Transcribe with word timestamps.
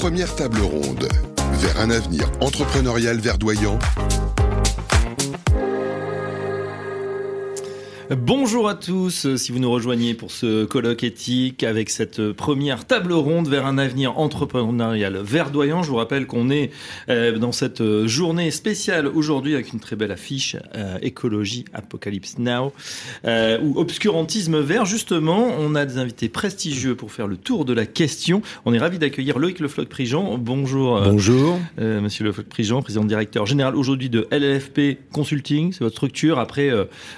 première 0.00 0.34
table 0.34 0.62
ronde. 0.62 1.06
Vers 1.60 1.78
un 1.78 1.90
avenir 1.90 2.24
entrepreneurial 2.40 3.18
verdoyant 3.18 3.78
Bonjour 8.16 8.68
à 8.68 8.74
tous, 8.74 9.36
si 9.36 9.52
vous 9.52 9.60
nous 9.60 9.70
rejoignez 9.70 10.14
pour 10.14 10.32
ce 10.32 10.64
colloque 10.64 11.04
éthique 11.04 11.62
avec 11.62 11.90
cette 11.90 12.32
première 12.32 12.84
table 12.84 13.12
ronde 13.12 13.46
vers 13.46 13.66
un 13.66 13.78
avenir 13.78 14.18
entrepreneurial 14.18 15.18
verdoyant. 15.18 15.84
Je 15.84 15.90
vous 15.90 15.96
rappelle 15.96 16.26
qu'on 16.26 16.50
est 16.50 16.72
euh, 17.08 17.38
dans 17.38 17.52
cette 17.52 17.80
journée 18.06 18.50
spéciale 18.50 19.06
aujourd'hui 19.06 19.54
avec 19.54 19.72
une 19.72 19.78
très 19.78 19.94
belle 19.94 20.10
affiche 20.10 20.56
euh, 20.74 20.98
écologie 21.02 21.66
Apocalypse 21.72 22.38
Now 22.38 22.72
euh, 23.26 23.60
ou 23.62 23.78
obscurantisme 23.78 24.58
vert. 24.58 24.86
Justement, 24.86 25.46
on 25.60 25.76
a 25.76 25.86
des 25.86 25.98
invités 25.98 26.28
prestigieux 26.28 26.96
pour 26.96 27.12
faire 27.12 27.28
le 27.28 27.36
tour 27.36 27.64
de 27.64 27.72
la 27.72 27.86
question. 27.86 28.42
On 28.64 28.74
est 28.74 28.80
ravi 28.80 28.98
d'accueillir 28.98 29.38
Loïc 29.38 29.60
Lefloc-Prigent. 29.60 30.36
Bonjour. 30.36 31.00
Bonjour. 31.00 31.60
Monsieur 31.78 32.24
Lefloc-Prigent, 32.24 32.82
président 32.82 33.04
directeur 33.04 33.46
général 33.46 33.76
aujourd'hui 33.76 34.10
de 34.10 34.26
LLFP 34.32 34.98
Consulting, 35.12 35.72
c'est 35.72 35.84
votre 35.84 35.94
structure. 35.94 36.40
Après, 36.40 36.70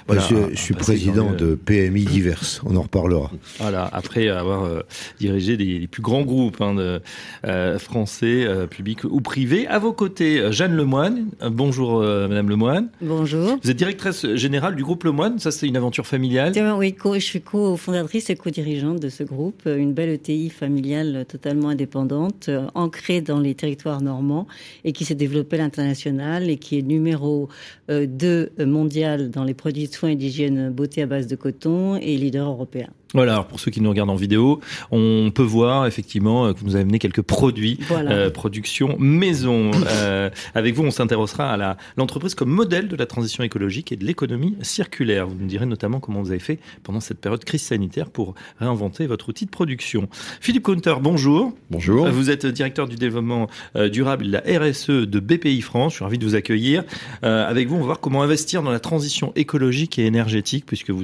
voilà, 0.05 0.21
je, 0.29 0.35
je 0.53 0.61
suis 0.61 0.75
président 0.83 1.31
de 1.31 1.55
PMI 1.55 2.03
diverses. 2.03 2.61
On 2.65 2.75
en 2.75 2.81
reparlera. 2.81 3.31
Voilà, 3.59 3.89
après 3.91 4.27
avoir 4.27 4.65
euh, 4.65 4.81
dirigé 5.19 5.55
les, 5.55 5.87
plus 5.87 6.01
grands 6.01 6.23
groupes 6.23 6.59
hein, 6.59 6.75
de, 6.75 7.01
euh, 7.45 7.79
français, 7.79 8.43
euh, 8.43 8.67
publics 8.67 9.03
ou 9.05 9.21
privés. 9.21 9.65
À 9.67 9.79
vos 9.79 9.93
côtés, 9.93 10.51
Jeanne 10.51 10.75
Lemoine. 10.75 11.27
bonjour, 11.49 12.01
Madame 12.01 12.49
Lemoine. 12.49 12.89
Bonjour. 13.01 13.57
Vous 13.63 13.71
êtes 13.71 13.77
directrice 13.77 14.25
générale 14.35 14.75
du 14.75 14.83
groupe 14.83 15.03
Lemoine. 15.05 15.39
Ça, 15.39 15.51
c'est 15.51 15.67
une 15.67 15.77
aventure 15.77 16.05
familiale. 16.05 16.53
Oui, 16.77 16.95
je 17.13 17.19
suis 17.19 17.41
co-fondatrice 17.41 18.29
et 18.29 18.35
co-dirigeante 18.35 18.99
de 18.99 19.09
ce 19.09 19.23
groupe. 19.23 19.63
Une 19.65 19.93
belle 19.93 20.09
ETI 20.09 20.49
familiale 20.49 21.25
totalement 21.27 21.69
indépendante, 21.69 22.49
ancrée 22.75 23.21
dans 23.21 23.39
les 23.39 23.55
territoires 23.55 24.01
normands 24.01 24.47
et 24.83 24.91
qui 24.91 25.05
s'est 25.05 25.15
développée 25.15 25.55
à 25.57 25.59
l'international 25.59 26.49
et 26.49 26.57
qui 26.57 26.77
est 26.77 26.81
numéro 26.81 27.47
2 27.89 28.51
mondial 28.65 29.29
dans 29.29 29.43
les 29.43 29.53
produits 29.53 29.87
de 29.87 29.93
soins 29.93 30.09
et 30.09 30.15
d'hygiène 30.15 30.72
beauté 30.73 31.01
à 31.01 31.05
base 31.05 31.27
de 31.27 31.35
coton 31.35 31.95
et 31.95 32.17
leader 32.17 32.47
européen. 32.47 32.89
Voilà, 33.13 33.33
alors 33.33 33.47
pour 33.47 33.59
ceux 33.59 33.69
qui 33.69 33.79
nous 33.79 33.89
regardent 33.89 34.09
en 34.09 34.15
vidéo, 34.15 34.59
on 34.89 35.29
peut 35.33 35.43
voir 35.43 35.85
effectivement 35.85 36.47
euh, 36.47 36.53
que 36.53 36.61
vous 36.61 36.73
avez 36.73 36.81
amené 36.81 36.97
quelques 36.97 37.21
produits, 37.21 37.79
euh, 37.91 38.29
production 38.29 38.95
maison. 38.99 39.71
Euh, 39.93 40.29
avec 40.55 40.73
vous, 40.73 40.83
on 40.83 40.91
s'intéressera 40.91 41.53
à 41.53 41.77
l'entreprise 41.97 42.33
comme 42.33 42.49
modèle 42.49 42.87
de 42.87 42.95
la 42.95 43.05
transition 43.05 43.43
écologique 43.43 43.91
et 43.91 43.95
de 43.95 44.05
l'économie 44.05 44.55
circulaire. 44.61 45.27
Vous 45.27 45.35
nous 45.35 45.45
direz 45.45 45.65
notamment 45.65 45.99
comment 45.99 46.21
vous 46.21 46.31
avez 46.31 46.39
fait 46.39 46.59
pendant 46.81 46.99
cette 46.99 47.19
période 47.19 47.43
crise 47.43 47.61
sanitaire 47.61 48.09
pour 48.09 48.33
réinventer 48.59 49.05
votre 49.05 49.29
outil 49.29 49.45
de 49.45 49.51
production. 49.51 50.07
Philippe 50.41 50.63
Counter, 50.63 50.95
bonjour. 51.01 51.53
Bonjour. 51.69 52.07
Vous 52.09 52.31
êtes 52.31 52.45
directeur 52.45 52.87
du 52.87 52.95
développement 52.95 53.47
durable 53.91 54.25
de 54.25 54.31
la 54.31 54.39
RSE 54.39 54.89
de 54.89 55.19
BPI 55.19 55.61
France. 55.61 55.93
Je 55.93 55.97
suis 55.97 56.05
ravi 56.05 56.17
de 56.17 56.25
vous 56.25 56.35
accueillir. 56.35 56.83
avec 57.21 57.67
vous, 57.67 57.75
on 57.75 57.79
va 57.79 57.85
voir 57.85 57.99
comment 57.99 58.23
investir 58.23 58.63
dans 58.63 58.71
la 58.71 58.79
transition 58.79 59.31
écologique 59.35 59.99
et 59.99 60.05
énergétique 60.05 60.65
puisque 60.65 60.89
vous, 60.89 61.03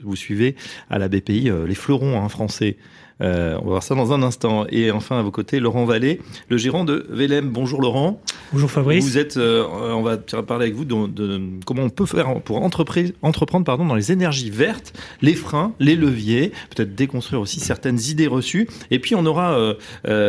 vous 0.00 0.16
suivez 0.16 0.54
à 0.90 0.98
la 0.98 1.08
BPI 1.08 1.47
euh, 1.48 1.66
les 1.66 1.74
fleurons 1.74 2.20
hein, 2.20 2.28
français. 2.28 2.76
Euh, 3.20 3.56
on 3.60 3.64
va 3.64 3.70
voir 3.70 3.82
ça 3.82 3.94
dans 3.94 4.12
un 4.12 4.22
instant. 4.22 4.66
Et 4.70 4.90
enfin, 4.90 5.18
à 5.18 5.22
vos 5.22 5.30
côtés, 5.30 5.60
Laurent 5.60 5.84
Vallée, 5.84 6.20
le 6.48 6.56
gérant 6.56 6.84
de 6.84 7.06
Velem. 7.10 7.50
Bonjour 7.50 7.80
Laurent. 7.80 8.20
Bonjour 8.52 8.70
Fabrice. 8.70 9.04
Vous 9.04 9.18
êtes, 9.18 9.36
euh, 9.36 9.64
on 9.66 10.02
va 10.02 10.16
parler 10.16 10.66
avec 10.66 10.74
vous 10.74 10.84
de, 10.84 11.40
comment 11.64 11.82
on 11.82 11.90
peut 11.90 12.06
faire 12.06 12.40
pour 12.40 12.62
entreprendre 12.62 13.64
pardon, 13.64 13.86
dans 13.86 13.94
les 13.94 14.12
énergies 14.12 14.50
vertes, 14.50 14.92
les 15.20 15.34
freins, 15.34 15.72
les 15.80 15.96
leviers, 15.96 16.52
peut-être 16.74 16.94
déconstruire 16.94 17.40
aussi 17.40 17.60
certaines 17.60 17.98
idées 18.00 18.26
reçues. 18.26 18.68
Et 18.90 18.98
puis 18.98 19.14
on 19.14 19.26
aura 19.26 19.74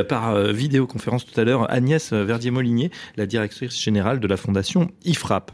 par 0.08 0.38
vidéoconférence 0.52 1.26
tout 1.26 1.40
à 1.40 1.44
l'heure 1.44 1.72
Agnès 1.72 2.12
Verdier-Molinier, 2.12 2.92
la 3.16 3.26
directrice 3.26 3.80
générale 3.80 4.20
de 4.20 4.28
la 4.28 4.38
fondation 4.38 4.90
IFRAP. 5.06 5.52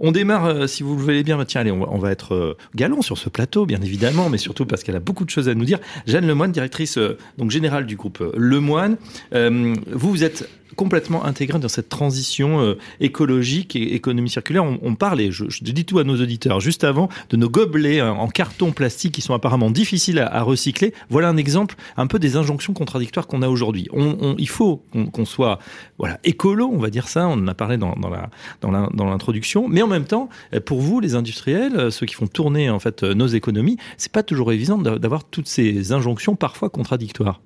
On 0.00 0.12
démarre, 0.12 0.68
si 0.68 0.82
vous 0.82 0.96
le 0.96 1.02
voulez 1.02 1.22
bien, 1.22 1.42
tiens, 1.44 1.60
allez, 1.60 1.70
on 1.70 1.98
va, 1.98 2.10
être 2.10 2.56
galant 2.74 3.02
sur 3.02 3.18
ce 3.18 3.28
plateau, 3.28 3.66
bien 3.66 3.80
évidemment, 3.82 4.30
mais 4.30 4.38
surtout 4.38 4.64
parce 4.66 4.82
qu'elle 4.82 4.96
a 4.96 5.00
beaucoup 5.00 5.24
de 5.24 5.30
choses 5.30 5.48
à 5.48 5.54
nous 5.54 5.64
dire. 5.64 5.78
Jeanne 6.06 6.26
Lemoine, 6.26 6.52
directrice 6.52 6.77
euh, 6.96 7.18
donc 7.36 7.50
générale 7.50 7.86
du 7.86 7.96
groupe 7.96 8.20
euh, 8.20 8.32
Lemoine. 8.36 8.96
Euh, 9.34 9.74
vous, 9.92 10.10
vous 10.10 10.24
êtes 10.24 10.48
complètement 10.78 11.24
intégré 11.24 11.58
dans 11.58 11.68
cette 11.68 11.88
transition 11.88 12.60
euh, 12.60 12.78
écologique 13.00 13.74
et 13.74 13.94
économie 13.94 14.30
circulaire. 14.30 14.64
On, 14.64 14.96
et 15.18 15.32
je, 15.32 15.44
dis 15.60 15.84
tout 15.84 15.98
à 15.98 16.04
nos 16.04 16.20
auditeurs, 16.22 16.60
juste 16.60 16.84
avant, 16.84 17.08
de 17.30 17.36
nos 17.36 17.50
gobelets 17.50 17.98
hein, 17.98 18.12
en 18.12 18.28
carton 18.28 18.70
plastique 18.70 19.12
qui 19.12 19.20
sont 19.20 19.34
apparemment 19.34 19.70
difficiles 19.70 20.20
à, 20.20 20.42
recycler. 20.42 20.94
Voilà 21.10 21.28
un 21.28 21.36
exemple 21.36 21.74
un 21.96 22.06
peu 22.06 22.20
des 22.20 22.36
injonctions 22.36 22.74
contradictoires 22.74 23.26
qu'on 23.26 23.42
a 23.42 23.48
aujourd'hui. 23.48 23.88
Il 24.38 24.48
faut 24.48 24.84
qu'on 25.12 25.24
soit 25.24 25.58
voilà 25.98 26.20
écolo, 26.22 26.70
on 26.72 26.78
va 26.78 26.90
dire 26.90 27.08
ça. 27.08 27.26
On 27.26 27.32
en 27.32 27.48
a 27.48 27.54
parlé 27.54 27.76
dans, 27.76 27.96
dans 28.60 29.04
l'introduction, 29.04 29.66
mais 29.68 29.82
en 29.82 29.88
même 29.88 30.04
temps, 30.04 30.28
pour 30.64 30.80
vous, 30.80 31.00
les 31.00 31.16
industriels, 31.16 31.90
ceux 31.90 32.06
qui 32.06 32.14
font 32.14 32.28
tourner 32.28 32.70
en 32.70 32.78
fait 32.78 33.02
nos 33.02 33.26
économies, 33.26 33.78
c'est 33.96 34.12
pas 34.12 34.22
toujours 34.22 34.52
évident 34.52 34.78
d'avoir 34.78 35.24
toutes 35.24 35.48
ces 35.48 35.92
injonctions 35.92 36.36
parfois 36.36 36.70
contradictoires. 36.70 37.40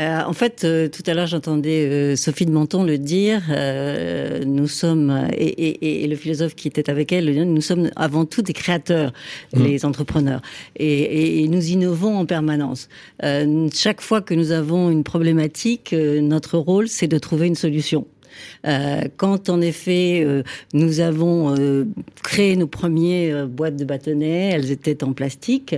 Euh, 0.00 0.22
en 0.26 0.32
fait, 0.32 0.64
euh, 0.64 0.88
tout 0.88 1.04
à 1.06 1.14
l'heure, 1.14 1.28
j'entendais 1.28 1.88
euh, 1.88 2.16
Sophie 2.16 2.46
de 2.46 2.50
Menton 2.50 2.82
le 2.82 2.98
dire. 2.98 3.42
Euh, 3.50 4.44
nous 4.44 4.66
sommes, 4.66 5.28
et, 5.36 5.46
et, 5.46 6.02
et, 6.02 6.08
le 6.08 6.16
philosophe 6.16 6.56
qui 6.56 6.66
était 6.66 6.90
avec 6.90 7.12
elle, 7.12 7.32
nous 7.32 7.60
sommes 7.60 7.90
avant 7.94 8.24
tout 8.24 8.42
des 8.42 8.54
créateurs, 8.54 9.12
mmh. 9.54 9.62
les 9.62 9.84
entrepreneurs, 9.84 10.42
et, 10.74 11.44
et, 11.44 11.48
nous 11.48 11.70
innovons 11.70 12.18
en 12.18 12.26
permanence. 12.26 12.88
Euh, 13.22 13.68
chaque 13.72 14.00
fois 14.00 14.20
que 14.20 14.34
nous 14.34 14.50
avons 14.50 14.90
une 14.90 15.04
problématique, 15.04 15.92
notre 15.92 16.58
rôle, 16.58 16.88
c'est 16.88 17.06
de 17.06 17.18
trouver 17.18 17.46
une 17.46 17.54
solution. 17.54 18.04
Euh, 18.66 19.02
quand 19.16 19.48
en 19.48 19.60
effet 19.60 20.22
euh, 20.24 20.42
nous 20.72 21.00
avons 21.00 21.54
euh, 21.56 21.84
créé 22.22 22.56
nos 22.56 22.66
premières 22.66 23.46
boîtes 23.46 23.76
de 23.76 23.84
bâtonnets, 23.84 24.50
elles 24.52 24.70
étaient 24.70 25.04
en 25.04 25.12
plastique. 25.12 25.76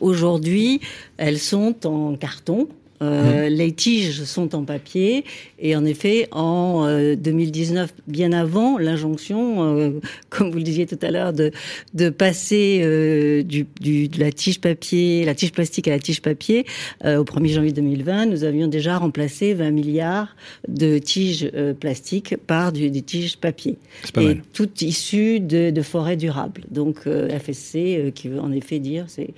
Aujourd'hui, 0.00 0.80
elles 1.16 1.38
sont 1.38 1.86
en 1.86 2.14
carton. 2.16 2.68
Euh, 3.02 3.48
mmh. 3.48 3.52
Les 3.52 3.72
tiges 3.72 4.24
sont 4.24 4.54
en 4.54 4.64
papier 4.64 5.24
et 5.58 5.76
en 5.76 5.84
effet, 5.84 6.28
en 6.32 6.84
euh, 6.86 7.14
2019, 7.14 7.94
bien 8.08 8.32
avant 8.32 8.78
l'injonction, 8.78 9.78
euh, 9.78 9.90
comme 10.28 10.50
vous 10.50 10.58
le 10.58 10.64
disiez 10.64 10.86
tout 10.86 10.98
à 11.02 11.10
l'heure, 11.10 11.32
de, 11.32 11.52
de 11.94 12.10
passer 12.10 12.80
euh, 12.82 13.42
du, 13.42 13.66
du, 13.80 14.08
de 14.08 14.18
la 14.18 14.32
tige 14.32 14.60
papier, 14.60 15.24
la 15.24 15.34
tige 15.34 15.52
plastique 15.52 15.86
à 15.86 15.92
la 15.92 16.00
tige 16.00 16.20
papier, 16.20 16.66
euh, 17.04 17.18
au 17.18 17.24
1er 17.24 17.52
janvier 17.54 17.72
2020, 17.72 18.26
nous 18.26 18.44
avions 18.44 18.66
déjà 18.66 18.98
remplacé 18.98 19.54
20 19.54 19.70
milliards 19.70 20.34
de 20.66 20.98
tiges 20.98 21.50
plastiques 21.78 22.36
par 22.46 22.72
du, 22.72 22.90
des 22.90 23.02
tiges 23.02 23.36
papier. 23.36 23.76
Et 24.16 24.20
mal. 24.20 24.42
tout 24.52 24.68
issu 24.80 25.38
de, 25.38 25.70
de 25.70 25.82
forêts 25.82 26.16
durables. 26.16 26.62
Donc 26.70 27.08
FSC, 27.08 28.12
qui 28.14 28.28
veut 28.28 28.40
en 28.40 28.52
effet 28.52 28.78
dire, 28.80 29.04
c'est 29.08 29.30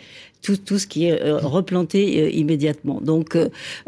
tout, 0.44 0.59
tout 0.59 0.78
ce 0.78 0.87
qui 0.87 1.06
est 1.06 1.21
euh, 1.22 1.38
replanté 1.38 2.21
euh, 2.21 2.31
immédiatement. 2.31 3.00
Donc, 3.00 3.37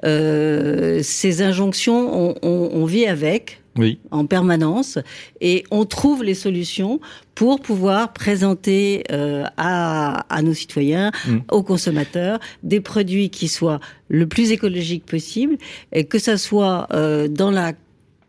euh, 0.05 1.01
ces 1.03 1.43
injonctions, 1.43 2.11
on, 2.13 2.35
on, 2.43 2.71
on 2.73 2.85
vit 2.87 3.07
avec. 3.07 3.61
Oui. 3.79 3.99
en 4.11 4.25
permanence 4.25 4.99
et 5.43 5.65
on 5.71 5.85
trouve 5.85 6.25
les 6.25 6.33
solutions 6.33 6.99
pour 7.35 7.61
pouvoir 7.61 8.15
présenter 8.15 9.05
euh, 9.13 9.45
à, 9.59 10.25
à, 10.35 10.41
nos 10.41 10.55
citoyens, 10.55 11.13
mmh. 11.27 11.37
aux 11.53 11.63
consommateurs, 11.63 12.39
des 12.63 12.81
produits 12.81 13.29
qui 13.29 13.49
soient 13.49 13.81
le 14.09 14.27
plus 14.27 14.51
écologiques 14.51 15.05
possible 15.05 15.59
et 15.93 16.05
que 16.05 16.19
ça 16.19 16.39
soit 16.39 16.87
euh, 16.95 17.29
dans 17.29 17.51
la 17.51 17.75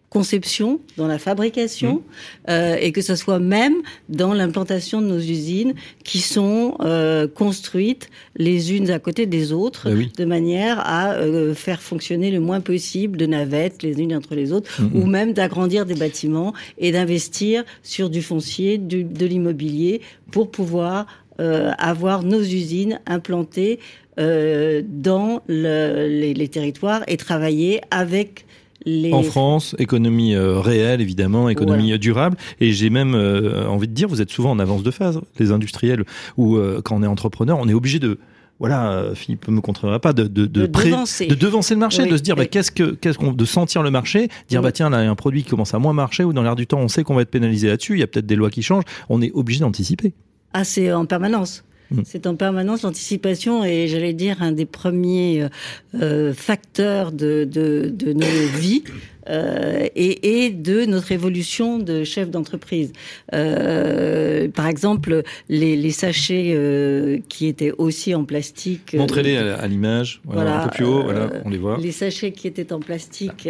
conception, 0.10 0.80
dans 0.96 1.08
la 1.08 1.20
fabrication, 1.20 1.96
mmh. 1.96 2.50
euh, 2.50 2.78
et 2.80 2.92
que 2.94 3.02
ce 3.02 3.16
soit 3.16 3.40
même 3.40 3.76
dans 4.08 4.34
l'implantation 4.34 5.02
de 5.02 5.08
nos 5.08 5.20
usines 5.20 5.74
qui 6.04 6.20
sont 6.20 6.76
euh, 6.80 7.28
construites 7.28 8.10
les 8.38 8.74
unes 8.74 8.90
à 8.90 9.00
côté 9.00 9.26
des 9.26 9.52
autres, 9.52 9.92
oui. 9.92 10.10
de 10.18 10.26
manière 10.26 10.80
à 10.80 11.14
euh, 11.14 11.54
faire 11.54 11.82
fonctionner 11.82 12.32
le 12.32 12.40
moins 12.40 12.62
possible 12.62 13.18
de 13.18 13.26
navettes 13.26 13.84
les 13.84 14.00
unes 14.00 14.16
entre 14.16 14.34
les 14.34 14.54
autres, 14.54 14.82
mmh. 14.82 14.98
ou 14.98 15.06
même 15.06 15.34
d'agrandir 15.34 15.86
des 15.86 15.96
bâtiments 15.96 16.54
et 16.78 16.94
d'investir 16.94 17.66
sur 17.84 18.10
du 18.10 18.22
foncier, 18.22 18.78
du, 18.78 19.04
de 19.04 19.26
l'immobilier, 19.26 20.02
pour 20.32 20.52
pouvoir 20.52 21.06
avoir 21.40 22.24
nos 22.24 22.42
usines 22.42 23.00
implantées 23.06 23.80
dans 24.18 25.44
le, 25.48 26.08
les, 26.08 26.34
les 26.34 26.48
territoires 26.48 27.04
et 27.06 27.16
travailler 27.16 27.82
avec 27.92 28.47
les... 28.86 29.14
En 29.14 29.24
France, 29.24 29.76
économie 29.80 30.36
euh, 30.36 30.60
réelle, 30.60 31.02
évidemment, 31.02 31.50
économie 31.50 31.84
voilà. 31.84 31.98
durable. 31.98 32.38
Et 32.60 32.72
j'ai 32.72 32.90
même 32.90 33.16
euh, 33.16 33.68
envie 33.68 33.88
de 33.88 33.94
dire, 33.94 34.08
vous 34.08 34.22
êtes 34.22 34.30
souvent 34.30 34.52
en 34.52 34.60
avance 34.60 34.84
de 34.84 34.92
phase, 34.92 35.20
les 35.40 35.52
industriels, 35.52 36.04
ou 36.38 36.58
euh, 36.58 36.82
quand 36.84 36.96
on 36.96 37.04
est 37.04 37.08
entrepreneur, 37.08 37.58
on 37.60 37.68
est 37.68 37.74
obligé 37.74 38.00
de 38.00 38.20
voilà, 38.60 38.92
euh, 38.92 39.16
Philippe 39.16 39.48
me 39.50 39.62
contrôlera 39.62 40.00
pas, 40.00 40.14
de, 40.14 40.24
de, 40.24 40.46
de, 40.46 40.62
de, 40.62 40.66
pré, 40.66 40.90
devancer. 40.90 41.28
de 41.28 41.36
devancer 41.36 41.76
le 41.76 41.80
marché, 41.80 42.04
oui. 42.04 42.10
de 42.10 42.18
se 42.18 42.24
dire 42.24 42.36
bah, 42.36 42.46
qu'est-ce 42.46 42.72
que, 42.72 42.92
qu'est-ce 42.92 43.18
qu'on, 43.18 43.32
de 43.32 43.46
sentir 43.46 43.84
le 43.84 43.92
marché, 43.92 44.30
dire 44.50 44.62
oui. 44.62 44.64
bah 44.64 44.72
tiens 44.72 44.90
là 44.90 45.02
il 45.02 45.06
y 45.06 45.08
a 45.08 45.12
un 45.12 45.16
produit 45.16 45.44
qui 45.44 45.50
commence 45.50 45.76
à 45.76 45.80
moins 45.80 45.94
marcher 45.94 46.24
ou 46.24 46.34
dans 46.34 46.42
l'air 46.42 46.56
du 46.56 46.66
temps 46.66 46.80
on 46.80 46.88
sait 46.88 47.04
qu'on 47.04 47.14
va 47.14 47.22
être 47.22 47.30
pénalisé 47.30 47.68
là-dessus, 47.68 47.94
il 47.94 48.00
y 48.00 48.04
a 48.04 48.08
peut-être 48.08 48.26
des 48.26 48.36
lois 48.36 48.50
qui 48.50 48.64
changent, 48.64 48.86
on 49.10 49.22
est 49.22 49.32
obligé 49.34 49.60
d'anticiper. 49.60 50.14
Ah 50.54 50.64
c'est 50.64 50.92
en 50.92 51.06
permanence. 51.06 51.64
Mm. 51.92 52.02
C'est 52.06 52.28
en 52.28 52.36
permanence 52.36 52.84
l'anticipation 52.84 53.64
et 53.64 53.88
j'allais 53.88 54.14
dire 54.14 54.42
un 54.42 54.52
des 54.52 54.66
premiers 54.66 55.44
euh, 55.44 55.50
euh, 55.96 56.34
facteurs 56.34 57.12
de, 57.12 57.48
de, 57.50 57.90
de, 57.94 58.14
nos 58.14 58.26
vies. 58.60 58.84
Euh, 59.30 59.88
et, 59.96 60.46
et, 60.46 60.50
de 60.50 60.86
notre 60.86 61.12
évolution 61.12 61.80
de 61.80 62.04
chef 62.04 62.30
d'entreprise. 62.30 62.94
Euh, 63.34 64.48
par 64.48 64.68
exemple, 64.68 65.24
les, 65.50 65.76
les 65.76 65.92
sachets 65.92 66.54
euh, 66.56 67.20
qui 67.28 67.48
étaient 67.48 67.74
aussi 67.78 68.16
en 68.16 68.24
plastique. 68.24 68.96
Montrez-les 68.98 69.38
à, 69.38 69.68
l'image, 69.68 70.22
voilà, 70.24 70.62
un 70.62 70.68
peu 70.68 70.76
plus 70.76 70.86
haut, 70.86 71.04
voilà, 71.04 71.30
on 71.44 71.50
les 71.50 71.58
voit. 71.58 71.78
Les 71.78 71.92
sachets 71.92 72.32
qui 72.32 72.48
étaient 72.48 72.72
en 72.72 72.80
plastique 72.80 73.50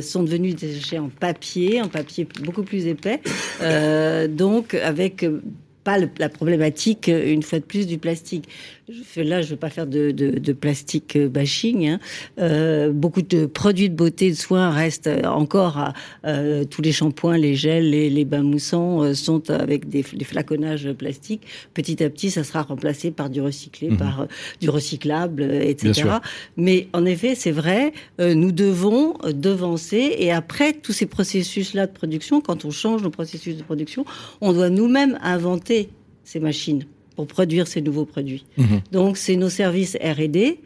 sont 0.00 0.22
devenus 0.22 0.56
des 0.56 0.74
sachets 0.74 0.98
en 0.98 1.10
papier, 1.10 1.82
en 1.82 1.88
papier 1.88 2.26
beaucoup 2.42 2.62
plus 2.62 2.86
épais, 2.86 3.20
donc 4.28 4.74
avec 4.74 5.26
la 5.96 6.28
problématique, 6.28 7.08
une 7.08 7.42
fois 7.42 7.60
de 7.60 7.64
plus, 7.64 7.86
du 7.86 7.98
plastique. 7.98 8.48
Là, 9.16 9.42
je 9.42 9.46
ne 9.46 9.50
veux 9.50 9.56
pas 9.56 9.68
faire 9.68 9.86
de, 9.86 10.12
de, 10.12 10.38
de 10.38 10.52
plastique 10.52 11.16
euh, 11.16 11.28
bashing. 11.28 11.88
Hein. 11.88 12.00
Euh, 12.38 12.90
beaucoup 12.90 13.20
de 13.20 13.44
produits 13.44 13.90
de 13.90 13.94
beauté, 13.94 14.30
de 14.30 14.36
soins 14.36 14.70
restent 14.70 15.10
encore 15.24 15.92
euh, 16.24 16.64
tous 16.64 16.80
les 16.80 16.92
shampoings, 16.92 17.36
les 17.36 17.54
gels, 17.54 17.90
les, 17.90 18.08
les 18.08 18.24
bains 18.24 18.42
moussants 18.42 19.02
euh, 19.02 19.14
sont 19.14 19.50
avec 19.50 19.88
des, 19.88 20.02
des, 20.14 20.24
flaconnages 20.24 20.90
plastiques. 20.92 21.42
Petit 21.74 22.02
à 22.02 22.08
petit, 22.08 22.30
ça 22.30 22.44
sera 22.44 22.62
remplacé 22.62 23.10
par 23.10 23.28
du 23.28 23.42
recyclé, 23.42 23.90
mhm. 23.90 23.98
par 23.98 24.26
du 24.60 24.70
recyclable, 24.70 25.42
etc. 25.42 26.08
Mais 26.56 26.88
en 26.94 27.04
effet, 27.04 27.34
c'est 27.34 27.50
vrai, 27.50 27.92
nous 28.18 28.52
devons 28.52 29.14
devancer 29.24 30.14
et 30.18 30.32
après 30.32 30.72
tous 30.72 30.92
ces 30.92 31.06
processus-là 31.06 31.86
de 31.86 31.92
production, 31.92 32.40
quand 32.40 32.64
on 32.64 32.70
change 32.70 33.02
nos 33.02 33.10
processus 33.10 33.56
de 33.56 33.62
production, 33.62 34.04
on 34.40 34.52
doit 34.52 34.70
nous-mêmes 34.70 35.18
inventer 35.22 35.90
ces 36.24 36.40
machines 36.40 36.84
pour 37.18 37.26
produire 37.26 37.66
ces 37.66 37.82
nouveaux 37.82 38.04
produits. 38.04 38.44
Mhm. 38.58 38.80
Donc, 38.92 39.16
c'est 39.16 39.34
nos 39.34 39.48
services 39.48 39.96
R&D 40.00 40.60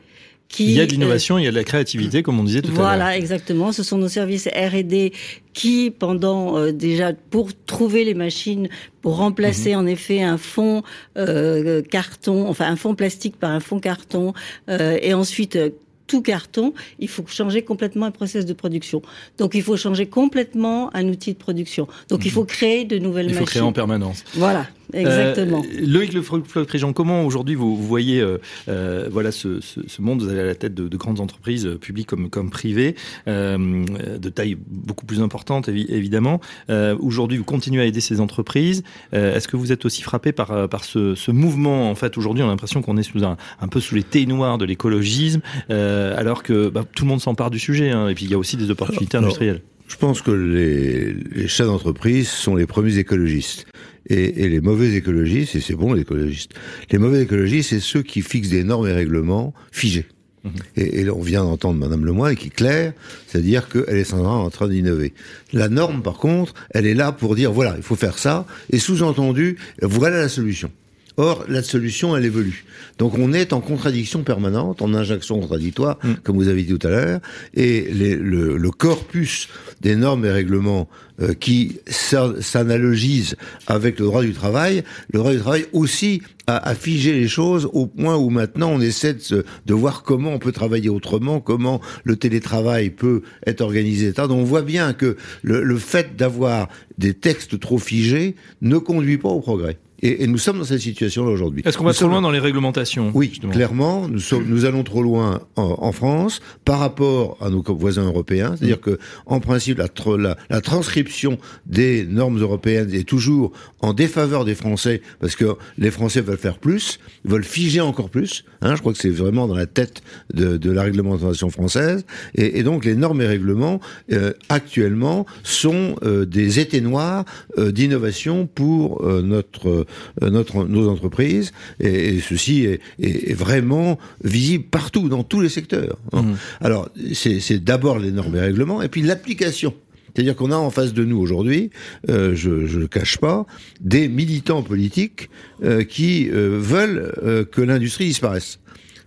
qui... 0.48 0.64
Il 0.66 0.72
y 0.72 0.82
a 0.82 0.86
de 0.86 0.90
l'innovation, 0.90 1.38
il 1.38 1.44
y 1.44 1.46
a 1.46 1.50
de 1.50 1.56
la 1.56 1.64
créativité, 1.64 2.22
comme 2.22 2.38
on 2.38 2.44
disait 2.44 2.60
tout 2.60 2.72
à 2.72 2.74
l'heure. 2.74 2.82
Voilà, 2.82 3.16
exactement. 3.16 3.72
Ce 3.72 3.82
sont 3.82 3.96
nos 3.96 4.08
services 4.08 4.48
R&D 4.48 5.14
qui, 5.54 5.90
pendant 5.90 6.58
euh, 6.58 6.70
déjà, 6.70 7.14
pour 7.14 7.56
trouver 7.64 8.04
les 8.04 8.12
machines, 8.12 8.68
pour 9.00 9.16
remplacer 9.16 9.72
mhm. 9.72 9.78
en 9.78 9.86
effet 9.86 10.22
un 10.22 10.36
fond 10.36 10.82
euh, 11.16 11.80
carton, 11.80 12.46
enfin 12.50 12.66
un 12.66 12.76
fond 12.76 12.94
plastique 12.94 13.38
par 13.38 13.50
un 13.50 13.60
fond 13.60 13.80
carton, 13.80 14.34
euh, 14.68 14.98
et 15.00 15.14
ensuite 15.14 15.58
tout 16.06 16.20
carton, 16.20 16.74
il 16.98 17.08
faut 17.08 17.24
changer 17.26 17.62
complètement 17.62 18.04
un 18.04 18.10
process 18.10 18.44
de 18.44 18.52
production. 18.52 19.00
Donc 19.38 19.54
il 19.54 19.62
faut 19.62 19.78
changer 19.78 20.04
complètement 20.04 20.94
un 20.94 21.08
outil 21.08 21.32
de 21.32 21.38
production. 21.38 21.88
Donc 22.10 22.26
il 22.26 22.30
faut 22.30 22.44
créer 22.44 22.84
de 22.84 22.98
nouvelles 22.98 23.28
machines. 23.28 23.40
Il 23.40 23.46
faut 23.46 23.50
créer 23.50 23.62
en 23.62 23.72
permanence. 23.72 24.22
Voilà. 24.34 24.66
Exactement. 24.92 25.62
Euh, 25.62 25.86
Loïc 25.86 26.12
Le 26.12 26.22
Floch-Préjean, 26.22 26.92
comment 26.92 27.24
aujourd'hui 27.24 27.54
vous, 27.54 27.76
voyez 27.76 28.20
euh, 28.20 28.38
euh, 28.68 29.08
voilà 29.10 29.32
ce, 29.32 29.60
ce, 29.60 29.80
ce, 29.86 30.02
monde 30.02 30.22
Vous 30.22 30.28
allez 30.28 30.40
à 30.40 30.44
la 30.44 30.54
tête 30.54 30.74
de, 30.74 30.88
de 30.88 30.96
grandes 30.96 31.20
entreprises, 31.20 31.66
euh, 31.66 31.78
publiques 31.78 32.08
comme, 32.08 32.30
comme 32.30 32.50
privées, 32.50 32.94
euh, 33.28 33.84
de 34.18 34.28
taille 34.28 34.56
beaucoup 34.66 35.06
plus 35.06 35.20
importante 35.20 35.68
évidemment. 35.68 36.40
Euh, 36.70 36.96
aujourd'hui, 37.00 37.38
vous 37.38 37.44
continuez 37.44 37.82
à 37.82 37.86
aider 37.86 38.00
ces 38.00 38.20
entreprises. 38.20 38.82
Est-ce 39.12 39.48
que 39.48 39.56
vous 39.56 39.72
êtes 39.72 39.84
aussi 39.84 40.02
frappé 40.02 40.32
par, 40.32 40.68
par 40.68 40.84
ce, 40.84 41.14
ce 41.14 41.30
mouvement? 41.30 41.90
En 41.90 41.94
fait, 41.94 42.16
aujourd'hui, 42.18 42.42
on 42.42 42.46
a 42.46 42.50
l'impression 42.50 42.82
qu'on 42.82 42.96
est 42.96 43.02
sous 43.02 43.24
un, 43.24 43.36
un, 43.60 43.68
peu 43.68 43.80
sous 43.80 43.94
les 43.94 44.02
thés 44.02 44.26
noirs 44.26 44.58
de 44.58 44.64
l'écologisme, 44.64 45.40
alors 45.68 46.42
que 46.42 46.68
bah, 46.68 46.84
tout 46.94 47.04
le 47.04 47.08
monde 47.08 47.20
s'empare 47.20 47.50
du 47.50 47.58
sujet. 47.58 47.90
Hein, 47.90 48.08
et 48.08 48.14
puis, 48.14 48.24
il 48.24 48.30
y 48.30 48.34
a 48.34 48.38
aussi 48.38 48.56
des 48.56 48.70
opportunités 48.70 49.16
alors, 49.16 49.28
industrielles. 49.28 49.56
Alors, 49.56 49.72
je 49.88 49.96
pense 49.96 50.22
que 50.22 50.30
les, 50.30 51.12
les 51.12 51.48
chefs 51.48 51.66
d'entreprise 51.66 52.28
sont 52.28 52.56
les 52.56 52.66
premiers 52.66 52.98
écologistes. 52.98 53.66
Et, 54.08 54.44
et, 54.44 54.48
les 54.48 54.60
mauvais 54.60 54.94
écologistes, 54.94 55.54
et 55.54 55.60
c'est 55.60 55.74
bon 55.74 55.92
les 55.92 56.02
écologistes, 56.02 56.52
les 56.90 56.98
mauvais 56.98 57.22
écologistes, 57.22 57.70
c'est 57.70 57.80
ceux 57.80 58.02
qui 58.02 58.20
fixent 58.20 58.48
des 58.48 58.64
normes 58.64 58.88
et 58.88 58.92
règlements 58.92 59.54
figés. 59.70 60.06
Mmh. 60.44 60.48
Et, 60.76 61.00
et, 61.00 61.10
on 61.10 61.20
vient 61.20 61.44
d'entendre 61.44 61.78
Madame 61.78 62.04
Lemoyne 62.04 62.34
qui 62.34 62.48
est 62.48 62.50
claire, 62.50 62.94
c'est-à-dire 63.28 63.68
qu'elle 63.68 63.96
est 63.96 64.12
en 64.12 64.50
train 64.50 64.68
d'innover. 64.68 65.14
La 65.52 65.68
norme, 65.68 66.02
par 66.02 66.14
contre, 66.14 66.54
elle 66.70 66.86
est 66.86 66.94
là 66.94 67.12
pour 67.12 67.36
dire 67.36 67.52
voilà, 67.52 67.74
il 67.76 67.82
faut 67.82 67.96
faire 67.96 68.18
ça, 68.18 68.46
et 68.70 68.78
sous-entendu, 68.78 69.56
voilà 69.80 70.20
la 70.20 70.28
solution. 70.28 70.70
Or, 71.18 71.44
la 71.48 71.62
solution, 71.62 72.16
elle 72.16 72.24
évolue. 72.24 72.64
Donc, 72.98 73.18
on 73.18 73.32
est 73.32 73.52
en 73.52 73.60
contradiction 73.60 74.22
permanente, 74.22 74.80
en 74.80 74.94
injonction 74.94 75.38
contradictoire, 75.40 75.98
mmh. 76.02 76.14
comme 76.22 76.36
vous 76.36 76.48
avez 76.48 76.62
dit 76.62 76.76
tout 76.76 76.86
à 76.86 76.90
l'heure, 76.90 77.20
et 77.54 77.88
les, 77.92 78.16
le, 78.16 78.56
le, 78.56 78.70
corpus 78.70 79.48
des 79.82 79.94
normes 79.94 80.24
et 80.24 80.30
règlements 80.30 80.88
euh, 81.22 81.34
qui 81.34 81.78
s'analogisent 81.86 83.36
avec 83.66 83.98
le 83.98 84.06
droit 84.06 84.22
du 84.22 84.32
travail, 84.32 84.82
le 85.12 85.18
droit 85.18 85.32
du 85.32 85.38
travail 85.38 85.66
aussi 85.72 86.22
a, 86.46 86.74
figé 86.74 87.12
les 87.12 87.28
choses 87.28 87.68
au 87.72 87.86
point 87.86 88.16
où 88.16 88.28
maintenant 88.28 88.70
on 88.70 88.80
essaie 88.80 89.14
de, 89.14 89.74
voir 89.74 90.02
comment 90.02 90.32
on 90.32 90.38
peut 90.38 90.52
travailler 90.52 90.88
autrement, 90.88 91.40
comment 91.40 91.80
le 92.04 92.16
télétravail 92.16 92.90
peut 92.90 93.22
être 93.46 93.60
organisé. 93.60 94.12
Donc, 94.12 94.30
on 94.30 94.44
voit 94.44 94.62
bien 94.62 94.92
que 94.92 95.16
le 95.42 95.78
fait 95.78 96.16
d'avoir 96.16 96.68
des 96.98 97.14
textes 97.14 97.58
trop 97.60 97.78
figés 97.78 98.34
ne 98.60 98.78
conduit 98.78 99.18
pas 99.18 99.28
au 99.28 99.40
progrès. 99.40 99.78
Et, 100.02 100.24
et, 100.24 100.26
nous 100.26 100.38
sommes 100.38 100.58
dans 100.58 100.64
cette 100.64 100.80
situation-là 100.80 101.30
aujourd'hui. 101.30 101.62
Est-ce 101.64 101.78
qu'on 101.78 101.84
va 101.84 101.92
trop 101.92 102.08
loin 102.08 102.20
dans 102.20 102.30
les 102.30 102.40
réglementations 102.40 103.12
Oui, 103.14 103.28
justement. 103.30 103.52
clairement, 103.52 104.08
nous, 104.08 104.18
sommes, 104.18 104.44
nous 104.46 104.64
allons 104.64 104.82
trop 104.82 105.02
loin 105.02 105.40
en, 105.56 105.76
en, 105.78 105.92
France 105.92 106.40
par 106.64 106.80
rapport 106.80 107.36
à 107.40 107.50
nos 107.50 107.62
voisins 107.62 108.04
européens. 108.04 108.54
C'est-à-dire 108.56 108.78
mmh. 108.78 108.96
que, 108.96 108.98
en 109.26 109.40
principe, 109.40 109.78
la, 109.78 109.86
la, 110.18 110.36
la, 110.50 110.60
transcription 110.60 111.38
des 111.66 112.04
normes 112.04 112.40
européennes 112.40 112.92
est 112.92 113.08
toujours 113.08 113.52
en 113.80 113.92
défaveur 113.92 114.44
des 114.44 114.54
Français 114.54 115.02
parce 115.20 115.36
que 115.36 115.56
les 115.78 115.90
Français 115.90 116.20
veulent 116.20 116.36
faire 116.38 116.58
plus, 116.58 116.98
veulent 117.24 117.44
figer 117.44 117.80
encore 117.80 118.10
plus. 118.10 118.44
Hein, 118.60 118.74
je 118.74 118.80
crois 118.80 118.92
que 118.92 118.98
c'est 118.98 119.10
vraiment 119.10 119.46
dans 119.46 119.56
la 119.56 119.66
tête 119.66 120.02
de, 120.34 120.56
de 120.56 120.70
la 120.70 120.82
réglementation 120.82 121.50
française. 121.50 122.04
Et, 122.34 122.58
et, 122.58 122.62
donc, 122.62 122.84
les 122.84 122.94
normes 122.94 123.20
et 123.20 123.26
règlements 123.26 123.80
euh, 124.12 124.32
actuellement 124.48 125.26
sont 125.42 125.96
euh, 126.02 126.24
des 126.24 126.58
étés 126.58 126.80
noirs 126.80 127.24
euh, 127.58 127.70
d'innovation 127.70 128.46
pour 128.46 129.04
euh, 129.04 129.22
notre 129.22 129.68
euh, 129.68 129.86
notre, 130.20 130.64
nos 130.64 130.88
entreprises, 130.88 131.52
et, 131.80 132.16
et 132.16 132.20
ceci 132.20 132.64
est, 132.64 132.80
est, 133.00 133.30
est, 133.30 133.34
vraiment 133.34 133.98
visible 134.22 134.64
partout, 134.64 135.08
dans 135.08 135.24
tous 135.24 135.40
les 135.40 135.48
secteurs. 135.48 135.98
Hein. 136.12 136.22
Mmh. 136.22 136.36
Alors, 136.60 136.88
c'est 137.14 137.62
d'abord 137.62 137.98
les 137.98 138.12
normes 138.12 138.36
et 138.36 138.40
règlements, 138.40 138.82
et 138.82 138.88
puis 138.88 139.02
l'application. 139.02 139.74
C'est-à-dire 140.14 140.36
qu'on 140.36 140.50
a 140.50 140.56
en 140.56 140.70
face 140.70 140.92
de 140.92 141.04
nous 141.04 141.18
aujourd'hui, 141.18 141.70
euh, 142.10 142.34
je 142.34 142.50
ne 142.50 142.80
le 142.80 142.86
cache 142.86 143.18
pas, 143.18 143.46
des 143.80 144.08
militants 144.08 144.62
politiques 144.62 145.30
euh, 145.62 145.84
qui 145.84 146.28
euh, 146.30 146.58
veulent 146.60 147.14
euh, 147.22 147.44
que 147.44 147.62
l'industrie 147.62 148.06
disparaisse. 148.06 148.58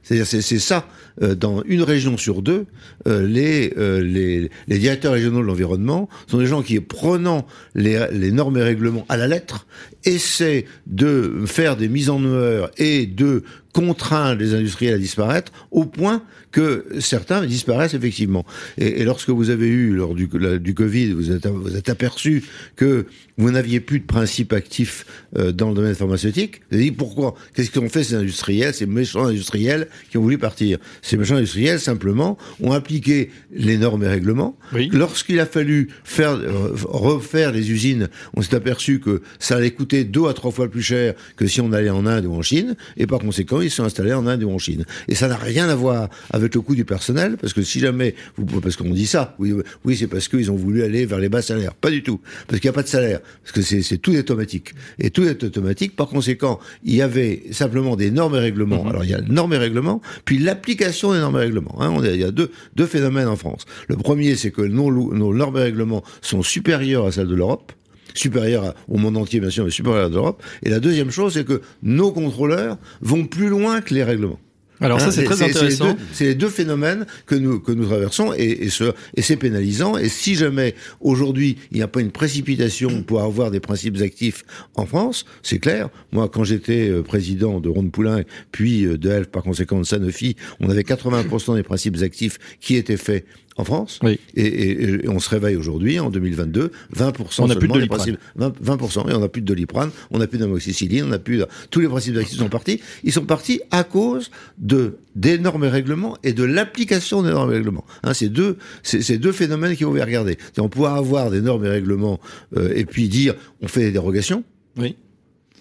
C'est-à-dire 0.06 0.28
c'est 0.28 0.60
ça 0.60 0.88
euh, 1.24 1.34
dans 1.34 1.64
une 1.64 1.82
région 1.82 2.16
sur 2.16 2.44
deux, 2.44 2.68
euh, 3.08 3.26
les, 3.26 3.74
euh, 3.78 4.02
les, 4.02 4.52
les 4.68 4.78
directeurs 4.78 5.14
régionaux 5.14 5.40
de 5.40 5.46
l'environnement 5.46 6.08
sont 6.28 6.38
des 6.38 6.46
gens 6.46 6.62
qui, 6.62 6.80
prenant 6.80 7.48
les, 7.74 8.06
les 8.12 8.32
normes 8.32 8.58
et 8.58 8.62
règlements 8.62 9.06
à 9.10 9.18
la 9.18 9.28
lettre, 9.28 9.66
essaient 10.04 10.66
de 10.86 11.44
faire 11.48 11.76
des 11.76 11.90
mises 11.90 12.12
en 12.12 12.24
œuvre 12.24 12.70
et 12.78 13.08
de 13.08 13.44
contraindre 13.74 14.40
les 14.40 14.54
industriels 14.54 14.94
à 14.94 15.00
disparaître 15.00 15.52
au 15.72 15.86
point 15.86 16.22
que 16.56 16.86
certains 17.00 17.46
disparaissent 17.46 17.96
effectivement. 17.96 18.46
Et, 18.78 19.02
et 19.02 19.04
lorsque 19.04 19.30
vous 19.30 19.50
avez 19.50 19.68
eu, 19.68 19.94
lors 19.94 20.16
du, 20.16 20.30
la, 20.40 20.58
du 20.58 20.74
Covid, 20.74 21.12
vous 21.12 21.30
êtes, 21.32 21.48
vous 21.48 21.76
êtes 21.76 21.90
aperçu 21.90 22.46
que 22.78 23.08
vous 23.38 23.52
n'aviez 23.52 23.82
plus 23.82 24.00
de 24.00 24.06
principes 24.06 24.54
actifs 24.54 25.06
euh, 25.38 25.52
dans 25.52 25.68
le 25.68 25.76
domaine 25.76 25.96
pharmaceutique, 25.96 26.62
vous 26.70 26.78
avez 26.78 26.86
dit 26.86 26.92
pourquoi? 26.94 27.36
Qu'est-ce 27.54 27.72
qu'ont 27.72 27.90
fait 27.90 28.06
ces 28.06 28.16
industriels, 28.16 28.74
ces 28.74 28.86
méchants 28.86 29.26
industriels 29.26 29.90
qui 30.10 30.18
ont 30.18 30.22
voulu 30.22 30.38
partir? 30.38 30.78
Ces 31.02 31.18
méchants 31.18 31.36
industriels, 31.36 31.82
simplement, 31.82 32.38
ont 32.62 32.72
appliqué 32.72 33.32
les 33.52 33.78
normes 33.78 34.04
et 34.04 34.08
règlements. 34.08 34.58
Oui. 34.74 34.90
Lorsqu'il 34.94 35.42
a 35.42 35.46
fallu 35.46 35.90
faire 36.06 36.36
euh, 36.36 36.70
refaire 36.86 37.52
les 37.52 37.70
usines, 37.70 38.08
on 38.34 38.42
s'est 38.42 38.56
aperçu 38.56 39.02
que 39.02 39.22
ça 39.40 39.58
allait 39.58 39.72
coûter 39.72 40.06
deux 40.06 40.28
à 40.28 40.34
trois 40.34 40.52
fois 40.52 40.70
plus 40.70 40.84
cher 40.84 41.16
que 41.36 41.48
si 41.48 41.60
on 41.60 41.74
allait 41.74 41.90
en 41.90 42.06
Inde 42.06 42.26
ou 42.28 42.34
en 42.34 42.42
Chine, 42.42 42.78
et 42.96 43.08
par 43.08 43.20
conséquent, 43.20 43.60
ils 43.60 43.70
sont 43.70 43.84
installés 43.84 44.14
en 44.14 44.26
Inde 44.26 44.44
ou 44.44 44.52
en 44.52 44.58
Chine. 44.58 44.86
Et 45.10 45.16
ça 45.16 45.28
n'a 45.28 45.36
rien 45.36 45.68
à 45.68 45.76
voir 45.76 46.10
avec 46.32 46.45
le 46.54 46.62
coût 46.62 46.76
du 46.76 46.86
personnel, 46.86 47.38
parce 47.38 47.54
que 47.54 47.62
si 47.62 47.80
jamais, 47.80 48.16
vous, 48.38 48.62
parce 48.62 48.76
qu'on 48.76 48.90
dit 48.90 49.08
ça, 49.08 49.36
oui, 49.40 49.54
oui 49.84 49.98
c'est 49.98 50.08
parce 50.08 50.28
qu'ils 50.28 50.52
ont 50.52 50.56
voulu 50.56 50.84
aller 50.84 51.06
vers 51.06 51.20
les 51.20 51.30
bas 51.30 51.42
salaires. 51.42 51.74
Pas 51.74 51.90
du 51.90 52.04
tout, 52.04 52.20
parce 52.48 52.60
qu'il 52.60 52.70
n'y 52.70 52.74
a 52.74 52.76
pas 52.76 52.84
de 52.84 52.88
salaire, 52.88 53.22
parce 53.42 53.52
que 53.52 53.62
c'est 53.62 53.98
tout 53.98 54.14
est 54.14 54.20
automatique. 54.20 54.74
Et 55.00 55.10
tout 55.10 55.24
est 55.24 55.44
automatique, 55.44 55.96
par 55.96 56.08
conséquent, 56.08 56.60
il 56.84 56.96
y 56.96 57.02
avait 57.02 57.44
simplement 57.52 57.96
des 57.96 58.12
normes 58.12 58.36
et 58.36 58.40
règlements. 58.40 58.84
Mmh. 58.84 58.88
Alors 58.88 59.04
il 59.04 59.10
y 59.10 59.16
a 59.16 59.22
normes 59.22 59.54
et 59.54 59.58
règlements, 59.58 60.02
puis 60.26 60.38
l'application 60.38 61.14
des 61.14 61.20
normes 61.20 61.38
et 61.38 61.40
règlements. 61.40 61.82
Hein, 61.82 61.92
on 61.94 62.04
a, 62.04 62.10
il 62.10 62.20
y 62.20 62.24
a 62.24 62.32
deux, 62.32 62.52
deux 62.76 62.86
phénomènes 62.86 63.28
en 63.28 63.36
France. 63.36 63.66
Le 63.88 63.96
premier, 63.96 64.36
c'est 64.36 64.52
que 64.52 64.62
nos, 64.62 64.92
nos 64.92 65.34
normes 65.34 65.58
et 65.58 65.62
règlements 65.62 66.04
sont 66.22 66.44
supérieurs 66.44 67.06
à 67.06 67.12
celles 67.12 67.28
de 67.28 67.36
l'Europe 67.36 67.72
supérieur 68.16 68.74
au 68.88 68.98
monde 68.98 69.18
entier, 69.18 69.40
bien 69.40 69.50
sûr, 69.50 69.66
mais 69.66 69.72
supérieur 69.72 70.06
à 70.06 70.10
l'Europe. 70.10 70.42
Et 70.64 70.70
la 70.70 70.80
deuxième 70.80 71.12
chose, 71.12 71.34
c'est 71.34 71.46
que 71.46 71.62
nos 71.84 72.12
contrôleurs 72.12 72.78
vont 73.02 73.26
plus 73.26 73.50
loin 73.50 73.82
que 73.82 73.94
les 73.94 74.04
règlements. 74.04 74.40
Alors 74.82 75.00
ça, 75.00 75.08
Hein, 75.08 75.12
c'est 75.12 75.24
très 75.24 75.36
intéressant. 75.42 75.96
C'est 76.12 76.26
les 76.26 76.36
deux 76.36 76.50
phénomènes 76.50 77.06
que 77.26 77.36
nous 77.36 77.60
que 77.60 77.72
nous 77.72 77.86
traversons 77.86 78.34
et, 78.34 78.44
et, 78.66 78.70
ce- 78.70 78.94
et 79.16 79.22
c'est 79.22 79.38
pénalisant. 79.38 79.98
Et 79.98 80.10
si 80.10 80.36
jamais 80.36 80.76
aujourd'hui 81.00 81.58
il 81.72 81.78
n'y 81.78 81.84
a 81.84 81.88
pas 81.88 82.02
une 82.02 82.12
précipitation 82.12 83.04
pour 83.04 83.22
avoir 83.22 83.52
des 83.52 83.60
principes 83.60 84.02
actifs 84.02 84.44
en 84.76 84.86
France, 84.86 85.26
c'est 85.44 85.60
clair. 85.60 85.90
Moi, 86.12 86.28
quand 86.30 86.44
j'étais 86.44 86.90
euh, 86.90 87.02
président 87.04 87.60
de 87.60 87.70
Ronde 87.70 87.92
Poulain, 87.92 88.22
puis 88.52 88.86
euh, 88.86 88.98
de 88.98 89.10
Elf, 89.10 89.28
par 89.28 89.44
conséquent 89.44 89.80
de 89.80 89.86
Sanofi, 89.86 90.36
on 90.60 90.70
avait 90.70 90.82
80% 90.82 91.56
des 91.56 91.64
principes 91.64 91.98
actifs 92.02 92.38
qui 92.60 92.76
étaient 92.76 92.98
faits 92.98 93.26
en 93.58 93.64
France. 93.64 94.00
Oui. 94.04 94.20
Et, 94.36 94.46
et- 94.46 95.06
et 95.06 95.10
on 95.10 95.20
se 95.20 95.30
réveille 95.30 95.56
aujourd'hui, 95.56 96.00
en 96.00 96.10
2022, 96.10 96.72
20% 96.96 97.42
On 97.44 97.48
n'a 97.48 97.56
plus 97.56 97.68
de 97.68 97.74
Doliprane. 97.74 97.98
principes 98.00 98.20
20%, 98.38 98.54
20% 98.62 99.10
et 99.10 99.14
on 99.14 99.20
n'a 99.20 99.30
plus 99.30 99.42
de 99.42 99.46
doliprane, 99.48 99.92
on 100.12 100.18
n'a 100.20 100.28
plus 100.28 100.40
d'amoxicilline, 100.40 101.06
on 101.06 101.08
n'a 101.08 101.20
plus 101.20 101.38
de- 101.38 101.48
tous 101.70 101.80
les 101.80 101.88
principes 101.88 102.18
actifs 102.18 102.38
sont 102.40 102.50
partis. 102.50 102.82
Ils 103.04 103.14
sont 103.14 103.26
partis 103.26 103.62
à 103.72 103.84
cause 103.84 104.30
de 104.58 104.98
des 105.16 105.38
normes 105.38 105.64
et 105.64 105.70
règlements 105.70 106.18
et 106.24 106.34
de 106.34 106.44
l'application 106.44 107.24
des 107.24 107.30
normes 107.30 107.52
et 107.52 107.56
règlements. 107.56 107.86
Hein, 108.04 108.14
c'est 108.14 108.28
deux, 108.28 108.58
c'est 108.84 109.18
deux 109.18 109.32
phénomènes 109.32 109.76
qu'il 109.78 109.86
faut 109.86 109.92
regarder. 109.94 110.38
On 110.58 110.68
pourra 110.68 110.98
avoir 110.98 111.32
des 111.32 111.40
normes 111.40 111.64
et 111.66 111.70
règlements 111.70 112.20
euh, 112.58 112.74
et 112.76 112.84
puis 112.86 113.08
dire 113.08 113.36
on 113.62 113.68
fait 113.70 113.82
des 113.82 113.92
dérogations. 113.92 114.44
Oui. 114.78 114.98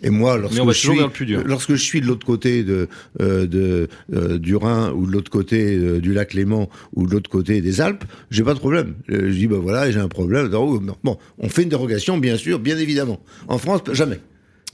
Et 0.02 0.10
moi, 0.10 0.36
lorsque 0.36 0.62
je 0.62 0.72
suis, 0.72 0.98
lorsque 1.44 1.74
je 1.74 2.00
de 2.00 2.06
l'autre 2.06 2.26
côté 2.26 2.62
de, 2.62 2.88
euh, 3.20 3.46
de 3.46 3.88
euh, 4.12 4.38
du 4.38 4.56
Rhin 4.56 4.92
ou 4.92 5.06
de 5.06 5.12
l'autre 5.12 5.30
côté 5.30 5.76
euh, 5.76 6.00
du 6.00 6.12
lac 6.12 6.34
Léman 6.34 6.68
ou 6.94 7.06
de 7.06 7.12
l'autre 7.12 7.30
côté 7.30 7.60
des 7.60 7.80
Alpes, 7.80 8.04
j'ai 8.30 8.42
pas 8.42 8.54
de 8.54 8.58
problème. 8.58 8.94
Je 9.08 9.28
dis 9.28 9.46
bah 9.46 9.58
voilà, 9.60 9.90
j'ai 9.90 10.00
un 10.00 10.08
problème. 10.08 10.50
Oh, 10.52 10.80
Bon, 11.02 11.18
on 11.38 11.48
fait 11.48 11.62
une 11.62 11.68
dérogation, 11.68 12.18
bien 12.18 12.36
sûr, 12.36 12.58
bien 12.58 12.76
évidemment. 12.76 13.20
En 13.48 13.58
France, 13.58 13.80
jamais. 13.92 14.20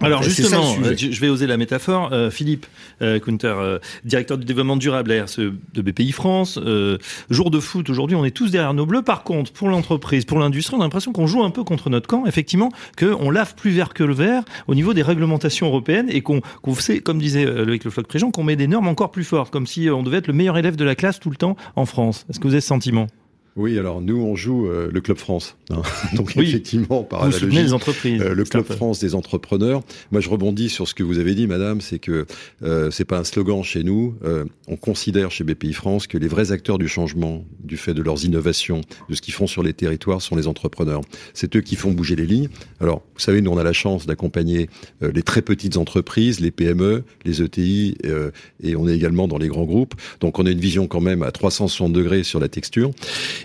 Alors 0.03 0.23
justement, 0.23 0.77
euh, 0.83 0.95
je 0.97 1.21
vais 1.21 1.29
oser 1.29 1.47
la 1.47 1.57
métaphore. 1.57 2.11
Euh, 2.13 2.31
Philippe 2.31 2.67
euh, 3.03 3.19
Kunter, 3.19 3.55
euh, 3.57 3.79
directeur 4.05 4.39
du 4.39 4.45
développement 4.45 4.77
durable 4.77 5.13
à 5.13 5.25
RSE 5.25 5.41
de 5.41 5.83
BPI 5.83 6.13
France. 6.13 6.59
euh, 6.63 6.99
jour 7.29 7.51
de 7.51 7.61
foot 7.61 7.91
aujourd'hui, 7.91 8.17
on 8.17 8.25
est 8.25 8.31
tous 8.31 8.51
derrière 8.51 8.75
nos 8.75 8.87
bleus. 8.87 9.03
Par 9.03 9.23
contre, 9.25 9.53
pour 9.53 9.69
l'entreprise, 9.69 10.25
pour 10.25 10.39
l'industrie, 10.39 10.77
on 10.77 10.81
a 10.81 10.85
l'impression 10.85 11.13
qu'on 11.13 11.27
joue 11.27 11.43
un 11.43 11.51
peu 11.51 11.65
contre 11.65 11.91
notre 11.91 12.07
camp. 12.07 12.25
Effectivement, 12.27 12.71
qu'on 12.99 13.31
lave 13.31 13.55
plus 13.55 13.71
vert 13.71 13.93
que 13.93 14.05
le 14.05 14.15
vert 14.15 14.43
au 14.69 14.75
niveau 14.75 14.95
des 14.95 15.03
réglementations 15.03 15.67
européennes 15.67 16.07
et 16.09 16.23
qu'on, 16.23 16.41
qu'on 16.63 16.75
sait, 16.75 17.01
comme 17.01 17.19
disait 17.19 17.45
Loïc 17.45 17.85
Le 17.85 17.91
Floch-Préjean, 17.91 18.31
qu'on 18.31 18.45
met 18.45 18.57
des 18.57 18.67
normes 18.69 18.89
encore 18.89 19.11
plus 19.11 19.25
fortes, 19.25 19.53
comme 19.53 19.67
si 19.67 19.91
on 19.91 20.03
devait 20.03 20.19
être 20.19 20.29
le 20.29 20.35
meilleur 20.35 20.57
élève 20.57 20.77
de 20.77 20.85
la 20.85 20.95
classe 20.95 21.21
tout 21.21 21.31
le 21.31 21.37
temps 21.37 21.57
en 21.77 21.87
France. 21.87 22.27
Est-ce 22.31 22.41
que 22.41 22.47
vous 22.47 22.55
avez 22.55 22.61
ce 22.61 22.69
sentiment? 22.69 23.07
Oui, 23.61 23.79
alors 23.79 24.01
nous, 24.01 24.17
on 24.17 24.37
joue 24.37 24.67
euh, 24.69 24.89
le 24.91 25.01
Club 25.03 25.19
France. 25.19 25.57
hein. 25.69 25.83
Donc 26.15 26.33
Oui. 26.37 26.49
effectivement, 26.49 27.03
par 27.05 27.29
Vous 27.29 27.37
analogie, 27.37 27.63
les 27.63 27.73
entreprises 27.75 28.23
euh, 28.23 28.35
le 28.35 28.45
Club. 28.45 28.65
France 28.65 29.01
des 29.01 29.15
entrepreneurs. 29.15 29.83
Moi, 30.13 30.23
je 30.23 30.31
rebondis 30.31 30.71
sur 30.71 30.89
ce 30.89 30.95
que 30.95 31.03
vous 31.03 31.19
avez 31.19 31.35
dit, 31.35 31.47
madame, 31.47 31.83
c'est 31.83 31.99
que 31.99 32.25
euh, 32.63 32.91
c'est 32.91 33.05
pas 33.05 33.19
un 33.19 33.25
slogan 33.25 33.63
chez 33.63 33.83
nous. 33.83 34.15
Euh, 34.25 34.47
on 34.67 34.77
considère 34.77 35.31
chez 35.31 35.45
BPI 35.45 35.75
France 35.75 36.07
que 36.07 36.17
les 36.17 36.27
vrais 36.29 36.53
acteurs 36.53 36.79
du 36.79 36.89
changement, 36.89 37.45
du 37.63 37.77
fait 37.77 37.93
de 37.93 38.03
leurs 38.03 38.25
innovations, 38.25 38.81
de 39.11 39.15
ce 39.15 39.21
qu'ils 39.21 39.35
font 39.35 39.47
sur 39.47 39.63
les 39.63 39.75
territoires, 39.75 40.23
sont 40.23 40.37
les 40.37 40.47
entrepreneurs. 40.47 41.03
C'est 41.35 41.55
eux 41.57 41.61
qui 41.61 41.77
font 41.77 41.91
bouger 41.93 42.17
les 42.17 42.27
lignes. 42.27 42.49
Alors, 42.81 43.03
vous 43.15 43.21
savez, 43.21 43.43
nous, 43.43 43.51
on 43.51 43.59
a 43.59 43.65
la 43.65 43.75
chance 43.75 44.07
d'accompagner 44.07 44.71
euh, 45.03 45.13
les 45.15 45.23
très 45.23 45.43
petites 45.43 45.77
entreprises, 45.77 46.41
les 46.41 46.51
PME, 46.51 47.05
les 47.27 47.43
ETI, 47.43 47.97
euh, 48.07 48.31
et 48.63 48.75
on 48.75 48.89
est 48.89 48.95
également 48.97 49.29
dans 49.29 49.39
les 49.39 49.49
grands 49.49 49.65
groupes. 49.65 49.95
Donc, 50.21 50.39
on 50.39 50.47
a 50.47 50.51
une 50.51 50.61
vision 50.61 50.87
quand 50.87 51.01
même 51.03 51.23
à 51.23 51.31
360 51.31 51.93
degrés 51.93 52.23
sur 52.23 52.41
la 52.41 52.49
texture. 52.49 52.91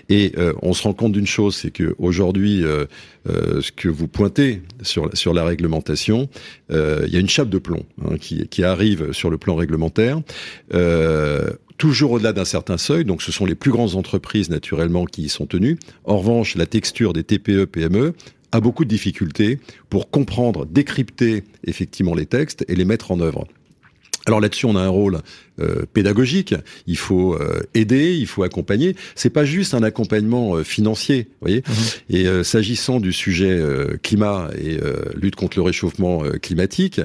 Et 0.08 0.32
euh, 0.38 0.52
on 0.62 0.72
se 0.72 0.82
rend 0.82 0.92
compte 0.92 1.12
d'une 1.12 1.26
chose, 1.26 1.56
c'est 1.56 1.70
que 1.70 1.94
aujourd'hui, 1.98 2.64
euh, 2.64 2.86
euh, 3.28 3.60
ce 3.60 3.72
que 3.72 3.88
vous 3.88 4.06
pointez 4.06 4.62
sur, 4.82 5.10
sur 5.14 5.34
la 5.34 5.44
réglementation, 5.44 6.28
il 6.70 7.08
y 7.08 7.16
a 7.16 7.20
une 7.20 7.28
chape 7.28 7.48
de 7.48 7.58
plomb 7.58 7.84
hein, 8.04 8.16
qui, 8.20 8.46
qui 8.48 8.64
arrive 8.64 9.12
sur 9.12 9.30
le 9.30 9.38
plan 9.38 9.54
réglementaire. 9.54 10.20
Toujours 11.78 12.12
au-delà 12.12 12.32
d'un 12.32 12.46
certain 12.46 12.78
seuil, 12.78 13.04
donc 13.04 13.20
ce 13.20 13.30
sont 13.30 13.44
les 13.44 13.54
plus 13.54 13.70
grandes 13.70 13.96
entreprises 13.96 14.48
naturellement 14.48 15.04
qui 15.04 15.22
y 15.22 15.28
sont 15.28 15.44
tenues. 15.44 15.78
En 16.04 16.16
revanche, 16.16 16.54
la 16.54 16.64
texture 16.64 17.12
des 17.12 17.22
TPE, 17.22 17.66
PME 17.66 18.14
a 18.52 18.60
beaucoup 18.60 18.84
de 18.84 18.88
difficultés 18.88 19.58
pour 19.90 20.10
comprendre, 20.10 20.64
décrypter 20.64 21.44
effectivement 21.64 22.14
les 22.14 22.24
textes 22.24 22.64
et 22.68 22.76
les 22.76 22.86
mettre 22.86 23.10
en 23.10 23.20
œuvre. 23.20 23.46
Alors 24.26 24.40
là-dessus, 24.40 24.66
on 24.66 24.74
a 24.74 24.80
un 24.80 24.88
rôle 24.88 25.20
euh, 25.60 25.84
pédagogique. 25.92 26.54
Il 26.88 26.98
faut 26.98 27.34
euh, 27.34 27.60
aider, 27.74 28.14
il 28.14 28.26
faut 28.26 28.42
accompagner. 28.42 28.96
C'est 29.14 29.30
pas 29.30 29.44
juste 29.44 29.72
un 29.72 29.84
accompagnement 29.84 30.56
euh, 30.56 30.64
financier, 30.64 31.28
vous 31.30 31.48
voyez. 31.48 31.62
Et 32.10 32.26
euh, 32.26 32.42
s'agissant 32.42 32.98
du 32.98 33.12
sujet 33.12 33.50
euh, 33.50 33.96
climat 34.02 34.50
et 34.60 34.78
euh, 34.82 34.96
lutte 35.14 35.36
contre 35.36 35.56
le 35.56 35.62
réchauffement 35.62 36.24
euh, 36.24 36.38
climatique, 36.38 37.00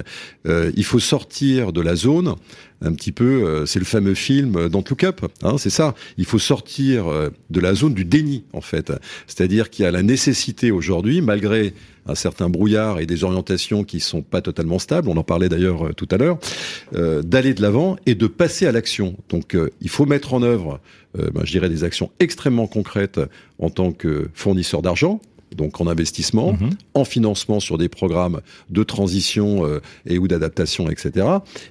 euh, 0.48 0.72
il 0.76 0.84
faut 0.84 0.98
sortir 0.98 1.72
de 1.72 1.80
la 1.80 1.94
zone 1.94 2.34
un 2.82 2.92
petit 2.92 3.12
peu. 3.12 3.44
euh, 3.44 3.66
c'est 3.66 3.78
le 3.78 3.84
fameux 3.84 4.14
film 4.14 4.68
Don't 4.68 4.84
Look 4.88 5.04
Up. 5.04 5.20
Hein, 5.42 5.56
c'est 5.58 5.70
ça. 5.70 5.94
Il 6.16 6.24
faut 6.24 6.38
sortir 6.38 7.08
euh, 7.08 7.30
de 7.50 7.60
la 7.60 7.74
zone 7.74 7.94
du 7.94 8.04
déni, 8.04 8.44
en 8.52 8.60
fait. 8.60 8.92
C'est-à-dire 9.26 9.70
qu'il 9.70 9.84
y 9.84 9.88
a 9.88 9.90
la 9.90 10.02
nécessité 10.02 10.70
aujourd'hui, 10.70 11.20
malgré 11.20 11.74
un 12.06 12.14
certain 12.14 12.48
brouillard 12.48 12.98
et 12.98 13.06
des 13.06 13.22
orientations 13.22 13.84
qui 13.84 14.00
sont 14.00 14.22
pas 14.22 14.40
totalement 14.40 14.80
stables, 14.80 15.08
on 15.08 15.16
en 15.16 15.22
parlait 15.22 15.48
d'ailleurs 15.48 15.86
euh, 15.86 15.92
tout 15.92 16.08
à 16.10 16.16
l'heure, 16.16 16.38
euh, 16.94 17.22
d'aller 17.22 17.54
de 17.54 17.62
l'avant 17.62 17.96
et 18.06 18.14
de 18.14 18.26
passer 18.26 18.66
à 18.66 18.72
l'action. 18.72 19.16
Donc 19.28 19.54
euh, 19.54 19.70
il 19.80 19.88
faut 19.88 20.04
mettre 20.04 20.34
en 20.34 20.42
œuvre, 20.42 20.80
euh, 21.18 21.30
ben, 21.32 21.42
je 21.44 21.52
dirais, 21.52 21.68
des 21.68 21.84
actions 21.84 22.10
extrêmement 22.18 22.66
concrètes 22.66 23.20
en 23.58 23.70
tant 23.70 23.92
que 23.92 24.28
fournisseur 24.34 24.82
d'argent, 24.82 25.20
donc 25.56 25.80
en 25.80 25.86
investissement, 25.86 26.52
Mhm. 26.52 26.70
en 26.94 27.04
financement 27.04 27.60
sur 27.60 27.78
des 27.78 27.88
programmes 27.88 28.40
de 28.70 28.82
transition 28.82 29.66
euh, 29.66 29.80
et 30.06 30.18
ou 30.18 30.28
d'adaptation, 30.28 30.90
etc. 30.90 31.26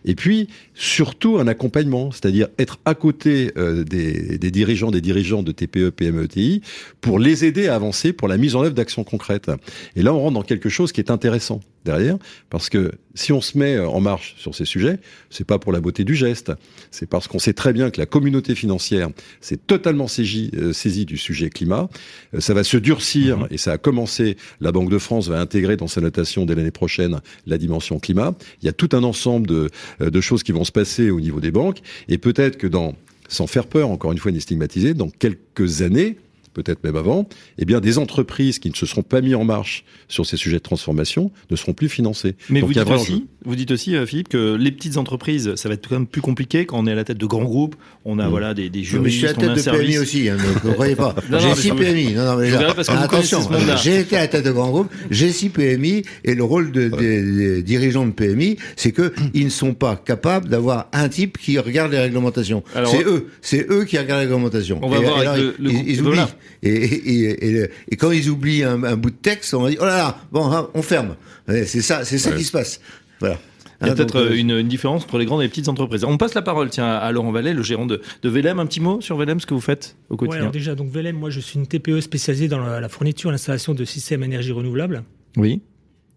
Et 0.06 0.16
puis 0.16 0.48
surtout 0.76 1.38
un 1.38 1.48
accompagnement, 1.48 2.12
c'est-à-dire 2.12 2.48
être 2.60 2.78
à 2.86 2.96
côté 2.96 3.52
euh, 3.58 3.84
des, 3.84 4.38
des 4.38 4.52
dirigeants, 4.52 4.92
des 4.92 5.02
dirigeants 5.02 5.44
de 5.44 5.52
TPE, 5.52 5.90
PME, 5.92 6.28
TI, 6.28 6.62
pour 7.02 7.20
les 7.20 7.46
aider 7.46 7.68
à 7.68 7.76
avancer 7.76 8.14
pour 8.14 8.28
la 8.28 8.38
mise 8.38 8.56
en 8.56 8.64
œuvre 8.64 8.76
d'actions 8.76 9.04
concrètes. 9.04 9.52
Et 9.96 10.02
là, 10.04 10.14
on 10.14 10.20
rentre 10.20 10.34
dans 10.34 10.44
quelque 10.44 10.70
chose 10.70 10.92
qui 10.92 11.02
est 11.02 11.12
intéressant 11.12 11.60
derrière, 11.86 12.18
parce 12.50 12.70
que 12.70 12.92
si 13.16 13.34
on 13.34 13.42
se 13.42 13.58
met 13.58 13.76
euh, 13.76 13.88
en 13.88 14.00
marche 14.00 14.36
sur 14.38 14.56
ces 14.56 14.66
sujets, 14.66 15.00
c'est 15.30 15.44
pas 15.46 15.60
pour 15.60 15.72
la 15.72 15.82
beauté 15.82 16.04
du 16.04 16.16
geste, 16.16 16.52
c'est 16.92 17.08
parce 17.08 17.28
qu'on 17.28 17.40
sait 17.40 17.54
très 17.54 17.74
bien 17.74 17.90
que 17.90 18.00
la 18.00 18.06
communauté 18.06 18.56
financière 18.56 19.10
s'est 19.42 19.58
totalement 19.58 20.08
saisie, 20.08 20.52
euh, 20.56 20.74
saisie 20.74 21.06
du 21.06 21.18
sujet 21.18 21.50
climat. 21.50 21.90
Euh, 22.34 22.40
ça 22.40 22.54
va 22.54 22.64
se 22.64 22.78
durcir 22.78 23.40
Mhm. 23.40 23.48
et 23.52 23.58
ça 23.58 23.74
a 23.74 23.78
commencé. 23.78 24.38
La 24.60 24.72
Banque 24.72 24.90
de 24.90 24.98
France 24.98 25.28
va 25.28 25.40
intégrer 25.40 25.78
dans 25.78 25.88
sa 25.88 26.02
notation 26.02 26.46
dès 26.46 26.56
l'année 26.56 26.72
prochaine 26.72 27.20
la 27.46 27.58
dimension 27.58 28.00
climat. 28.00 28.34
Il 28.62 28.66
y 28.66 28.70
a 28.70 28.74
tout 28.74 28.90
un 28.94 29.04
ensemble 29.04 29.48
de, 29.48 29.70
de 30.00 30.22
choses 30.22 30.44
qui 30.44 30.52
vont 30.52 30.64
se 30.64 30.72
passer 30.72 31.10
au 31.10 31.20
niveau 31.20 31.40
des 31.40 31.52
banques 31.52 31.80
et 32.08 32.18
peut-être 32.18 32.58
que 32.58 32.68
dans, 32.68 32.96
sans 33.28 33.48
faire 33.48 33.68
peur, 33.68 33.90
encore 33.90 34.12
une 34.12 34.18
fois, 34.18 34.32
ni 34.32 34.42
stigmatiser, 34.42 34.94
dans 34.94 35.10
quelques 35.10 35.82
années, 35.82 36.18
peut-être 36.54 36.84
même 36.84 36.96
avant, 36.96 37.28
eh 37.58 37.66
bien, 37.66 37.80
des 37.80 37.98
entreprises 37.98 38.60
qui 38.60 38.70
ne 38.70 38.76
se 38.76 38.86
seront 38.86 39.04
pas 39.04 39.22
mis 39.22 39.36
en 39.36 39.44
marche 39.44 39.84
sur 40.08 40.26
ces 40.26 40.38
sujets 40.38 40.58
de 40.58 40.62
transformation 40.64 41.32
ne 41.50 41.56
seront 41.56 41.74
plus 41.74 41.90
financées. 41.90 42.36
Mais 42.50 42.60
Donc, 42.62 42.70
vous 42.70 42.74
dites, 42.74 42.90
aussi, 42.92 43.26
vous 43.46 43.56
dites 43.56 43.72
aussi, 43.72 43.96
Philippe, 44.06 44.30
que 44.30 44.56
les 44.56 44.72
petites 44.72 44.98
entreprises, 44.98 45.56
ça 45.56 45.70
va 45.70 45.76
être 45.76 45.88
quand 45.88 45.96
même 45.96 46.08
plus 46.08 46.22
compliqué 46.22 46.66
quand 46.66 46.78
on 46.80 46.88
est 46.88 46.92
à 46.92 46.96
la 46.96 47.04
tête 47.04 47.18
de 47.18 47.26
grands 47.26 47.44
groupes. 47.44 47.76
On 48.06 48.20
a 48.20 48.28
Mm. 48.28 48.30
voilà 48.30 48.54
des, 48.54 48.70
des 48.70 48.80
mais 48.80 48.84
je 48.86 48.90
juristes, 48.92 49.18
suis 49.18 49.28
à 49.28 49.32
la 49.34 49.38
on 49.38 49.42
a 49.42 49.44
un 49.44 49.48
tête 49.50 49.58
de 49.58 49.62
service. 49.62 49.86
PMI 49.88 49.98
aussi, 50.00 50.30
hein, 50.30 50.38
ne 50.66 50.72
croyez 50.74 50.96
pas. 50.96 51.16
J'ai 51.40 51.56
six 51.56 51.72
PMI. 51.72 52.14
Non, 52.14 52.26
non, 52.26 52.36
mais 52.38 52.48
je 52.48 52.54
là, 52.54 52.60
verrai 52.60 52.74
parce 52.76 52.88
que 52.88 52.94
vous 52.94 53.04
attention, 53.04 53.40
j'ai 53.82 54.00
été 54.02 54.18
à 54.18 54.22
la 54.22 54.28
tête 54.28 54.46
de 54.46 54.52
grand 54.52 54.70
groupe, 54.70 54.92
j'ai 55.10 55.32
six 55.32 55.50
PMI, 55.50 56.04
et 56.24 56.36
le 56.36 56.44
rôle 56.44 56.72
de- 56.72 56.90
des, 56.90 57.22
des 57.24 57.64
dirigeants 57.64 58.06
de 58.06 58.12
PMI, 58.12 58.58
c'est 58.76 58.92
que 58.92 59.14
ils 59.34 59.46
ne 59.46 59.50
sont 59.50 59.74
pas 59.74 59.96
capables 59.96 60.50
d'avoir 60.50 60.88
un 60.94 61.08
type 61.10 61.38
qui 61.38 61.58
regarde 61.60 61.92
les 61.92 62.00
réglementations. 62.00 62.64
C'est 62.86 63.06
eux, 63.06 63.28
c'est 63.42 63.66
eux 63.70 63.86
qui 63.86 63.98
regardent 63.98 64.20
les 64.22 64.26
réglementations. 64.28 64.80
On 64.82 64.90
va 64.90 64.98
et, 64.98 65.02
voir 65.04 65.24
et 65.24 65.28
avec 65.28 65.28
alors, 65.28 65.38
le- 65.38 65.56
le 65.60 65.70
ils, 65.72 65.76
groupe- 65.76 65.86
ils 65.88 66.00
oublient. 66.02 66.04
voilà. 66.16 66.30
Et, 66.64 66.70
et, 66.70 67.26
et, 67.26 67.48
et- 67.64 67.70
et 67.90 67.96
quand 67.98 68.12
ils 68.12 68.30
oublient 68.30 68.64
un, 68.64 68.84
un 68.84 68.96
bout 68.98 69.10
de 69.12 69.16
texte, 69.16 69.54
on 69.54 69.62
va 69.64 69.70
dire 69.70 69.80
oh 69.82 69.86
là 69.86 69.98
là, 69.98 70.18
bon, 70.32 70.52
hein, 70.52 70.70
on 70.74 70.82
ferme. 70.82 71.16
C'est 71.48 71.82
ça, 71.82 72.04
c'est 72.06 72.18
ça 72.18 72.30
Ouais. 72.32 72.38
qui 72.38 72.44
se 72.44 72.52
passe. 72.52 72.80
Voilà. 73.20 73.38
Il 73.84 73.88
y 73.88 73.90
a 73.90 73.94
Hein, 73.94 73.96
peut-être 73.96 74.14
donc, 74.14 74.28
euh, 74.28 74.34
euh, 74.34 74.38
une, 74.38 74.52
une 74.52 74.68
différence 74.68 75.04
entre 75.06 75.18
les 75.18 75.26
grandes 75.26 75.42
et 75.42 75.46
les 75.46 75.50
petites 75.50 75.68
entreprises. 75.68 76.04
On 76.04 76.18
passe 76.18 76.36
la 76.36 76.44
parole, 76.44 76.70
tiens, 76.70 76.86
à 76.88 77.12
Laurent 77.12 77.32
Vallet, 77.32 77.54
le 77.54 77.64
gérant 77.64 77.88
de, 77.88 78.00
de 78.22 78.30
Velem. 78.30 78.60
Un 78.60 78.68
petit 78.68 78.80
mot 78.80 79.02
sur 79.02 79.18
Velem, 79.18 79.40
ce 79.40 79.48
que 79.48 79.56
vous 79.56 79.60
faites 79.60 79.96
au 80.10 80.14
Ouais, 80.14 80.18
quotidien. 80.20 80.42
alors 80.42 80.52
déjà, 80.52 80.76
donc 80.76 80.92
Velem, 80.92 81.16
moi 81.16 81.32
je 81.32 81.40
suis 81.40 81.58
une 81.58 81.66
TPE 81.66 82.00
spécialisée 82.02 82.48
dans 82.48 82.60
la, 82.60 82.80
la 82.80 82.90
fourniture 82.90 83.32
et 83.32 83.34
l'installation 83.34 83.74
de 83.74 83.84
systèmes 83.84 84.22
énergie 84.24 84.52
renouvelable. 84.52 85.04
oui. 85.38 85.62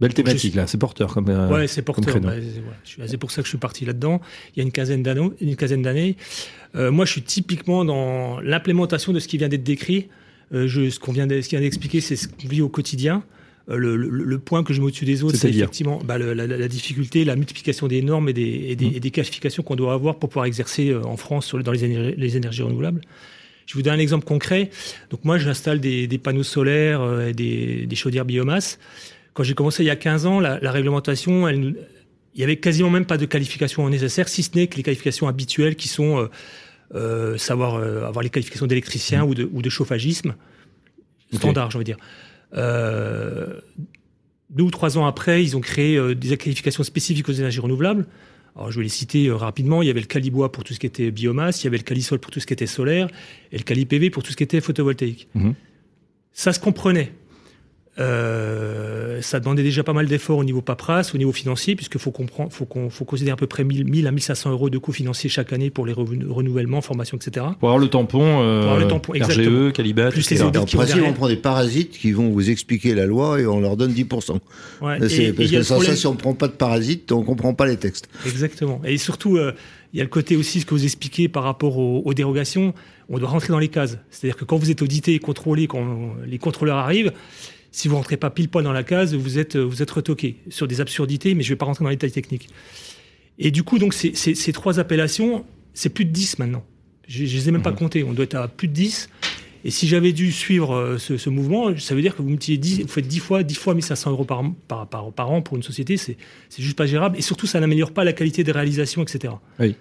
Belle 0.00 0.12
thématique 0.14 0.40
suis- 0.40 0.50
là, 0.50 0.66
c'est 0.66 0.78
porteur 0.78 1.14
comme. 1.14 1.28
euh, 1.28 1.48
ouais, 1.50 1.66
c'est 1.68 1.82
porteur. 1.82 2.14
bah, 2.98 3.04
c'est 3.06 3.16
pour 3.16 3.30
ça 3.30 3.42
que 3.42 3.46
je 3.46 3.50
suis 3.50 3.58
parti 3.58 3.84
là-dedans. 3.84 4.20
Il 4.54 4.58
y 4.58 4.60
a 4.60 4.64
une 4.64 4.72
quinzaine 4.72 5.02
d'années. 5.02 5.30
Une 5.40 5.56
quinzaine 5.56 5.82
d'années. 5.82 6.16
Euh, 6.74 6.90
moi, 6.90 7.04
je 7.04 7.12
suis 7.12 7.22
typiquement 7.22 7.84
dans 7.84 8.40
l'implémentation 8.40 9.12
de 9.12 9.20
ce 9.20 9.28
qui 9.28 9.38
vient 9.38 9.48
d'être 9.48 9.62
décrit. 9.62 10.08
Euh, 10.52 10.66
je, 10.68 10.90
ce 10.90 10.98
qu'on 10.98 11.12
vient 11.12 11.26
d'expliquer, 11.26 12.00
c'est 12.00 12.16
ce 12.16 12.28
qu'on 12.28 12.48
vit 12.48 12.60
au 12.60 12.68
quotidien. 12.68 13.22
Euh, 13.70 13.76
le, 13.76 13.96
le- 13.96 14.10
le 14.24 14.38
point 14.38 14.62
que 14.62 14.74
je 14.74 14.80
mets 14.80 14.88
au-dessus 14.88 15.06
des 15.06 15.22
autres, 15.22 15.36
c'est 15.36 15.48
effectivement 15.62 15.98
bah, 16.04 16.18
le- 16.18 16.34
la, 16.34 16.46
la 16.46 16.68
difficulté, 16.68 17.24
la 17.24 17.34
multiplication 17.36 17.86
des 17.86 18.02
normes 18.02 18.28
et 18.28 18.32
des, 18.34 18.42
et 18.68 18.76
des, 18.76 18.86
Mmh. 18.90 18.92
et 18.96 19.00
des 19.00 19.10
qualifications 19.10 19.62
qu'on 19.62 19.76
doit 19.76 19.94
avoir 19.94 20.18
pour 20.18 20.28
pouvoir 20.28 20.44
exercer 20.46 20.94
en 20.94 21.16
France 21.16 21.46
sur, 21.46 21.62
dans 21.62 21.72
les 21.72 21.84
énergies, 21.84 22.14
les 22.18 22.36
énergies 22.36 22.62
renouvelables. 22.62 23.00
Je 23.66 23.72
vous 23.74 23.80
donne 23.82 23.94
un 23.94 23.98
exemple 23.98 24.26
concret. 24.26 24.68
Donc 25.10 25.24
moi, 25.24 25.38
j'installe 25.38 25.80
des, 25.80 26.06
des 26.06 26.18
panneaux 26.18 26.42
solaires 26.42 27.20
et 27.28 27.32
des, 27.32 27.86
des 27.86 27.96
chaudières 27.96 28.26
biomasse. 28.26 28.78
Quand 29.34 29.42
j'ai 29.42 29.54
commencé 29.54 29.82
il 29.82 29.86
y 29.86 29.90
a 29.90 29.96
15 29.96 30.26
ans, 30.26 30.40
la, 30.40 30.58
la 30.60 30.70
réglementation, 30.72 31.46
elle, 31.46 31.74
il 32.34 32.40
y 32.40 32.44
avait 32.44 32.56
quasiment 32.56 32.90
même 32.90 33.06
pas 33.06 33.16
de 33.16 33.26
qualifications 33.26 33.88
nécessaires, 33.88 34.28
si 34.28 34.42
ce 34.42 34.50
n'est 34.54 34.66
que 34.66 34.76
les 34.76 34.82
qualifications 34.82 35.28
habituelles 35.28 35.76
qui 35.76 35.88
sont 35.88 36.18
euh, 36.18 36.28
euh, 36.94 37.38
savoir 37.38 37.76
euh, 37.76 38.04
avoir 38.04 38.22
les 38.22 38.30
qualifications 38.30 38.66
d'électricien 38.66 39.24
ou, 39.24 39.34
de, 39.34 39.48
ou 39.52 39.62
de 39.62 39.70
chauffagisme 39.70 40.34
standard, 41.32 41.70
j'ai 41.70 41.78
envie 41.78 41.84
de 41.84 41.94
dire. 41.94 43.62
Deux 44.50 44.62
ou 44.62 44.70
trois 44.70 44.98
ans 44.98 45.06
après, 45.06 45.42
ils 45.42 45.56
ont 45.56 45.60
créé 45.60 46.14
des 46.14 46.36
qualifications 46.36 46.84
spécifiques 46.84 47.28
aux 47.28 47.32
énergies 47.32 47.58
renouvelables. 47.58 48.06
Alors, 48.54 48.70
je 48.70 48.76
vais 48.78 48.84
les 48.84 48.88
citer 48.88 49.28
rapidement. 49.32 49.82
Il 49.82 49.86
y 49.86 49.90
avait 49.90 50.00
le 50.00 50.06
Calibois 50.06 50.52
pour 50.52 50.62
tout 50.62 50.74
ce 50.74 50.78
qui 50.78 50.86
était 50.86 51.10
biomasse, 51.10 51.62
il 51.62 51.64
y 51.64 51.68
avait 51.68 51.78
le 51.78 51.82
Calisol 51.82 52.20
pour 52.20 52.30
tout 52.30 52.38
ce 52.38 52.46
qui 52.46 52.52
était 52.52 52.68
solaire, 52.68 53.08
et 53.50 53.58
le 53.58 53.64
Cali-PV 53.64 54.10
pour 54.10 54.22
tout 54.22 54.30
ce 54.30 54.36
qui 54.36 54.44
était 54.44 54.60
photovoltaïque. 54.60 55.26
Mhm. 55.34 55.54
Ça 56.32 56.52
se 56.52 56.60
comprenait. 56.60 57.12
Euh, 57.98 59.20
ça 59.22 59.40
demandait 59.40 59.62
déjà 59.62 59.82
pas 59.84 59.92
mal 59.92 60.06
d'efforts 60.06 60.38
au 60.38 60.44
niveau 60.44 60.60
paperasse, 60.60 61.14
au 61.14 61.18
niveau 61.18 61.32
financier, 61.32 61.76
puisqu'il 61.76 62.00
faut 62.00 62.10
comprendre, 62.10 62.52
faut 62.52 62.64
qu'on, 62.64 62.90
faut 62.90 63.04
considérer 63.04 63.32
à 63.32 63.36
peu 63.36 63.46
près 63.46 63.64
1000, 63.64 63.84
1000 63.84 64.06
à 64.06 64.10
1500 64.10 64.50
euros 64.50 64.70
de 64.70 64.78
coûts 64.78 64.92
financiers 64.92 65.30
chaque 65.30 65.52
année 65.52 65.70
pour 65.70 65.86
les 65.86 65.92
renouvellements, 65.92 66.80
formations, 66.80 67.16
etc. 67.16 67.46
Pour 67.60 67.68
avoir 67.68 67.78
le 67.78 67.88
tampon, 67.88 68.22
euh, 68.42 68.62
avoir 68.62 68.78
le 68.78 68.88
tampon. 68.88 69.12
RGE, 69.12 69.72
Calibat, 69.72 70.10
Plus 70.10 70.20
etc. 70.26 70.34
les 70.36 70.42
audits 70.42 70.58
En 70.58 70.64
principe, 70.66 71.02
on 71.06 71.12
prend 71.12 71.28
des 71.28 71.36
parasites 71.36 71.92
qui 71.98 72.12
vont 72.12 72.30
vous 72.30 72.50
expliquer 72.50 72.94
la 72.94 73.06
loi 73.06 73.40
et 73.40 73.46
on 73.46 73.60
leur 73.60 73.76
donne 73.76 73.92
10%. 73.92 74.40
Ouais. 74.82 74.98
C'est- 75.08 75.22
Et- 75.22 75.26
et 75.28 75.32
parce 75.32 75.50
que 75.50 75.62
sans 75.62 75.74
problème- 75.76 75.94
ça, 75.94 76.00
si 76.00 76.06
on 76.06 76.12
ne 76.14 76.18
prend 76.18 76.34
pas 76.34 76.48
de 76.48 76.52
parasites, 76.52 77.12
on 77.12 77.20
ne 77.20 77.24
comprend 77.24 77.54
pas 77.54 77.66
les 77.66 77.76
textes. 77.76 78.08
Exactement. 78.26 78.80
Et 78.84 78.98
surtout, 78.98 79.36
euh, 79.36 79.52
il 79.92 79.98
y 79.98 80.00
a 80.00 80.04
le 80.04 80.10
côté 80.10 80.36
aussi, 80.36 80.60
ce 80.60 80.66
que 80.66 80.74
vous 80.74 80.84
expliquez 80.84 81.28
par 81.28 81.44
rapport 81.44 81.78
aux, 81.78 82.02
aux 82.04 82.14
dérogations, 82.14 82.74
on 83.08 83.18
doit 83.18 83.28
rentrer 83.28 83.48
dans 83.48 83.58
les 83.58 83.68
cases. 83.68 83.98
C'est-à-dire 84.10 84.36
que 84.36 84.44
quand 84.44 84.56
vous 84.56 84.70
êtes 84.70 84.82
audité 84.82 85.14
et 85.14 85.18
contrôlé, 85.18 85.66
quand 85.66 86.14
les 86.26 86.38
contrôleurs 86.38 86.78
arrivent, 86.78 87.12
si 87.76 87.88
vous 87.88 87.96
rentrez 87.96 88.16
pas 88.16 88.30
pile 88.30 88.48
poil 88.48 88.62
dans 88.64 88.72
la 88.72 88.84
case, 88.84 89.14
vous 89.14 89.38
êtes, 89.38 89.56
vous 89.56 89.82
êtes 89.82 89.90
retoqué 89.90 90.36
sur 90.48 90.68
des 90.68 90.80
absurdités, 90.80 91.34
mais 91.34 91.42
je 91.42 91.48
vais 91.48 91.56
pas 91.56 91.66
rentrer 91.66 91.82
dans 91.82 91.90
les 91.90 91.96
détails 91.96 92.12
techniques. 92.12 92.48
Et 93.38 93.50
du 93.50 93.64
coup, 93.64 93.78
donc, 93.80 93.94
ces, 93.94 94.14
ces- 94.14 94.36
ces 94.36 94.52
trois 94.52 94.78
appellations, 94.78 95.44
c'est 95.72 95.88
plus 95.88 96.04
de 96.04 96.10
10 96.12 96.38
maintenant. 96.38 96.64
Je, 97.08 97.24
je 97.26 97.36
les 97.36 97.48
ai 97.48 97.52
même 97.52 97.62
pas 97.62 97.72
comptés. 97.72 98.04
On 98.04 98.12
doit 98.12 98.24
être 98.26 98.36
à 98.36 98.46
plus 98.46 98.68
de 98.68 98.72
10. 98.74 99.08
Et 99.64 99.70
si 99.70 99.88
j'avais 99.88 100.12
dû 100.12 100.30
suivre 100.30 100.74
euh, 100.74 100.98
ce, 100.98 101.16
ce 101.16 101.30
mouvement, 101.30 101.76
ça 101.78 101.94
veut 101.96 102.02
dire 102.02 102.14
que 102.14 102.22
vous, 102.22 102.28
multipliez 102.28 102.58
10, 102.58 102.82
vous 102.82 102.88
faites 102.88 103.08
10 103.08 103.18
fois, 103.18 103.42
10 103.42 103.54
fois 103.56 103.74
1500 103.74 104.10
euros 104.12 104.24
par, 104.24 104.42
par, 104.68 104.86
par, 104.86 105.10
par 105.12 105.30
an 105.32 105.42
pour 105.42 105.56
une 105.56 105.62
société, 105.64 105.96
c'est 105.96 106.16
c'est 106.50 106.62
juste 106.62 106.76
pas 106.76 106.86
gérable. 106.86 107.18
Et 107.18 107.22
surtout, 107.22 107.46
ça 107.48 107.58
n'améliore 107.60 107.90
pas 107.90 108.04
la 108.04 108.12
qualité 108.12 108.44
des 108.44 108.52
réalisations, 108.52 109.02
etc. 109.02 109.34
Oui. 109.58 109.74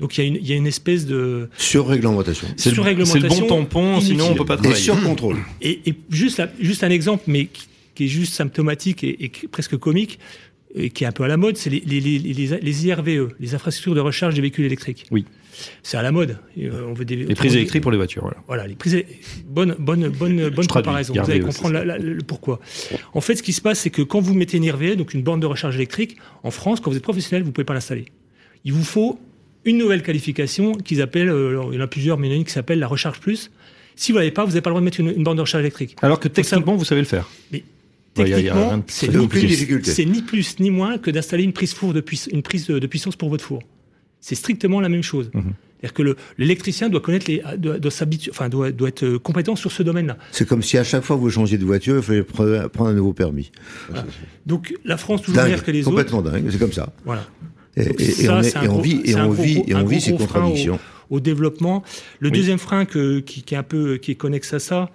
Donc 0.00 0.16
il 0.16 0.20
y, 0.22 0.24
a 0.24 0.28
une- 0.28 0.36
il 0.36 0.46
y 0.48 0.52
a 0.52 0.56
une 0.56 0.66
espèce 0.66 1.06
de 1.06 1.48
Sur-réglementation. 1.58 2.46
C'est 2.48 2.52
le, 2.52 2.58
c'est 2.60 2.70
le 2.70 2.74
surréglementation 2.76 3.46
bon 3.46 3.46
tampon, 3.64 4.00
sinon 4.00 4.24
on 4.24 4.26
inutile. 4.28 4.36
peut 4.38 4.44
pas 4.46 4.54
Et 4.54 4.58
travailler. 4.58 4.82
sur-contrôle. 4.82 5.36
et, 5.60 5.80
et 5.86 5.94
juste, 6.10 6.38
la- 6.38 6.50
juste 6.60 6.82
un 6.84 6.90
exemple, 6.90 7.24
mais 7.26 7.46
qui, 7.46 7.66
qui 7.94 8.04
est 8.04 8.08
juste 8.08 8.32
symptomatique 8.34 9.04
et, 9.04 9.24
et 9.24 9.30
presque 9.50 9.76
comique, 9.76 10.18
et 10.74 10.90
qui 10.90 11.04
est 11.04 11.06
un 11.06 11.12
peu 11.12 11.24
à 11.24 11.28
la 11.28 11.36
mode, 11.36 11.56
c'est 11.56 11.68
les, 11.70 11.80
les, 11.84 12.00
les, 12.00 12.18
les- 12.18 12.60
les 12.60 12.86
IRVE, 12.86 13.32
les 13.40 13.54
infrastructures 13.54 13.94
de 13.94 14.00
recharge 14.00 14.34
des 14.34 14.40
véhicules 14.40 14.64
électriques. 14.64 15.04
Oui. 15.10 15.24
C'est 15.82 15.98
à 15.98 16.02
la 16.02 16.12
mode. 16.12 16.38
Et, 16.56 16.66
euh, 16.68 16.86
on 16.88 16.94
veut 16.94 17.04
des, 17.04 17.16
Les 17.16 17.34
prises 17.34 17.54
électriques 17.54 17.82
pour 17.82 17.90
les 17.90 17.98
voitures, 17.98 18.22
voilà. 18.22 18.38
Voilà, 18.46 18.66
les 18.66 18.76
prises. 18.76 19.02
Bonne, 19.46 19.74
bonne, 19.78 20.08
bonne, 20.08 20.48
bonne 20.48 20.66
comparaison. 20.66 21.12
IRVE, 21.12 21.26
Vous 21.26 21.30
allez 21.32 21.40
comprendre 21.40 21.74
la- 21.74 21.84
la- 21.84 21.98
le 21.98 22.22
pourquoi. 22.22 22.60
En 23.12 23.20
fait, 23.20 23.34
ce 23.36 23.42
qui 23.42 23.52
se 23.52 23.60
passe, 23.60 23.80
c'est 23.80 23.90
que 23.90 24.00
quand 24.00 24.20
vous 24.20 24.32
mettez 24.32 24.56
une 24.56 24.64
IRVE, 24.64 24.96
donc 24.96 25.12
une 25.12 25.22
borne 25.22 25.40
de 25.40 25.46
recharge 25.46 25.74
électrique, 25.76 26.16
en 26.44 26.50
France, 26.50 26.80
quand 26.80 26.90
vous 26.90 26.96
êtes 26.96 27.02
professionnel, 27.02 27.42
vous 27.42 27.52
pouvez 27.52 27.64
pas 27.66 27.74
l'installer. 27.74 28.06
Il 28.64 28.72
vous 28.72 28.84
faut 28.84 29.18
une 29.64 29.78
nouvelle 29.78 30.02
qualification 30.02 30.72
qu'ils 30.74 31.02
appellent, 31.02 31.28
euh, 31.30 31.62
il 31.72 31.76
y 31.76 31.78
en 31.78 31.84
a 31.84 31.86
plusieurs, 31.86 32.18
mais 32.18 32.28
il 32.28 32.30
y 32.30 32.32
en 32.34 32.36
a 32.36 32.38
une 32.38 32.44
qui 32.44 32.52
s'appelle 32.52 32.78
la 32.78 32.86
recharge 32.86 33.20
plus. 33.20 33.50
Si 33.96 34.12
vous 34.12 34.18
l'avez 34.18 34.30
pas, 34.30 34.44
vous 34.44 34.50
n'avez 34.50 34.60
pas 34.62 34.70
le 34.70 34.72
droit 34.74 34.80
de 34.80 34.84
mettre 34.84 35.00
une, 35.00 35.10
une 35.10 35.22
borne 35.24 35.36
de 35.36 35.42
recharge 35.42 35.62
électrique. 35.62 35.96
Alors 36.02 36.18
que 36.20 36.28
techniquement, 36.28 36.76
vous 36.76 36.84
savez 36.86 37.00
le 37.02 37.06
faire. 37.06 37.28
Mais 37.52 37.62
techniquement, 38.14 38.68
rien 38.68 38.78
de 38.78 38.84
c'est 38.86 39.08
ni, 39.14 39.26
plus- 39.28 39.40
difficulté. 39.46 39.90
c'est 39.90 40.04
ni 40.06 40.22
plus 40.22 40.58
ni 40.60 40.70
moins 40.70 40.96
que 40.98 41.10
d'installer 41.10 41.44
une 41.44 41.52
prise 41.52 41.74
four 41.74 41.92
de 41.92 42.02
une 42.32 42.42
prise 42.42 42.66
de, 42.66 42.78
de 42.78 42.86
puissance 42.86 43.16
pour 43.16 43.28
votre 43.28 43.44
four. 43.44 43.62
C'est 44.20 44.34
strictement 44.34 44.80
la 44.80 44.88
même 44.88 45.02
chose. 45.02 45.30
Mhm. 45.34 45.52
C'est-à-dire 45.80 45.94
que 45.94 46.02
le- 46.02 46.16
l'électricien 46.36 46.88
doit 46.90 47.00
connaître 47.00 47.26
les, 47.30 47.42
doit, 47.56 47.78
doit 47.78 47.90
s'habituer, 47.90 48.30
enfin 48.30 48.50
doit, 48.50 48.70
doit 48.70 48.88
être 48.88 49.02
euh, 49.04 49.18
compétent 49.18 49.56
sur 49.56 49.72
ce 49.72 49.82
domaine-là. 49.82 50.18
C'est 50.30 50.46
comme 50.46 50.62
si 50.62 50.76
à 50.76 50.84
chaque 50.84 51.02
fois 51.04 51.16
que 51.16 51.20
vous 51.22 51.30
changez 51.30 51.56
de 51.56 51.64
voiture, 51.64 51.96
il 51.96 52.02
fallait 52.02 52.20
pre- 52.20 52.68
prendre 52.68 52.90
un 52.90 52.94
nouveau 52.94 53.14
permis. 53.14 53.50
Donc 54.46 54.74
la 54.84 54.96
France 54.96 55.22
toujours 55.22 55.42
meilleure 55.42 55.64
que 55.64 55.70
les 55.70 55.80
autres. 55.80 55.90
complètement 55.90 56.22
dingue, 56.22 56.48
c'est 56.50 56.58
comme 56.58 56.72
ça. 56.72 56.92
Voilà. 57.04 57.26
Et, 57.76 57.84
Donc 57.84 58.00
et- 58.00 58.04
et 58.04 58.10
ça, 58.10 58.36
on, 58.36 58.42
est- 58.42 58.54
et 58.56 58.58
on 58.68 58.72
gros- 58.72 58.80
vit, 58.82 59.00
et 59.04 59.14
on 59.16 59.30
vit, 59.30 59.62
et 59.66 59.74
on 59.74 59.84
vit 59.84 60.00
ces 60.00 60.12
au- 60.12 60.16
contradictions. 60.16 60.78
Au 61.10 61.18
développement. 61.20 61.82
Le 62.20 62.28
Oui. 62.30 62.36
deuxième 62.36 62.58
frein 62.58 62.84
que, 62.84 63.18
qui, 63.20 63.42
qui 63.42 63.54
est 63.54 63.58
un 63.58 63.62
peu 63.64 63.96
qui 63.96 64.12
est 64.12 64.14
connexe 64.14 64.52
à 64.54 64.58
ça, 64.60 64.90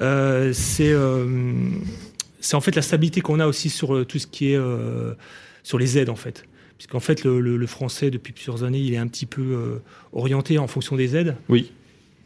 euh, 0.00 0.52
c'est 0.52 0.92
euh, 0.92 1.26
c'est 2.40 2.54
en 2.54 2.60
fait 2.60 2.74
la 2.76 2.82
stabilité 2.82 3.20
qu'on 3.20 3.40
a 3.40 3.46
aussi 3.46 3.68
sur 3.70 3.94
euh, 3.96 4.04
tout 4.04 4.18
ce 4.18 4.26
qui 4.26 4.52
est 4.52 4.56
euh, 4.56 5.14
sur 5.62 5.78
les 5.78 5.98
aides 5.98 6.08
en 6.08 6.16
fait. 6.16 6.44
Puisqu'en 6.78 7.00
fait 7.00 7.24
le, 7.24 7.40
le- 7.40 7.56
le 7.56 7.66
français 7.66 8.10
depuis 8.10 8.32
plusieurs 8.32 8.64
années 8.64 8.78
il 8.78 8.94
est 8.94 8.96
un 8.96 9.06
petit 9.08 9.26
peu 9.26 9.80
orienté 10.12 10.56
en 10.58 10.66
fonction 10.66 10.96
des 10.96 11.14
aides, 11.16 11.36
Oui. 11.48 11.72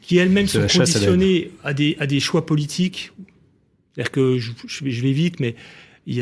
qui 0.00 0.16
elles-mêmes 0.18 0.46
sont 0.46 0.60
à 0.62 0.68
conditionnées 0.68 1.50
à, 1.64 1.72
des, 1.74 1.96
à 1.98 2.06
des 2.06 2.20
choix 2.20 2.46
politiques. 2.46 3.12
C'est-à-dire 3.94 4.12
que 4.12 4.38
je, 4.38 4.52
je 4.66 4.84
vais- 5.02 5.12
vite, 5.12 5.40
mais 5.40 5.54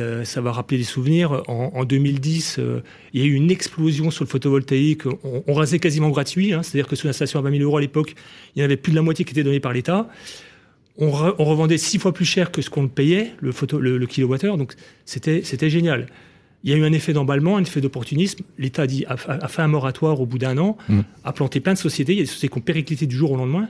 a- 0.01 0.25
ça 0.25 0.40
va 0.40 0.53
rappeler 0.53 0.79
des 0.79 0.85
souvenirs. 0.85 1.42
En, 1.49 1.73
en 1.75 1.85
2010, 1.85 2.57
euh, 2.59 2.81
il 3.12 3.21
y 3.21 3.25
a 3.25 3.27
eu 3.27 3.33
une 3.35 3.51
explosion 3.51 4.11
sur 4.11 4.25
le 4.25 4.29
photovoltaïque. 4.29 5.07
On, 5.25 5.42
on 5.47 5.53
rasait 5.55 5.79
quasiment 5.79 6.11
gratuit. 6.11 6.53
hein. 6.53 6.62
C'est-à-dire 6.62 6.87
que 6.88 6.97
sur 6.97 7.07
une 7.07 7.11
installation 7.11 7.38
à 7.38 7.42
20 7.42 7.51
000 7.53 7.62
euros 7.64 7.79
à 7.79 7.81
l'époque, 7.81 8.14
il 8.55 8.61
y 8.61 8.62
en 8.62 8.66
avait 8.66 8.77
plus 8.77 8.90
de 8.92 8.97
la 8.97 9.03
moitié 9.03 9.25
qui 9.25 9.33
était 9.33 9.42
donnée 9.45 9.61
par 9.61 9.73
l'État. 9.73 10.09
On, 10.99 11.09
re- 11.11 11.35
on 11.38 11.45
revendait 11.45 11.79
six 11.79 11.99
fois 11.99 12.12
plus 12.12 12.25
cher 12.27 12.51
que 12.51 12.61
ce 12.62 12.68
qu'on 12.71 12.87
payait, 12.87 13.33
le, 13.40 13.51
photo, 13.51 13.79
le, 13.81 13.97
le 13.99 14.07
kilowattheure. 14.07 14.57
Donc 14.59 14.75
c'était 15.07 15.71
génial. 15.71 16.07
Il 16.64 16.71
y 16.71 16.75
a 16.75 16.77
eu 16.77 16.85
un 16.85 16.92
effet 16.92 17.12
d'emballement, 17.12 17.57
un 17.57 17.62
effet 17.62 17.81
d'opportunisme. 17.81 18.45
L'État 18.59 18.83
a, 18.83 18.87
dit- 18.87 19.05
a, 19.07 19.16
a 19.27 19.49
fait 19.49 19.62
un 19.62 19.68
moratoire 19.68 20.21
au 20.21 20.27
bout 20.27 20.38
d'un 20.38 20.59
an, 20.59 20.77
Mm. 20.88 21.01
a 21.25 21.33
planté 21.33 21.59
plein 21.59 21.73
de 21.73 21.79
sociétés. 21.79 22.12
Il 22.12 22.16
y 22.18 22.21
a 22.21 22.25
des 22.25 22.29
sociétés 22.29 22.53
qui 22.53 22.59
ont 22.59 22.61
périclité 22.61 23.07
du 23.07 23.16
jour 23.16 23.33
au 23.33 23.37
lendemain, 23.37 23.68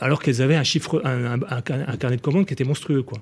alors 0.00 0.20
qu'elles 0.20 0.42
avaient 0.42 0.56
un 0.56 0.64
chiffre, 0.64 1.00
un, 1.04 1.34
un- 1.34 1.40
un- 1.48 1.62
un 1.92 1.96
carnet 1.96 2.16
de 2.16 2.22
commandes 2.22 2.46
qui 2.46 2.54
était 2.54 2.64
monstrueux, 2.64 3.02
quoi. 3.04 3.18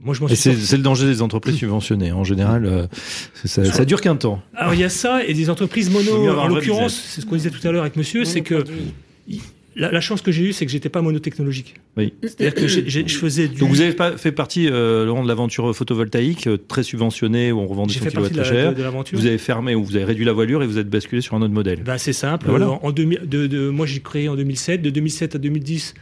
Moi, 0.00 0.14
je 0.14 0.20
m'en 0.20 0.28
Et 0.28 0.34
suis 0.34 0.54
c'est 0.56 0.76
le 0.76 0.82
danger 0.82 1.06
des 1.06 1.22
entreprises 1.22 1.56
subventionnées. 1.56 2.12
En 2.12 2.24
général, 2.24 2.64
euh, 2.64 2.86
ça, 3.44 3.64
ça 3.64 3.84
dure 3.84 4.00
qu'un 4.00 4.16
temps. 4.16 4.42
Alors 4.56 4.74
il 4.74 4.80
y 4.80 4.84
a 4.84 4.88
ça 4.88 5.24
et 5.24 5.34
des 5.34 5.50
entreprises 5.50 5.90
mono. 5.90 6.28
En 6.38 6.48
l'occurrence, 6.48 6.94
c'est 7.08 7.20
ce 7.20 7.26
qu'on 7.26 7.36
disait 7.36 7.50
tout 7.50 7.66
à 7.66 7.70
l'heure 7.72 7.82
avec 7.82 7.96
Monsieur, 7.96 8.24
c'est 8.24 8.40
que 8.40 8.64
la, 9.74 9.90
la 9.90 10.00
chance 10.02 10.20
que 10.20 10.30
j'ai 10.32 10.42
eue, 10.44 10.52
c'est 10.52 10.66
que 10.66 10.72
j'étais 10.72 10.90
pas 10.90 11.00
monotechnologique. 11.00 11.76
Oui. 11.96 12.12
C'est-à-dire 12.22 12.54
que 12.54 12.66
je 12.68 13.16
faisais 13.16 13.48
du. 13.48 13.58
Donc 13.60 13.70
vous 13.70 13.80
avez 13.80 13.92
pas 13.92 14.16
fait 14.18 14.32
partie, 14.32 14.68
euh, 14.68 15.06
Laurent, 15.06 15.22
de 15.22 15.28
l'aventure 15.28 15.74
photovoltaïque 15.74 16.46
euh, 16.46 16.58
très 16.58 16.82
subventionnée 16.82 17.52
où 17.52 17.58
on 17.60 17.66
revendait 17.66 17.94
son 17.94 18.04
kilowatt 18.04 18.34
la- 18.36 18.44
cher. 18.44 18.72
de- 18.72 18.78
de 18.78 18.82
l'aventure. 18.82 19.18
Vous 19.18 19.26
avez 19.26 19.38
fermé 19.38 19.74
ou 19.74 19.82
vous 19.84 19.96
avez 19.96 20.04
réduit 20.04 20.24
la 20.26 20.32
voilure 20.34 20.62
et 20.62 20.66
vous 20.66 20.76
êtes 20.78 20.90
basculé 20.90 21.22
sur 21.22 21.34
un 21.36 21.42
autre 21.42 21.54
modèle. 21.54 21.82
Ben, 21.84 21.96
c'est 21.96 22.12
simple. 22.12 22.46
Voilà. 22.50 22.68
En, 22.70 22.80
en 22.82 22.90
2000 22.92 23.20
de, 23.26 23.46
de- 23.46 23.68
moi, 23.70 23.86
j'ai 23.86 24.00
créé 24.00 24.28
en 24.28 24.36
2007. 24.36 24.82
De 24.82 24.90
2007 24.90 25.36
à 25.36 25.38
2010, 25.38 25.94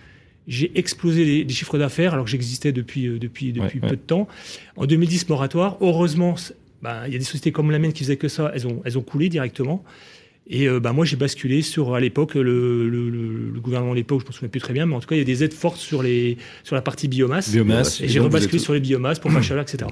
j'ai 0.50 0.70
explosé 0.78 1.24
les, 1.24 1.44
les 1.44 1.52
chiffres 1.54 1.78
d'affaires 1.78 2.12
alors 2.12 2.26
que 2.26 2.30
j'existais 2.30 2.72
depuis, 2.72 3.06
euh, 3.06 3.18
depuis, 3.18 3.52
depuis 3.52 3.76
Ouais, 3.78 3.80
peu 3.80 3.86
ouais. 3.86 3.92
de 3.92 3.96
temps. 3.96 4.28
En 4.76 4.84
2010, 4.84 5.28
moratoire. 5.30 5.78
Heureusement, 5.80 6.34
ben, 6.82 7.04
il 7.06 7.12
y 7.12 7.16
a 7.16 7.18
des 7.18 7.24
sociétés 7.24 7.52
comme 7.52 7.70
la 7.70 7.78
mienne 7.78 7.92
qui 7.94 8.02
faisaient 8.04 8.16
que 8.16 8.28
ça. 8.28 8.50
Elles 8.54 8.66
ont, 8.66 8.82
elles 8.84 8.98
ont 8.98 9.02
coulé 9.02 9.28
directement. 9.28 9.82
Et 10.48 10.66
euh, 10.68 10.80
ben, 10.80 10.92
moi, 10.92 11.04
j'ai 11.04 11.14
basculé 11.16 11.62
sur, 11.62 11.94
à 11.94 12.00
l'époque, 12.00 12.34
le, 12.34 12.42
le- 12.88 13.08
le- 13.08 13.50
le 13.54 13.60
gouvernement 13.60 13.92
de 13.92 13.96
l'époque, 13.96 14.22
je 14.22 14.26
me 14.26 14.32
souviens 14.32 14.48
plus 14.48 14.60
très 14.60 14.72
bien, 14.72 14.84
mais 14.86 14.94
en 14.96 15.00
tout 15.00 15.06
cas, 15.06 15.14
il 15.14 15.18
y 15.18 15.22
a 15.22 15.24
des 15.24 15.44
aides 15.44 15.54
fortes 15.54 15.76
sur, 15.78 16.02
les, 16.02 16.36
sur 16.64 16.74
la 16.74 16.82
partie 16.82 17.06
biomasse. 17.06 17.52
Biomasse. 17.52 18.00
Et 18.00 18.08
j'ai 18.08 18.18
rebasculé 18.18 18.56
êtes- 18.58 18.64
sur 18.64 18.72
les 18.72 18.80
biomasses 18.80 19.20
pour 19.20 19.32
pas 19.32 19.42
chaleur, 19.42 19.62
etc. 19.62 19.88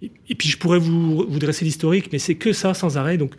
Et, 0.00 0.12
et 0.28 0.34
puis 0.36 0.48
je 0.48 0.56
pourrais 0.58 0.78
vous, 0.78 1.26
vous 1.28 1.38
dresser 1.40 1.64
l'historique, 1.64 2.10
mais 2.12 2.20
c'est 2.20 2.36
que 2.36 2.52
ça 2.52 2.72
sans 2.74 2.96
arrêt. 2.96 3.16
Donc 3.18 3.32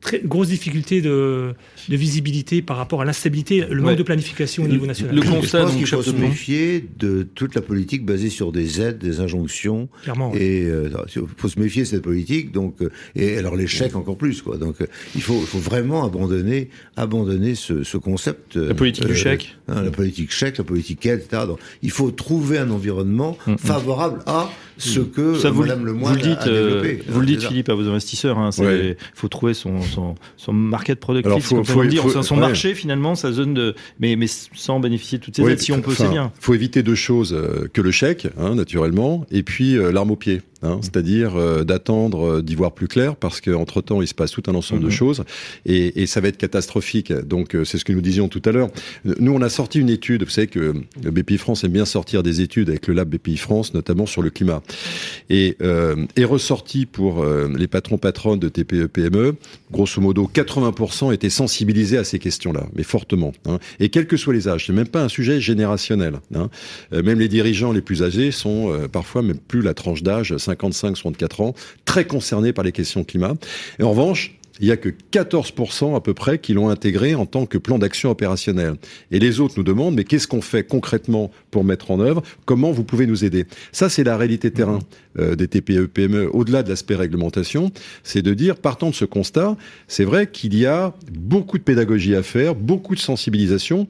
très 0.00 0.20
grosse 0.20 0.48
difficulté 0.48 1.00
de, 1.02 1.52
de 1.88 1.96
visibilité 1.96 2.62
par 2.62 2.76
rapport 2.78 3.02
à 3.02 3.04
l'instabilité, 3.04 3.64
le 3.70 3.80
manque 3.82 3.90
Ouais. 3.90 3.96
de 3.96 4.02
planification 4.02 4.64
au 4.64 4.68
niveau 4.68 4.86
national. 4.86 5.14
Le 5.14 5.22
Je 5.22 5.30
constat, 5.30 5.60
pense 5.62 5.70
donc, 5.70 5.78
qu'il 5.78 5.86
faut 5.86 6.02
se 6.02 6.10
méfier 6.12 6.84
de 6.98 7.22
toute 7.34 7.54
la 7.54 7.60
politique 7.60 8.04
basée 8.06 8.30
sur 8.30 8.52
des 8.52 8.80
aides, 8.80 8.98
des 8.98 9.20
injonctions. 9.20 9.88
Clairement. 10.02 10.30
ouais. 10.32 10.42
Et 10.42 10.64
euh, 10.66 10.88
il 11.14 11.22
faut 11.36 11.48
se 11.48 11.58
méfier 11.60 11.82
de 11.82 11.88
cette 11.88 12.02
politique. 12.02 12.52
Donc, 12.52 12.80
euh, 12.82 12.88
et 13.14 13.36
alors 13.36 13.56
les 13.56 13.66
chèques 13.66 13.94
encore 13.96 14.16
plus. 14.16 14.40
Quoi. 14.42 14.56
Donc, 14.56 14.76
euh, 14.80 14.86
il 15.14 15.22
faut, 15.22 15.38
il 15.40 15.46
faut 15.46 15.58
vraiment 15.58 16.04
abandonner, 16.04 16.70
abandonner 16.96 17.54
ce, 17.54 17.82
ce 17.84 17.96
concept. 17.96 18.56
La 18.56 18.74
politique 18.74 19.06
du 19.06 19.14
chèque. 19.14 19.56
hein, 19.68 19.82
la 19.82 19.90
politique 19.90 20.30
chèque, 20.32 20.58
la 20.58 20.64
politique 20.64 21.04
aide, 21.06 21.20
etc. 21.24 21.42
Donc, 21.46 21.58
il 21.82 21.90
faut 21.90 22.10
trouver 22.10 22.58
un 22.58 22.70
environnement 22.70 23.36
Mm, 23.46 23.52
mm. 23.52 23.58
favorable 23.58 24.18
à 24.26 24.50
ce 24.76 25.00
que 25.00 25.34
Ça, 25.38 25.50
vous, 25.50 25.62
Madame 25.62 25.86
vous 25.88 26.08
le 26.14 26.20
dites, 26.20 26.38
a, 26.38 26.42
a 26.42 26.48
développé. 26.48 27.02
vous 27.08 27.20
le 27.20 27.26
dites. 27.26 27.42
Philippe, 27.42 27.68
à 27.68 27.74
vos 27.74 27.86
investisseurs. 27.88 28.36
Il 28.38 28.40
hein, 28.60 28.64
Ouais. 28.64 28.96
faut 29.14 29.28
trouver 29.28 29.54
son, 29.54 29.80
son, 29.90 30.14
son 30.36 30.52
market 30.52 30.98
Alors, 31.26 31.40
faut- 31.42 31.56
comme 31.56 31.64
faut- 31.64 31.72
faut- 32.02 32.22
son, 32.22 32.34
ouais. 32.36 32.40
marché 32.40 32.74
finalement, 32.74 33.14
sa 33.14 33.32
zone 33.32 33.54
de, 33.54 33.74
mais, 33.98 34.16
mais 34.16 34.26
sans 34.28 34.80
bénéficier 34.80 35.18
de 35.18 35.24
toutes 35.24 35.36
ces 35.36 35.42
aides. 35.42 35.58
Si 35.60 35.72
on 35.72 35.80
peut, 35.80 35.94
c'est 35.94 36.08
bien. 36.08 36.32
faut 36.40 36.54
éviter 36.54 36.82
deux 36.82 36.94
choses 36.94 37.32
euh, 37.32 37.68
que 37.72 37.80
le 37.80 37.90
chèque, 37.90 38.28
hein, 38.38 38.54
naturellement, 38.54 39.26
et 39.30 39.42
puis 39.42 39.76
euh, 39.76 39.92
l'arme 39.92 40.10
au 40.12 40.16
pied. 40.16 40.42
Hein, 40.62 40.78
c'est-à-dire 40.82 41.36
euh, 41.36 41.64
d'attendre 41.64 42.38
euh, 42.38 42.42
d'y 42.42 42.54
voir 42.54 42.72
plus 42.72 42.88
clair, 42.88 43.16
parce 43.16 43.40
qu'entre 43.40 43.80
temps, 43.80 44.02
il 44.02 44.08
se 44.08 44.14
passe 44.14 44.30
tout 44.30 44.42
un 44.46 44.54
ensemble 44.54 44.80
de 44.82 44.86
Mhm. 44.86 44.92
choses, 44.92 45.24
et, 45.66 46.02
et 46.02 46.06
ça 46.06 46.20
va 46.20 46.28
être 46.28 46.36
catastrophique. 46.36 47.12
Donc, 47.12 47.54
euh, 47.54 47.64
c'est 47.64 47.78
ce 47.78 47.84
que 47.84 47.92
nous 47.92 48.00
disions 48.00 48.28
tout 48.28 48.42
à 48.44 48.52
l'heure. 48.52 48.68
Nous, 49.04 49.32
on 49.32 49.42
a 49.42 49.48
sorti 49.48 49.78
une 49.80 49.90
étude. 49.90 50.24
Vous 50.24 50.30
savez 50.30 50.46
que 50.46 50.74
le 51.02 51.10
BPI 51.10 51.38
France 51.38 51.64
aime 51.64 51.72
bien 51.72 51.84
sortir 51.84 52.22
des 52.22 52.40
études 52.40 52.68
avec 52.70 52.86
le 52.86 52.94
lab 52.94 53.08
BPI 53.08 53.36
France, 53.36 53.74
notamment 53.74 54.06
sur 54.06 54.22
le 54.22 54.30
climat, 54.30 54.62
et 55.28 55.56
euh, 55.62 56.06
est 56.16 56.24
ressorti 56.24 56.86
pour 56.86 57.24
les 57.24 57.66
patrons 57.68 57.98
patronnes 57.98 58.38
de 58.38 58.48
TPE 58.48 58.86
PME, 58.86 59.34
grosso 59.70 60.00
modo, 60.00 60.30
80% 60.32 61.12
étaient 61.12 61.30
sensibilisés 61.30 61.98
à 61.98 62.04
ces 62.04 62.18
questions-là, 62.18 62.66
mais 62.74 62.82
fortement. 62.82 63.32
hein. 63.46 63.58
Et 63.78 63.88
quels 63.88 64.06
que 64.06 64.16
soient 64.16 64.34
les 64.34 64.48
âges, 64.48 64.66
c'est 64.66 64.72
même 64.72 64.88
pas 64.88 65.02
un 65.02 65.08
sujet 65.08 65.40
générationnel. 65.40 66.20
hein. 66.34 66.48
Même 66.92 67.18
les 67.18 67.28
dirigeants 67.28 67.72
les 67.72 67.80
plus 67.80 68.02
âgés 68.02 68.30
sont 68.30 68.72
parfois 68.92 69.22
même 69.22 69.38
plus 69.38 69.62
la 69.62 69.74
tranche 69.74 70.02
d'âge 70.02 70.36
55-64 70.54 71.42
ans, 71.42 71.54
très 71.84 72.06
concernés 72.06 72.52
par 72.52 72.64
les 72.64 72.72
questions 72.72 73.04
climat. 73.04 73.34
Et 73.78 73.82
en 73.82 73.90
revanche, 73.90 74.36
il 74.60 74.66
y 74.66 74.72
a 74.72 74.76
que 74.76 74.90
14% 75.12 75.96
à 75.96 76.00
peu 76.00 76.12
près 76.12 76.38
qui 76.38 76.52
l'ont 76.52 76.68
intégré 76.68 77.14
en 77.14 77.24
tant 77.24 77.46
que 77.46 77.56
plan 77.56 77.78
d'action 77.78 78.10
opérationnel. 78.10 78.74
Et 79.10 79.18
les 79.18 79.40
autres 79.40 79.54
nous 79.56 79.62
demandent, 79.62 79.94
mais 79.94 80.04
qu'est-ce 80.04 80.28
qu'on 80.28 80.42
fait 80.42 80.64
concrètement 80.64 81.30
pour 81.50 81.64
mettre 81.64 81.90
en 81.90 81.98
œuvre? 81.98 82.22
Comment 82.44 82.70
vous 82.70 82.84
pouvez 82.84 83.06
nous 83.06 83.24
aider? 83.24 83.46
Ça, 83.72 83.88
c'est 83.88 84.04
la 84.04 84.18
réalité 84.18 84.50
terrain 84.50 84.80
euh, 85.18 85.34
des 85.34 85.48
TPE, 85.48 85.86
PME, 85.86 86.28
au-delà 86.32 86.62
de 86.62 86.68
l'aspect 86.68 86.94
réglementation, 86.94 87.72
c'est 88.04 88.22
de 88.22 88.34
dire, 88.34 88.56
partant 88.56 88.90
de 88.90 88.94
ce 88.94 89.06
constat, 89.06 89.56
c'est 89.88 90.04
vrai 90.04 90.26
qu'il 90.26 90.56
y 90.56 90.66
a 90.66 90.94
beaucoup 91.10 91.56
de 91.56 91.62
pédagogie 91.62 92.14
à 92.14 92.22
faire, 92.22 92.54
beaucoup 92.54 92.94
de 92.94 93.00
sensibilisation, 93.00 93.88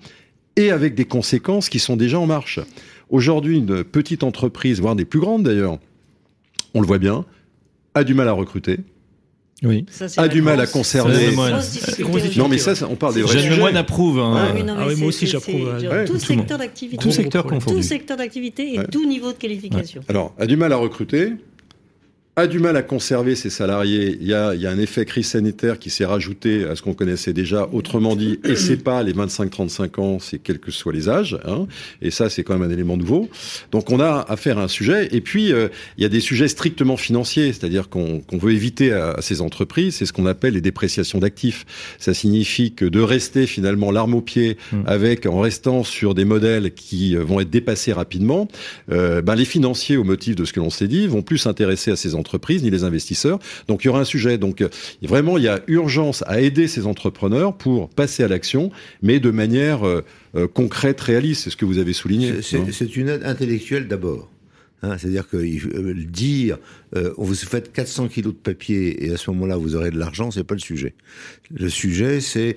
et 0.55 0.71
avec 0.71 0.95
des 0.95 1.05
conséquences 1.05 1.69
qui 1.69 1.79
sont 1.79 1.97
déjà 1.97 2.19
en 2.19 2.27
marche. 2.27 2.61
Aujourd'hui, 3.09 3.59
une 3.59 3.83
petite 3.83 4.23
entreprise, 4.23 4.81
voire 4.81 4.95
des 4.95 5.05
plus 5.05 5.19
grandes 5.19 5.43
d'ailleurs, 5.43 5.79
on 6.75 6.81
le 6.81 6.87
voit 6.87 6.99
bien, 6.99 7.25
a 7.95 8.05
du 8.05 8.15
mal 8.15 8.29
à 8.29 8.33
recruter, 8.33 8.81
Oui. 9.63 9.85
Ça, 9.91 10.07
a 10.23 10.29
du 10.29 10.41
mal 10.43 10.59
à 10.61 10.67
moine. 11.33 11.55
aujourd'hui. 11.55 12.39
Non, 12.39 12.49
mais 12.49 12.57
ça, 12.59 12.75
ça, 12.75 12.89
on 12.89 12.97
parle 12.97 13.15
des 13.15 13.23
vrais 13.23 13.37
sujets. 13.37 13.51
Lemoine 13.51 13.77
approuve. 13.77 14.19
hein. 14.19 14.35
Ah 14.49 14.53
oui, 14.55 14.63
non, 14.63 14.75
Ah 14.79 14.87
oui, 14.89 14.95
moi 14.97 15.09
aussi, 15.09 15.27
j'approuve, 15.27 15.69
ouais. 15.75 16.05
tout 16.07 16.19
secteur 16.19 16.57
d'activité. 16.59 16.97
Tout 16.97 17.11
secteur 17.11 17.45
confondu. 17.45 17.77
Tout 17.77 17.83
secteur 17.83 18.17
d'activité 18.17 18.75
et 18.75 18.79
Ouais. 18.79 18.87
tout 18.87 19.07
niveau 19.07 19.33
de 19.33 19.37
qualification. 19.39 20.01
Alors, 20.09 20.35
a 20.39 20.47
du 20.47 20.57
mal 20.57 20.73
à 20.73 20.77
recruter, 20.77 21.33
a 22.37 22.47
du 22.47 22.59
mal 22.59 22.77
à 22.77 22.83
conserver 22.83 23.35
ses 23.35 23.51
salariés. 23.51 24.17
Il 24.21 24.27
y 24.27 24.35
a, 24.35 24.55
il 24.55 24.61
y 24.61 24.67
a 24.67 24.71
un 24.71 24.79
effet 24.79 25.05
crise 25.05 25.29
sanitaire 25.29 25.79
qui 25.79 25.91
s'est 25.91 26.05
rajouté 26.05 26.65
à 26.65 26.77
ce 26.77 26.83
qu'on 26.83 26.95
connaissait 26.95 27.33
déjà. 27.33 27.69
Autrement 27.73 28.17
dit, 28.17 28.39
et 28.45 28.57
c'est 28.57 28.77
pas 28.77 29.03
les 29.03 29.13
25-35 29.13 30.01
ans, 30.01 30.19
c'est 30.19 30.39
quels 30.39 30.59
que 30.59 30.71
soient 30.71 30.93
les 30.93 31.09
âges. 31.09 31.39
Hein, 31.45 31.67
et 32.01 32.11
ça, 32.11 32.31
c'est 32.31 32.43
quand 32.43 32.59
même 32.59 32.69
un 32.69 32.73
élément 32.73 32.97
nouveau. 32.97 33.29
Donc, 33.73 33.91
on 33.91 34.01
a 34.01 34.25
affaire 34.29 34.59
à 34.59 34.65
un 34.65 34.69
sujet. 34.69 35.09
Et 35.13 35.21
puis, 35.21 35.53
euh, 35.53 35.69
il 35.99 36.03
y 36.03 36.07
a 36.07 36.09
des 36.09 36.21
sujets 36.21 36.49
strictement 36.49 36.97
financiers, 36.97 37.53
c'est-à-dire 37.53 37.89
qu'on 37.89 38.21
qu'on 38.21 38.39
veut 38.39 38.53
éviter 38.53 38.93
à, 38.93 39.13
à 39.13 39.23
ces 39.23 39.41
entreprises. 39.41 39.97
C'est 39.97 40.07
ce 40.07 40.13
qu'on 40.13 40.27
appelle 40.27 40.55
les 40.55 40.61
dépréciations 40.61 41.19
d'actifs. 41.19 41.67
Ça 41.99 42.15
signifie 42.15 42.73
que 42.73 42.85
de 42.85 43.01
rester 43.01 43.47
finalement 43.47 43.91
l'arme 43.91 44.15
au 44.15 44.21
pied, 44.21 44.57
Mm. 44.73 44.83
avec 44.87 45.27
en 45.27 45.41
restant 45.41 45.85
sur 45.85 46.15
des 46.15 46.25
modèles 46.25 46.73
qui 46.73 47.17
euh, 47.17 47.25
vont 47.25 47.41
être 47.41 47.51
dépassés 47.51 47.93
rapidement, 47.93 48.49
euh, 48.91 49.23
ben, 49.23 49.35
les 49.35 49.45
financiers, 49.45 49.97
au 49.97 50.05
motif 50.05 50.37
de 50.37 50.45
ce 50.45 50.53
que 50.53 50.61
l'on 50.61 50.71
s'est 50.71 50.89
dit, 50.89 51.07
vont 51.07 51.23
plus 51.23 51.39
s'intéresser 51.39 51.91
à 51.91 51.97
ces 51.97 52.15
entreprises 52.15 52.20
ni 52.63 52.71
les 52.71 52.85
investisseurs. 52.85 53.39
Donc 53.69 53.85
il 53.85 53.87
y 53.87 53.91
aura 53.91 54.01
un 54.01 54.05
sujet. 54.05 54.39
Donc 54.39 54.61
euh, 54.61 54.69
vraiment, 55.03 55.39
il 55.39 55.45
y 55.45 55.49
a 55.49 55.61
urgence 55.67 56.23
à 56.27 56.41
aider 56.41 56.69
ces 56.69 56.87
entrepreneurs 56.87 57.57
pour 57.57 57.89
passer 57.91 58.23
à 58.23 58.29
l'action, 58.29 58.71
mais 59.03 59.21
de 59.21 59.31
manière 59.31 59.87
euh, 59.87 60.05
euh, 60.37 60.47
concrète, 60.47 61.01
réaliste. 61.01 61.45
C'est 61.45 61.51
ce 61.51 61.57
que 61.57 61.65
vous 61.65 61.79
avez 61.79 61.93
souligné. 61.93 62.43
C'est- 62.43 62.97
une 62.97 63.09
aide 63.09 63.25
intellectuelle 63.25 63.89
d'abord. 63.89 64.31
Hein, 64.83 64.97
C'est-à-dire 64.99 65.29
que 65.29 65.37
euh, 65.37 65.95
dire, 65.95 66.59
euh, 66.97 67.13
vous 67.19 67.35
faites 67.35 67.71
400 67.73 68.09
kilos 68.09 68.33
de 68.33 68.39
papier 68.39 69.05
et 69.07 69.13
à 69.13 69.17
ce 69.19 69.31
moment-là 69.31 69.57
vous 69.57 69.77
aurez 69.77 69.91
de 69.91 69.99
l'argent, 69.99 70.31
c'est 70.31 70.43
pas 70.45 70.55
le 70.55 70.61
sujet. 70.61 70.95
Le 71.55 71.69
sujet, 71.69 72.21
c'est 72.21 72.57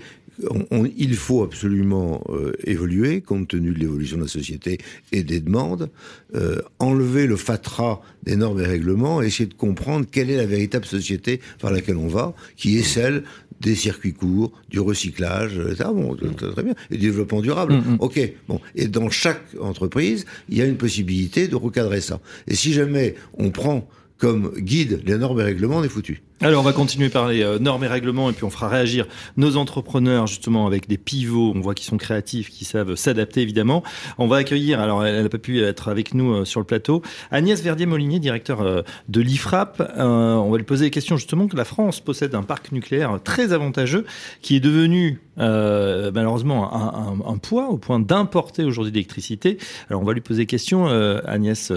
on- 0.49 0.65
on- 0.71 0.89
il 0.97 1.15
faut 1.15 1.43
absolument 1.43 2.23
euh, 2.29 2.53
évoluer 2.65 3.21
compte 3.21 3.47
tenu 3.49 3.71
de 3.71 3.79
l'évolution 3.79 4.17
de 4.17 4.23
la 4.23 4.27
société 4.27 4.77
et 5.11 5.23
des 5.23 5.39
demandes, 5.39 5.89
euh, 6.35 6.57
enlever 6.79 7.27
le 7.27 7.35
fatras 7.37 8.01
des 8.23 8.35
normes 8.35 8.59
et 8.61 8.65
règlements, 8.65 9.21
et 9.21 9.27
essayer 9.27 9.47
de 9.47 9.53
comprendre 9.53 10.05
quelle 10.11 10.29
est 10.29 10.37
la 10.37 10.45
véritable 10.45 10.85
société 10.85 11.39
par 11.59 11.71
laquelle 11.71 11.97
on 11.97 12.07
va, 12.07 12.33
qui 12.55 12.77
est 12.77 12.83
celle 12.83 13.23
des 13.61 13.75
circuits 13.75 14.13
courts, 14.13 14.51
du 14.69 14.79
recyclage, 14.81 15.57
etc. 15.57 15.89
Bon, 15.93 16.15
très 16.15 16.63
bien, 16.63 16.73
et 16.91 16.95
du 16.97 17.05
développement 17.05 17.39
durable. 17.41 17.75
Mm, 17.75 17.91
mm. 17.93 17.97
Ok, 18.01 18.33
bon, 18.49 18.59
et 18.75 18.87
dans 18.87 19.09
chaque 19.09 19.41
entreprise, 19.61 20.25
il 20.49 20.57
y 20.57 20.61
a 20.61 20.65
une 20.65 20.75
possibilité 20.77 21.47
de 21.47 21.55
recadrer 21.55 22.01
ça. 22.01 22.19
Et 22.47 22.55
si 22.55 22.73
jamais 22.73 23.15
on 23.37 23.51
prend 23.51 23.87
comme 24.17 24.53
guide 24.57 25.01
les 25.05 25.17
normes 25.17 25.39
et 25.39 25.43
règlements, 25.43 25.77
on 25.77 25.83
est 25.83 25.89
foutu. 25.89 26.21
Alors, 26.43 26.59
on 26.59 26.65
va 26.65 26.73
continuer 26.73 27.07
par 27.07 27.29
les 27.29 27.41
euh, 27.41 27.57
normes 27.57 27.85
et 27.85 27.87
règlements 27.87 28.29
et 28.29 28.33
puis 28.33 28.43
on 28.43 28.49
fera 28.49 28.67
réagir 28.67 29.07
nos 29.37 29.55
entrepreneurs 29.55 30.27
justement 30.27 30.67
avec 30.67 30.89
des 30.89 30.97
pivots. 30.97 31.53
On 31.55 31.61
voit 31.61 31.73
qu'ils 31.73 31.87
sont 31.87 31.95
créatifs, 31.95 32.49
qui 32.49 32.65
savent 32.65 32.95
s'adapter 32.95 33.39
évidemment. 33.41 33.81
On 34.17 34.27
va 34.27 34.35
accueillir, 34.35 34.81
alors 34.81 35.05
elle 35.05 35.23
n'a 35.23 35.29
pas 35.29 35.37
pu 35.37 35.63
être 35.63 35.87
avec 35.87 36.13
nous 36.13 36.33
euh, 36.33 36.43
sur 36.43 36.59
le 36.59 36.65
plateau, 36.65 37.01
Agnès 37.31 37.61
Verdier-Molinier, 37.61 38.19
directeur 38.19 38.59
euh, 38.59 38.81
de 39.07 39.21
l'IFRAP. 39.21 39.93
On 39.95 40.51
va 40.51 40.57
lui 40.57 40.65
poser 40.65 40.87
des 40.87 40.91
questions 40.91 41.15
justement 41.15 41.47
que 41.47 41.55
la 41.55 41.63
France 41.63 42.01
possède 42.01 42.35
un 42.35 42.43
parc 42.43 42.73
nucléaire 42.73 43.19
très 43.23 43.53
avantageux 43.53 44.05
qui 44.41 44.57
est 44.57 44.59
devenu 44.59 45.21
malheureusement 45.37 47.25
un, 47.25 47.37
poids 47.37 47.69
au 47.69 47.77
point 47.77 48.01
d'importer 48.01 48.65
aujourd'hui 48.65 48.91
l'électricité. 48.91 49.57
Alors, 49.89 50.01
on 50.01 50.05
va 50.05 50.11
lui 50.11 50.19
poser 50.19 50.41
des 50.41 50.47
questions, 50.47 50.87
Agnès 51.25 51.71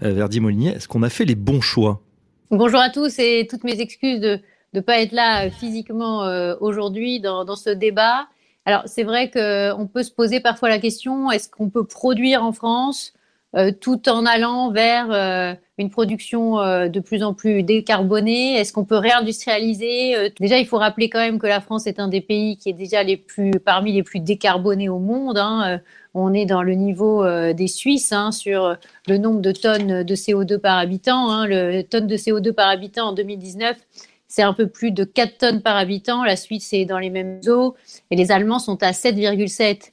Verdier-Molinier. 0.00 0.70
Est-ce 0.76 0.86
qu'on 0.86 1.02
a 1.02 1.10
fait 1.10 1.24
les 1.24 1.34
bons 1.34 1.60
choix? 1.60 2.00
Bonjour 2.52 2.80
à 2.80 2.90
tous 2.90 3.18
et 3.18 3.46
toutes 3.48 3.64
mes 3.64 3.80
excuses 3.80 4.20
de 4.20 4.38
ne 4.74 4.80
pas 4.82 5.00
être 5.00 5.12
là 5.12 5.46
euh, 5.46 5.50
physiquement 5.50 6.24
euh, 6.24 6.54
aujourd'hui 6.60 7.18
dans, 7.18 7.46
dans 7.46 7.56
ce 7.56 7.70
débat. 7.70 8.26
Alors 8.66 8.82
c'est 8.84 9.04
vrai 9.04 9.30
qu'on 9.30 9.86
peut 9.86 10.02
se 10.02 10.10
poser 10.10 10.38
parfois 10.38 10.68
la 10.68 10.78
question, 10.78 11.30
est-ce 11.30 11.48
qu'on 11.48 11.70
peut 11.70 11.86
produire 11.86 12.44
en 12.44 12.52
France 12.52 13.14
tout 13.80 14.08
en 14.08 14.24
allant 14.24 14.70
vers 14.70 15.08
euh, 15.10 15.54
une 15.78 15.90
production 15.90 16.58
euh, 16.60 16.88
de 16.88 17.00
plus 17.00 17.22
en 17.22 17.34
plus 17.34 17.62
décarbonée 17.62 18.54
Est-ce 18.54 18.72
qu'on 18.72 18.84
peut 18.84 18.96
réindustrialiser 18.96 20.16
Euh, 20.16 20.28
Déjà, 20.40 20.58
il 20.58 20.66
faut 20.66 20.78
rappeler 20.78 21.08
quand 21.10 21.18
même 21.18 21.38
que 21.38 21.46
la 21.46 21.60
France 21.60 21.86
est 21.86 21.98
un 22.00 22.08
des 22.08 22.20
pays 22.20 22.56
qui 22.56 22.70
est 22.70 22.74
déjà 22.74 23.02
les 23.02 23.16
plus, 23.16 23.50
parmi 23.52 23.92
les 23.92 24.02
plus 24.02 24.20
décarbonés 24.20 24.88
au 24.88 24.98
monde. 24.98 25.38
hein. 25.38 25.62
Euh, 25.66 25.78
On 26.14 26.32
est 26.34 26.46
dans 26.46 26.62
le 26.62 26.74
niveau 26.74 27.24
euh, 27.24 27.52
des 27.52 27.68
Suisses 27.68 28.12
hein, 28.12 28.32
sur 28.32 28.76
le 29.08 29.18
nombre 29.18 29.40
de 29.40 29.52
tonnes 29.52 30.02
de 30.02 30.14
CO2 30.14 30.58
par 30.58 30.78
habitant. 30.78 31.30
hein. 31.30 31.46
Le 31.46 31.82
tonne 31.82 32.06
de 32.06 32.16
CO2 32.16 32.52
par 32.52 32.68
habitant 32.68 33.08
en 33.08 33.12
2019, 33.12 33.76
c'est 34.28 34.42
un 34.42 34.54
peu 34.54 34.66
plus 34.66 34.92
de 34.92 35.04
4 35.04 35.38
tonnes 35.38 35.62
par 35.62 35.76
habitant. 35.76 36.24
La 36.24 36.36
Suisse 36.36 36.72
est 36.72 36.84
dans 36.86 36.98
les 36.98 37.10
mêmes 37.10 37.40
eaux 37.48 37.74
et 38.10 38.16
les 38.16 38.32
Allemands 38.32 38.58
sont 38.60 38.82
à 38.82 38.92
7,7. 38.92 39.92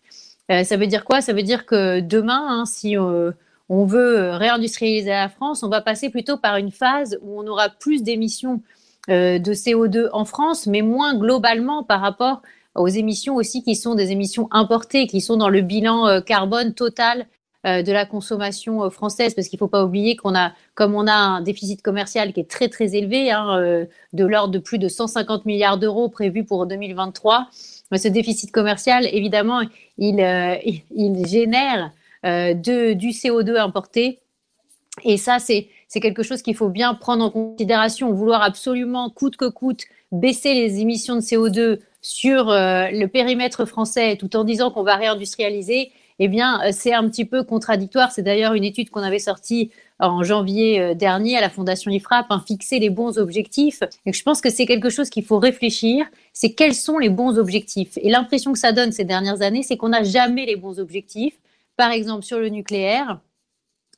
Euh, 0.51 0.63
ça 0.63 0.77
veut 0.77 0.87
dire 0.87 1.03
quoi? 1.05 1.21
Ça 1.21 1.33
veut 1.33 1.43
dire 1.43 1.65
que 1.65 1.99
demain, 1.99 2.41
hein, 2.49 2.65
si 2.65 2.97
euh, 2.97 3.31
on 3.69 3.85
veut 3.85 4.31
réindustrialiser 4.31 5.09
la 5.09 5.29
France, 5.29 5.63
on 5.63 5.69
va 5.69 5.81
passer 5.81 6.09
plutôt 6.09 6.37
par 6.37 6.57
une 6.57 6.71
phase 6.71 7.19
où 7.21 7.39
on 7.39 7.47
aura 7.47 7.69
plus 7.69 8.03
d'émissions 8.03 8.61
euh, 9.09 9.39
de 9.39 9.53
CO2 9.53 10.09
en 10.11 10.25
France, 10.25 10.67
mais 10.67 10.81
moins 10.81 11.15
globalement 11.15 11.83
par 11.83 12.01
rapport 12.01 12.41
aux 12.75 12.87
émissions 12.87 13.35
aussi 13.35 13.63
qui 13.63 13.75
sont 13.75 13.95
des 13.95 14.11
émissions 14.11 14.47
importées, 14.51 15.07
qui 15.07 15.21
sont 15.21 15.37
dans 15.37 15.49
le 15.49 15.61
bilan 15.61 16.07
euh, 16.07 16.21
carbone 16.21 16.73
total 16.73 17.27
euh, 17.67 17.83
de 17.83 17.91
la 17.91 18.05
consommation 18.05 18.85
euh, 18.85 18.89
française, 18.89 19.33
parce 19.33 19.49
qu'il 19.49 19.57
ne 19.57 19.59
faut 19.59 19.67
pas 19.67 19.83
oublier 19.83 20.15
qu'on 20.15 20.33
a, 20.33 20.53
comme 20.75 20.95
on 20.95 21.07
a 21.07 21.13
un 21.13 21.41
déficit 21.41 21.81
commercial 21.81 22.31
qui 22.31 22.39
est 22.39 22.49
très 22.49 22.69
très 22.69 22.95
élevé, 22.95 23.31
hein, 23.31 23.59
euh, 23.59 23.85
de 24.13 24.23
l'ordre 24.23 24.53
de 24.53 24.59
plus 24.59 24.79
de 24.79 24.87
150 24.87 25.45
milliards 25.45 25.77
d'euros 25.77 26.07
prévus 26.07 26.45
pour 26.45 26.65
2023, 26.67 27.49
mais 27.91 27.97
ce 27.97 28.07
déficit 28.07 28.51
commercial, 28.53 29.05
évidemment, 29.11 29.61
il, 29.97 30.21
euh, 30.21 30.55
génère 31.27 31.85
euh, 31.85 31.98
de, 32.23 32.93
du 32.93 33.09
CO2 33.09 33.57
importé. 33.57 34.19
Et 35.03 35.17
ça, 35.17 35.39
c'est 35.39 35.69
quelque 36.01 36.23
chose 36.23 36.41
qu'il 36.41 36.55
faut 36.55 36.69
bien 36.69 36.93
prendre 36.93 37.23
en 37.23 37.29
considération. 37.29 38.11
Vouloir 38.11 38.41
absolument, 38.41 39.09
coûte 39.09 39.37
que 39.37 39.49
coûte, 39.49 39.83
baisser 40.11 40.53
les 40.53 40.79
émissions 40.79 41.15
de 41.15 41.21
CO2 41.21 41.79
sur 42.01 42.49
euh, 42.49 42.89
le 42.91 43.07
périmètre 43.07 43.65
français 43.65 44.15
tout 44.17 44.35
en 44.35 44.43
disant 44.43 44.71
qu'on 44.71 44.83
va 44.83 44.95
réindustrialiser, 44.95 45.91
eh 46.19 46.27
bien, 46.27 46.61
euh, 46.63 46.69
c'est 46.71 46.93
un 46.93 47.07
petit 47.09 47.25
peu 47.25 47.43
contradictoire. 47.43 48.11
C'est 48.11 48.21
d'ailleurs 48.21 48.53
une 48.53 48.63
étude 48.63 48.89
qu'on 48.89 49.01
avait 49.01 49.19
sortie 49.19 49.71
en 49.99 50.23
janvier 50.23 50.79
euh, 50.79 50.93
dernier 50.93 51.37
à 51.37 51.41
la 51.41 51.49
Fondation 51.49 51.91
IFRAP, 51.91 52.27
hein, 52.29 52.43
fixer 52.45 52.79
les 52.79 52.89
bons 52.89 53.17
objectifs. 53.17 53.83
Et 54.05 54.13
je 54.13 54.23
pense 54.23 54.41
que 54.41 54.49
c'est 54.49 54.65
quelque 54.65 54.89
chose 54.89 55.09
qu'il 55.09 55.25
faut 55.25 55.39
réfléchir, 55.39 56.05
c'est 56.33 56.53
quels 56.53 56.75
sont 56.75 56.97
les 56.97 57.09
bons 57.09 57.37
objectifs? 57.37 57.97
Et 58.01 58.09
l'impression 58.09 58.53
que 58.53 58.59
ça 58.59 58.71
donne 58.71 58.91
ces 58.91 59.05
dernières 59.05 59.41
années, 59.41 59.63
c'est 59.63 59.77
qu'on 59.77 59.89
n'a 59.89 60.03
jamais 60.03 60.45
les 60.45 60.55
bons 60.55 60.79
objectifs. 60.79 61.37
Par 61.79 61.91
exemple, 61.91 62.25
sur 62.25 62.39
le 62.39 62.49
nucléaire, 62.49 63.21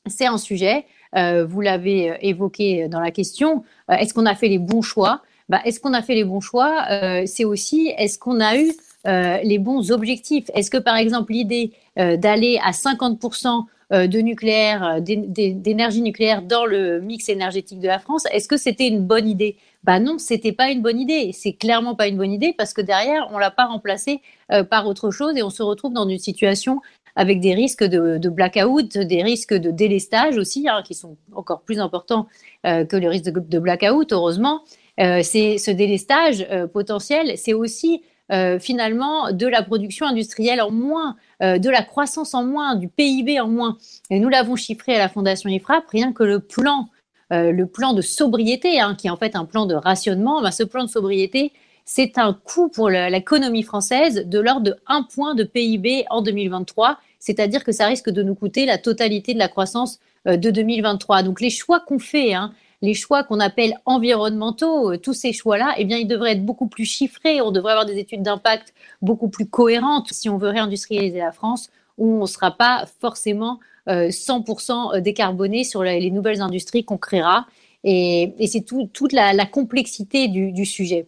c'est 0.06 0.26
un 0.26 0.38
sujet, 0.38 0.86
euh, 1.16 1.44
vous 1.44 1.60
l'avez 1.60 2.12
euh, 2.12 2.16
évoqué 2.20 2.86
dans 2.86 3.00
la 3.00 3.10
question, 3.10 3.64
euh, 3.90 3.94
est-ce 3.94 4.14
qu'on 4.14 4.24
a 4.24 4.36
fait 4.36 4.46
les 4.46 4.60
bons 4.60 4.82
choix? 4.82 5.20
Bah, 5.48 5.60
Est-ce 5.64 5.80
qu'on 5.80 5.92
a 5.92 6.00
fait 6.00 6.14
les 6.14 6.22
bons 6.22 6.38
choix? 6.38 6.84
C'est 7.26 7.44
aussi, 7.44 7.92
est-ce 7.98 8.20
qu'on 8.20 8.38
a 8.38 8.56
eu 8.56 8.70
les 9.04 9.58
bons 9.58 9.90
objectifs? 9.90 10.44
Est-ce 10.54 10.70
que, 10.70 10.78
par 10.78 10.94
exemple, 10.94 11.32
l'idée 11.32 11.72
d'aller 11.96 12.60
à 12.62 12.70
50% 12.70 13.64
de 13.90 14.18
nucléaire, 14.20 15.00
d'énergie 15.02 16.02
nucléaire 16.02 16.42
dans 16.42 16.64
le 16.64 17.00
mix 17.00 17.28
énergétique 17.28 17.80
de 17.80 17.88
la 17.88 17.98
France, 17.98 18.26
est-ce 18.32 18.46
que 18.46 18.56
c'était 18.56 18.86
une 18.86 19.04
bonne 19.04 19.28
idée? 19.28 19.56
Bah 19.82 19.98
non, 19.98 20.18
c'était 20.18 20.52
pas 20.52 20.70
une 20.70 20.80
bonne 20.80 21.00
idée. 21.00 21.32
C'est 21.34 21.54
clairement 21.54 21.96
pas 21.96 22.06
une 22.06 22.16
bonne 22.16 22.32
idée 22.32 22.54
parce 22.56 22.72
que 22.72 22.80
derrière, 22.80 23.28
on 23.32 23.38
l'a 23.38 23.50
pas 23.50 23.66
remplacé 23.66 24.22
par 24.70 24.86
autre 24.86 25.10
chose 25.10 25.36
et 25.36 25.42
on 25.42 25.50
se 25.50 25.64
retrouve 25.64 25.92
dans 25.92 26.08
une 26.08 26.20
situation 26.20 26.80
avec 27.16 27.40
des 27.40 27.54
risques 27.54 27.84
de, 27.84 28.28
blackout, 28.28 28.96
des 28.98 29.22
risques 29.22 29.54
de 29.54 29.70
délestage 29.70 30.36
aussi, 30.36 30.68
hein, 30.68 30.82
qui 30.84 30.94
sont 30.94 31.16
encore 31.34 31.62
plus 31.62 31.78
importants 31.78 32.26
que 32.64 32.96
les 32.96 33.08
risques 33.08 33.30
de, 33.30 33.58
blackout, 33.58 34.12
heureusement. 34.12 34.62
c'est 34.96 35.58
ce 35.58 35.70
délestage 35.70 36.46
potentiel, 36.72 37.36
c'est 37.36 37.54
aussi 37.54 38.02
euh, 38.32 38.58
finalement 38.58 39.30
de 39.30 39.46
la 39.46 39.62
production 39.62 40.06
industrielle 40.06 40.62
en 40.62 40.70
moins, 40.70 41.16
euh, 41.42 41.58
de 41.58 41.68
la 41.68 41.82
croissance 41.82 42.32
en 42.32 42.44
moins, 42.44 42.76
du 42.76 42.88
PIB 42.88 43.38
en 43.40 43.48
moins. 43.48 43.76
Et 44.08 44.20
nous 44.20 44.30
l'avons 44.30 44.56
chiffré 44.56 44.94
à 44.94 44.98
la 44.98 45.10
Fondation 45.10 45.50
IFRAP, 45.50 45.84
rien 45.90 46.14
que 46.14 46.22
le 46.22 46.38
plan, 46.38 46.88
euh, 47.32 47.52
le 47.52 47.66
plan 47.66 47.92
de 47.92 48.00
sobriété, 48.00 48.80
hein, 48.80 48.94
qui 48.96 49.08
est 49.08 49.10
en 49.10 49.18
fait 49.18 49.36
un 49.36 49.44
plan 49.44 49.66
de 49.66 49.74
rationnement, 49.74 50.40
ben, 50.40 50.50
ce 50.50 50.62
plan 50.62 50.84
de 50.84 50.88
sobriété, 50.88 51.52
c'est 51.84 52.18
un 52.18 52.32
coût 52.32 52.68
pour 52.68 52.90
l'économie 52.90 53.62
française 53.62 54.26
de 54.26 54.38
l'ordre 54.38 54.62
de 54.62 54.76
1 54.86 55.04
point 55.04 55.34
de 55.34 55.44
PIB 55.44 56.04
en 56.10 56.22
2023, 56.22 56.98
c'est-à-dire 57.18 57.64
que 57.64 57.72
ça 57.72 57.86
risque 57.86 58.10
de 58.10 58.22
nous 58.22 58.34
coûter 58.34 58.66
la 58.66 58.78
totalité 58.78 59.34
de 59.34 59.38
la 59.38 59.48
croissance 59.48 60.00
de 60.26 60.50
2023. 60.50 61.22
Donc 61.22 61.40
les 61.40 61.50
choix 61.50 61.80
qu'on 61.80 61.98
fait, 61.98 62.34
hein, 62.34 62.52
les 62.82 62.94
choix 62.94 63.22
qu'on 63.22 63.40
appelle 63.40 63.74
environnementaux, 63.86 64.92
euh, 64.92 64.98
tous 64.98 65.14
ces 65.14 65.32
choix-là, 65.32 65.74
eh 65.78 65.84
bien, 65.84 65.96
ils 65.96 66.08
devraient 66.08 66.32
être 66.32 66.44
beaucoup 66.44 66.66
plus 66.66 66.84
chiffrés. 66.84 67.40
On 67.40 67.52
devrait 67.52 67.72
avoir 67.72 67.86
des 67.86 67.98
études 67.98 68.22
d'impact 68.22 68.74
beaucoup 69.00 69.28
plus 69.28 69.46
cohérentes 69.46 70.12
si 70.12 70.28
on 70.28 70.36
veut 70.36 70.48
réindustrialiser 70.48 71.18
la 71.18 71.32
France, 71.32 71.70
où 71.96 72.16
on 72.18 72.22
ne 72.22 72.26
sera 72.26 72.50
pas 72.50 72.84
forcément 73.00 73.60
100% 73.86 74.96
euh, 74.96 75.00
décarboné 75.00 75.64
sur 75.64 75.82
les 75.82 76.10
nouvelles 76.10 76.40
industries 76.40 76.84
qu'on 76.84 76.98
créera. 76.98 77.46
Et, 77.84 78.34
c'est 78.46 78.64
toute 78.64 79.12
la, 79.12 79.46
complexité 79.46 80.28
du 80.28 80.64
sujet. 80.64 81.06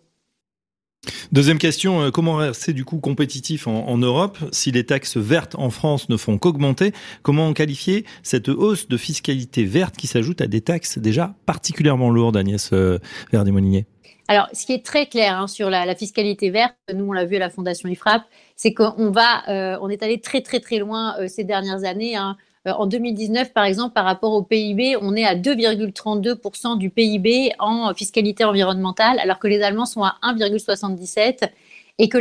Deuxième 1.32 1.58
question, 1.58 2.02
euh, 2.02 2.10
comment 2.10 2.36
rester 2.36 2.72
du 2.72 2.84
coup 2.84 2.98
compétitif 2.98 3.66
en, 3.66 3.98
Europe 3.98 4.38
si 4.52 4.70
les 4.70 4.84
taxes 4.84 5.16
vertes 5.16 5.54
en 5.56 5.70
France 5.70 6.08
ne 6.08 6.16
font 6.16 6.38
qu'augmenter? 6.38 6.92
Comment 7.22 7.52
qualifier 7.52 8.04
cette 8.22 8.48
hausse 8.48 8.88
de 8.88 8.96
fiscalité 8.96 9.64
verte 9.64 9.96
qui 9.96 10.06
s'ajoute 10.06 10.40
à 10.40 10.46
des 10.46 10.60
taxes 10.60 10.98
déjà 10.98 11.34
particulièrement 11.46 12.10
lourdes, 12.10 12.36
Agnès 12.36 12.70
euh, 12.72 12.98
Verdi-Molinier 13.32 13.86
alors, 14.26 14.48
ce 14.54 14.64
qui 14.64 14.72
est 14.72 14.82
très 14.82 15.06
clair 15.06 15.38
hein, 15.38 15.46
sur 15.46 15.68
la, 15.68 15.94
fiscalité 15.94 16.48
verte, 16.48 16.74
nous 16.94 17.04
on 17.04 17.12
l'a 17.12 17.26
vu 17.26 17.36
à 17.36 17.40
la 17.40 17.50
Fondation 17.50 17.90
IFRAP, 17.90 18.22
c'est 18.56 18.72
qu'on 18.72 19.10
va, 19.10 19.46
euh, 19.50 19.76
on 19.82 19.90
est 19.90 20.02
allé 20.02 20.18
très 20.18 20.40
très 20.40 20.60
très 20.60 20.78
loin 20.78 21.14
ces 21.28 21.44
dernières 21.44 21.84
années. 21.84 22.16
Hein. 22.16 22.38
Euh, 22.66 22.72
en 22.72 22.86
2019, 22.86 23.52
par 23.52 23.64
exemple, 23.64 23.94
par 23.94 24.04
rapport 24.04 24.32
au 24.32 24.42
PIB, 24.42 24.96
on 25.00 25.14
est 25.16 25.24
à 25.24 25.34
2,32% 25.34 26.78
du 26.78 26.90
PIB 26.90 27.52
en 27.58 27.92
fiscalité 27.94 28.44
environnementale, 28.44 29.18
alors 29.18 29.38
que 29.38 29.48
les 29.48 29.62
Allemands 29.62 29.86
sont 29.86 30.02
à 30.02 30.16
1,77% 30.22 31.50
et 31.98 32.08
que 32.08 32.18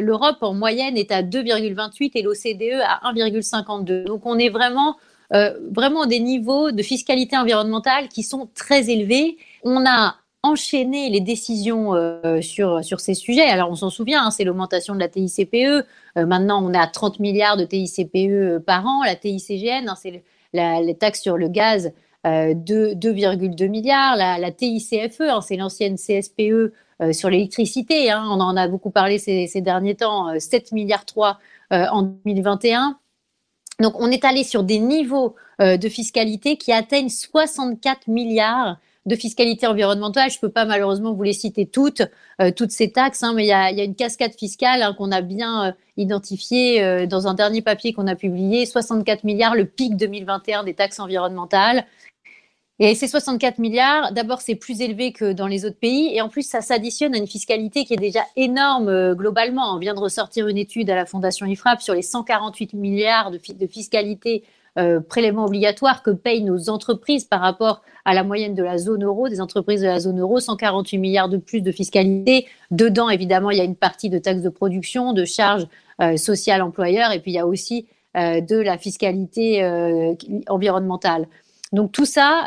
l'Europe 0.00 0.38
en 0.40 0.54
moyenne 0.54 0.96
est 0.96 1.12
à 1.12 1.22
2,28 1.22 2.12
et 2.14 2.22
l'OCDE 2.22 2.80
à 2.82 3.12
1,52. 3.12 4.04
Donc 4.04 4.24
on 4.24 4.38
est 4.38 4.48
vraiment 4.48 4.96
euh, 5.34 5.52
vraiment 5.70 6.06
des 6.06 6.20
niveaux 6.20 6.72
de 6.72 6.82
fiscalité 6.82 7.36
environnementale 7.36 8.08
qui 8.08 8.22
sont 8.22 8.48
très 8.54 8.90
élevés. 8.90 9.36
On 9.64 9.84
a 9.86 10.16
enchaîner 10.42 11.08
les 11.08 11.20
décisions 11.20 11.94
euh, 11.94 12.40
sur, 12.40 12.82
ces 12.82 13.14
sujets. 13.14 13.42
Alors, 13.42 13.70
on 13.70 13.76
s'en 13.76 13.90
souvient, 13.90 14.26
hein, 14.26 14.30
c'est 14.30 14.44
l'augmentation 14.44 14.94
de 14.94 15.00
la 15.00 15.08
TICPE. 15.08 15.54
Euh, 15.54 16.26
maintenant, 16.26 16.64
on 16.64 16.74
à 16.74 16.86
30 16.86 17.20
milliards 17.20 17.56
de 17.56 17.64
TICPE 17.64 18.16
euh, 18.16 18.60
par 18.60 18.84
an. 18.86 19.02
La 19.04 19.14
TICGN, 19.14 19.88
hein, 19.88 19.94
c'est 20.00 20.24
les 20.52 20.96
taxes 20.98 21.22
sur 21.22 21.36
le 21.36 21.48
gaz, 21.48 21.92
de 22.24 22.94
2,2 22.94 23.68
milliards. 23.68 24.16
La, 24.16 24.38
la 24.38 24.50
TICFE, 24.52 25.20
hein, 25.20 25.40
c'est 25.40 25.56
l'ancienne 25.56 25.96
CSPE 25.96 26.72
sur 27.12 27.30
l'électricité. 27.30 28.12
on 28.14 28.38
en 28.38 28.56
a 28.56 28.68
beaucoup 28.68 28.90
parlé 28.90 29.18
ces, 29.18 29.48
ces 29.48 29.60
derniers 29.60 29.96
temps, 29.96 30.38
7 30.38 30.70
milliards 30.70 31.04
3 31.04 31.38
en 31.70 32.02
2021. 32.02 32.98
Donc, 33.80 33.94
on 33.98 34.10
est 34.10 34.24
allé 34.24 34.44
sur 34.44 34.62
des 34.62 34.78
niveaux 34.78 35.34
de 35.58 35.88
fiscalité 35.88 36.56
qui 36.58 36.70
atteignent 36.70 37.08
64 37.08 38.06
milliards 38.08 38.76
de 39.06 39.16
fiscalité 39.16 39.66
environnementale. 39.66 40.30
Je 40.30 40.36
ne 40.36 40.40
peux 40.40 40.50
pas 40.50 40.64
malheureusement 40.64 41.12
vous 41.12 41.22
les 41.22 41.32
citer 41.32 41.66
toutes, 41.66 42.02
euh, 42.40 42.50
toutes 42.54 42.70
ces 42.70 42.92
taxes, 42.92 43.22
hein, 43.22 43.32
mais 43.34 43.44
il 43.44 43.48
y, 43.48 43.52
a, 43.52 43.84
une 43.84 43.94
cascade 43.94 44.34
fiscale 44.34 44.82
hein, 44.82 44.94
qu'on 44.96 45.10
a 45.10 45.20
bien 45.20 45.66
euh, 45.68 45.72
identifiée 45.96 46.82
euh, 46.82 47.06
dans 47.06 47.26
un 47.26 47.34
dernier 47.34 47.62
papier 47.62 47.92
qu'on 47.92 48.06
a 48.06 48.14
publié, 48.14 48.66
64 48.66 49.24
milliards, 49.24 49.54
le 49.54 49.64
pic 49.64 49.96
2021 49.96 50.64
des 50.64 50.74
taxes 50.74 51.00
environnementales. 51.00 51.84
Et 52.78 52.94
ces 52.94 53.06
64 53.06 53.58
milliards, 53.58 54.12
d'abord, 54.12 54.40
c'est 54.40 54.56
plus 54.56 54.80
élevé 54.80 55.12
que 55.12 55.32
dans 55.32 55.46
les 55.46 55.64
autres 55.64 55.78
pays. 55.78 56.16
Et 56.16 56.20
en 56.20 56.28
plus, 56.28 56.42
ça 56.42 56.60
s'additionne 56.62 57.14
à 57.14 57.18
une 57.18 57.28
fiscalité 57.28 57.84
qui 57.84 57.94
est 57.94 57.98
déjà 57.98 58.22
énorme 58.34 59.14
globalement. 59.14 59.74
On 59.74 59.78
vient 59.78 59.94
de 59.94 60.00
ressortir 60.00 60.48
une 60.48 60.56
étude 60.56 60.90
à 60.90 60.96
la 60.96 61.06
Fondation 61.06 61.46
IFRAP 61.46 61.80
sur 61.80 61.94
les 61.94 62.02
148 62.02 62.74
milliards 62.74 63.30
de, 63.30 63.38
de 63.52 63.66
fiscalité 63.68 64.42
euh, 64.78 65.00
prélèvements 65.00 65.44
obligatoires 65.44 66.02
que 66.02 66.10
payent 66.10 66.42
nos 66.42 66.70
entreprises 66.70 67.24
par 67.24 67.40
rapport 67.40 67.82
à 68.04 68.14
la 68.14 68.24
moyenne 68.24 68.54
de 68.54 68.62
la 68.62 68.78
zone 68.78 69.04
euro, 69.04 69.28
des 69.28 69.40
entreprises 69.40 69.82
de 69.82 69.86
la 69.86 70.00
zone 70.00 70.20
euro, 70.20 70.40
148 70.40 70.98
milliards 70.98 71.28
de 71.28 71.36
plus 71.36 71.60
de 71.60 71.70
fiscalité. 71.70 72.46
Dedans, 72.70 73.10
évidemment, 73.10 73.50
il 73.50 73.58
y 73.58 73.60
a 73.60 73.64
une 73.64 73.76
partie 73.76 74.08
de 74.08 74.18
taxes 74.18 74.42
de 74.42 74.48
production, 74.48 75.12
de 75.12 75.24
charges 75.24 75.66
euh, 76.00 76.16
sociales 76.16 76.62
employeurs, 76.62 77.12
et 77.12 77.20
puis 77.20 77.32
il 77.32 77.34
y 77.34 77.38
a 77.38 77.46
aussi 77.46 77.86
euh, 78.16 78.40
de 78.40 78.56
la 78.56 78.78
fiscalité 78.78 79.62
environnementale. 80.48 81.28
Donc 81.72 81.92
tout 81.92 82.04
ça, 82.04 82.46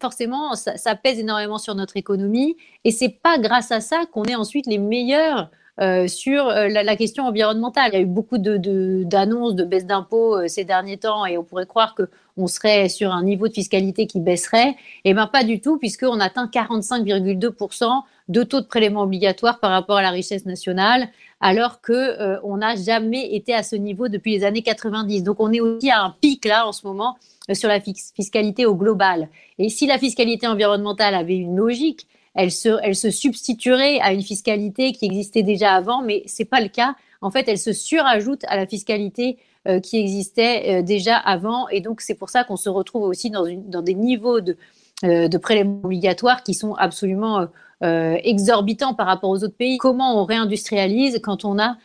forcément, 0.00 0.54
ça, 0.54 0.76
ça, 0.76 0.94
pèse 0.94 1.18
énormément 1.18 1.58
sur 1.58 1.74
notre 1.74 1.96
économie, 1.96 2.56
et 2.84 2.90
c'est 2.90 3.20
pas 3.22 3.38
grâce 3.38 3.70
à 3.72 3.80
ça 3.80 4.02
qu'on 4.12 4.24
est 4.24 4.34
ensuite 4.34 4.66
les 4.66 4.78
meilleurs 4.78 5.50
euh, 5.80 6.08
sur 6.08 6.46
euh, 6.46 6.68
la, 6.68 6.96
question 6.96 7.24
environnementale. 7.24 7.90
Il 7.92 7.96
y 7.96 7.98
a 7.98 8.02
eu 8.02 8.06
beaucoup 8.06 8.36
d'annonces 8.36 9.54
de, 9.54 9.62
de 9.62 9.68
baisse 9.68 9.86
d'impôts 9.86 10.36
euh, 10.36 10.46
ces 10.46 10.64
derniers 10.64 10.98
temps 10.98 11.24
et 11.24 11.38
on 11.38 11.42
pourrait 11.42 11.64
croire 11.64 11.94
qu'on 11.94 12.46
serait 12.46 12.90
sur 12.90 13.12
un 13.12 13.22
niveau 13.22 13.48
de 13.48 13.54
fiscalité 13.54 14.06
qui 14.06 14.20
baisserait. 14.20 14.76
Eh 15.06 15.14
bien, 15.14 15.26
pas 15.26 15.42
du 15.42 15.62
tout, 15.62 15.78
puisqu'on 15.78 16.20
atteint 16.20 16.50
45,2% 16.52 18.02
de 18.28 18.42
taux 18.42 18.60
de 18.60 18.66
prélèvement 18.66 19.02
obligatoire 19.02 19.58
par 19.58 19.70
rapport 19.70 19.96
à 19.96 20.02
la 20.02 20.10
richesse 20.10 20.44
nationale, 20.44 21.08
alors 21.40 21.80
qu'on 21.80 22.38
on 22.44 22.58
n'a 22.58 22.76
jamais 22.76 23.34
été 23.34 23.54
à 23.54 23.62
ce 23.62 23.74
niveau 23.74 24.08
depuis 24.08 24.32
les 24.32 24.44
années 24.44 24.62
90. 24.62 25.22
Donc, 25.24 25.40
on 25.40 25.50
est 25.50 25.60
aussi 25.60 25.90
à 25.90 26.02
un 26.02 26.14
pic 26.20 26.44
là 26.44 26.66
en 26.66 26.72
ce 26.72 26.86
moment 26.86 27.16
sur 27.54 27.70
la 27.70 27.80
fiscalité 27.80 28.66
au 28.66 28.74
global. 28.74 29.30
Et 29.58 29.70
si 29.70 29.86
la 29.86 29.96
fiscalité 29.96 30.46
environnementale 30.46 31.14
avait 31.14 31.36
une 31.36 31.56
logique, 31.56 32.06
elle 32.34 32.50
se, 32.50 33.10
substituerait 33.10 34.00
à 34.00 34.12
une 34.12 34.22
fiscalité 34.22 34.92
qui 34.92 35.04
existait 35.06 35.42
déjà 35.42 35.74
avant, 35.74 36.02
mais 36.02 36.22
c'est 36.26 36.44
pas 36.44 36.60
le 36.60 36.68
cas. 36.68 36.94
En 37.20 37.30
fait, 37.30 37.48
elle 37.48 37.58
se 37.58 37.72
surajoute 37.72 38.44
à 38.48 38.56
la 38.56 38.66
fiscalité 38.66 39.38
euh, 39.68 39.80
qui 39.80 39.98
existait 39.98 40.78
euh, 40.78 40.82
déjà 40.82 41.16
avant, 41.16 41.68
et 41.68 41.80
donc 41.80 42.00
c'est 42.00 42.14
pour 42.14 42.30
ça 42.30 42.44
qu'on 42.44 42.56
se 42.56 42.68
retrouve 42.68 43.02
aussi 43.02 43.30
dans, 43.30 43.44
des 43.82 43.94
niveaux 43.94 44.40
de, 44.40 44.56
euh, 45.04 45.28
de 45.28 45.38
prélèvements 45.38 45.80
obligatoires 45.84 46.42
qui 46.42 46.54
sont 46.54 46.74
absolument 46.74 47.48
exorbitants 47.82 48.92
par 48.92 49.06
rapport 49.06 49.30
aux 49.30 49.42
autres 49.42 49.56
pays. 49.56 49.78
Comment 49.78 50.20
on 50.20 50.26
réindustrialise 50.26 51.18
quand 51.22 51.46
on 51.46 51.58
a 51.58 51.78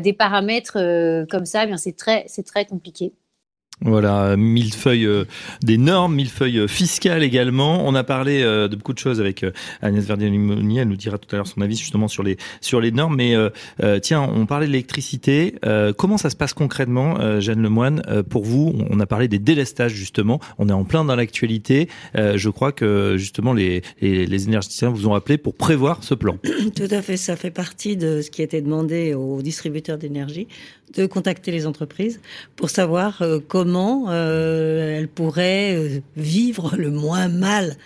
des 0.00 0.12
paramètres 0.12 1.26
comme 1.30 1.46
ça? 1.46 1.64
Eh 1.64 1.76
c'est 1.76 2.42
très 2.44 2.64
compliqué. 2.64 3.12
Voilà, 3.82 4.38
mille 4.38 4.72
feuilles 4.72 5.04
euh, 5.04 5.26
des 5.62 5.76
normes, 5.76 6.14
mille 6.14 6.30
feuilles 6.30 6.60
euh, 6.60 6.66
fiscales 6.66 7.22
également. 7.22 7.86
On 7.86 7.94
a 7.94 8.04
parlé 8.04 8.42
euh, 8.42 8.68
de 8.68 8.76
beaucoup 8.76 8.94
de 8.94 8.98
choses 8.98 9.20
avec 9.20 9.44
Agnès 9.82 10.02
Verdier-Limonier. 10.02 10.80
Elle 10.80 10.88
nous 10.88 10.96
dira 10.96 11.18
tout 11.18 11.28
à 11.32 11.36
l'heure 11.36 11.46
son 11.46 11.60
avis 11.60 11.76
justement 11.76 12.08
sur 12.08 12.22
les 12.22 12.38
sur 12.62 12.80
les 12.80 12.90
normes. 12.90 13.16
Mais 13.16 13.34
tiens, 14.00 14.22
on 14.22 14.46
parlait 14.46 14.66
de 14.66 14.72
l'électricité. 14.72 15.54
comment 15.96 16.16
ça 16.18 16.30
se 16.30 16.36
passe 16.36 16.54
concrètement, 16.54 17.40
Jeanne 17.40 17.62
Lemoine 17.62 18.02
Pour 18.28 18.44
vous, 18.44 18.74
on 18.90 18.98
a 19.00 19.06
parlé 19.06 19.28
des 19.28 19.38
délestages 19.38 19.92
justement. 19.92 20.40
On 20.58 20.68
est 20.68 20.72
en 20.72 20.84
plein 20.84 21.04
dans 21.04 21.14
l'actualité. 21.14 21.88
je 22.14 22.48
crois 22.48 22.72
que 22.72 23.16
justement 23.16 23.52
les, 23.52 23.82
les, 24.00 24.26
les 24.26 24.44
énergéticiens 24.44 24.90
vous 24.90 25.06
ont 25.06 25.14
appelé 25.14 25.38
pour 25.38 25.54
prévoir 25.54 26.02
ce 26.02 26.14
plan. 26.14 26.38
Tout 26.76 26.88
à 26.90 27.02
fait, 27.02 27.16
ça 27.16 27.36
fait 27.36 27.50
partie 27.50 27.96
de 27.96 28.22
ce 28.22 28.30
qui 28.30 28.42
été 28.42 28.60
demandé 28.60 29.14
aux 29.14 29.42
distributeurs 29.42 29.98
d'énergie 29.98 30.48
de 30.94 31.06
contacter 31.06 31.50
les 31.50 31.66
entreprises 31.66 32.20
pour 32.54 32.70
savoir 32.70 33.22
comment 33.48 33.66
comment 33.66 34.06
euh, 34.10 34.98
elle 34.98 35.08
pourrait 35.08 35.74
euh, 35.74 36.00
vivre 36.16 36.76
le 36.76 36.90
moins 36.90 37.28
mal 37.28 37.76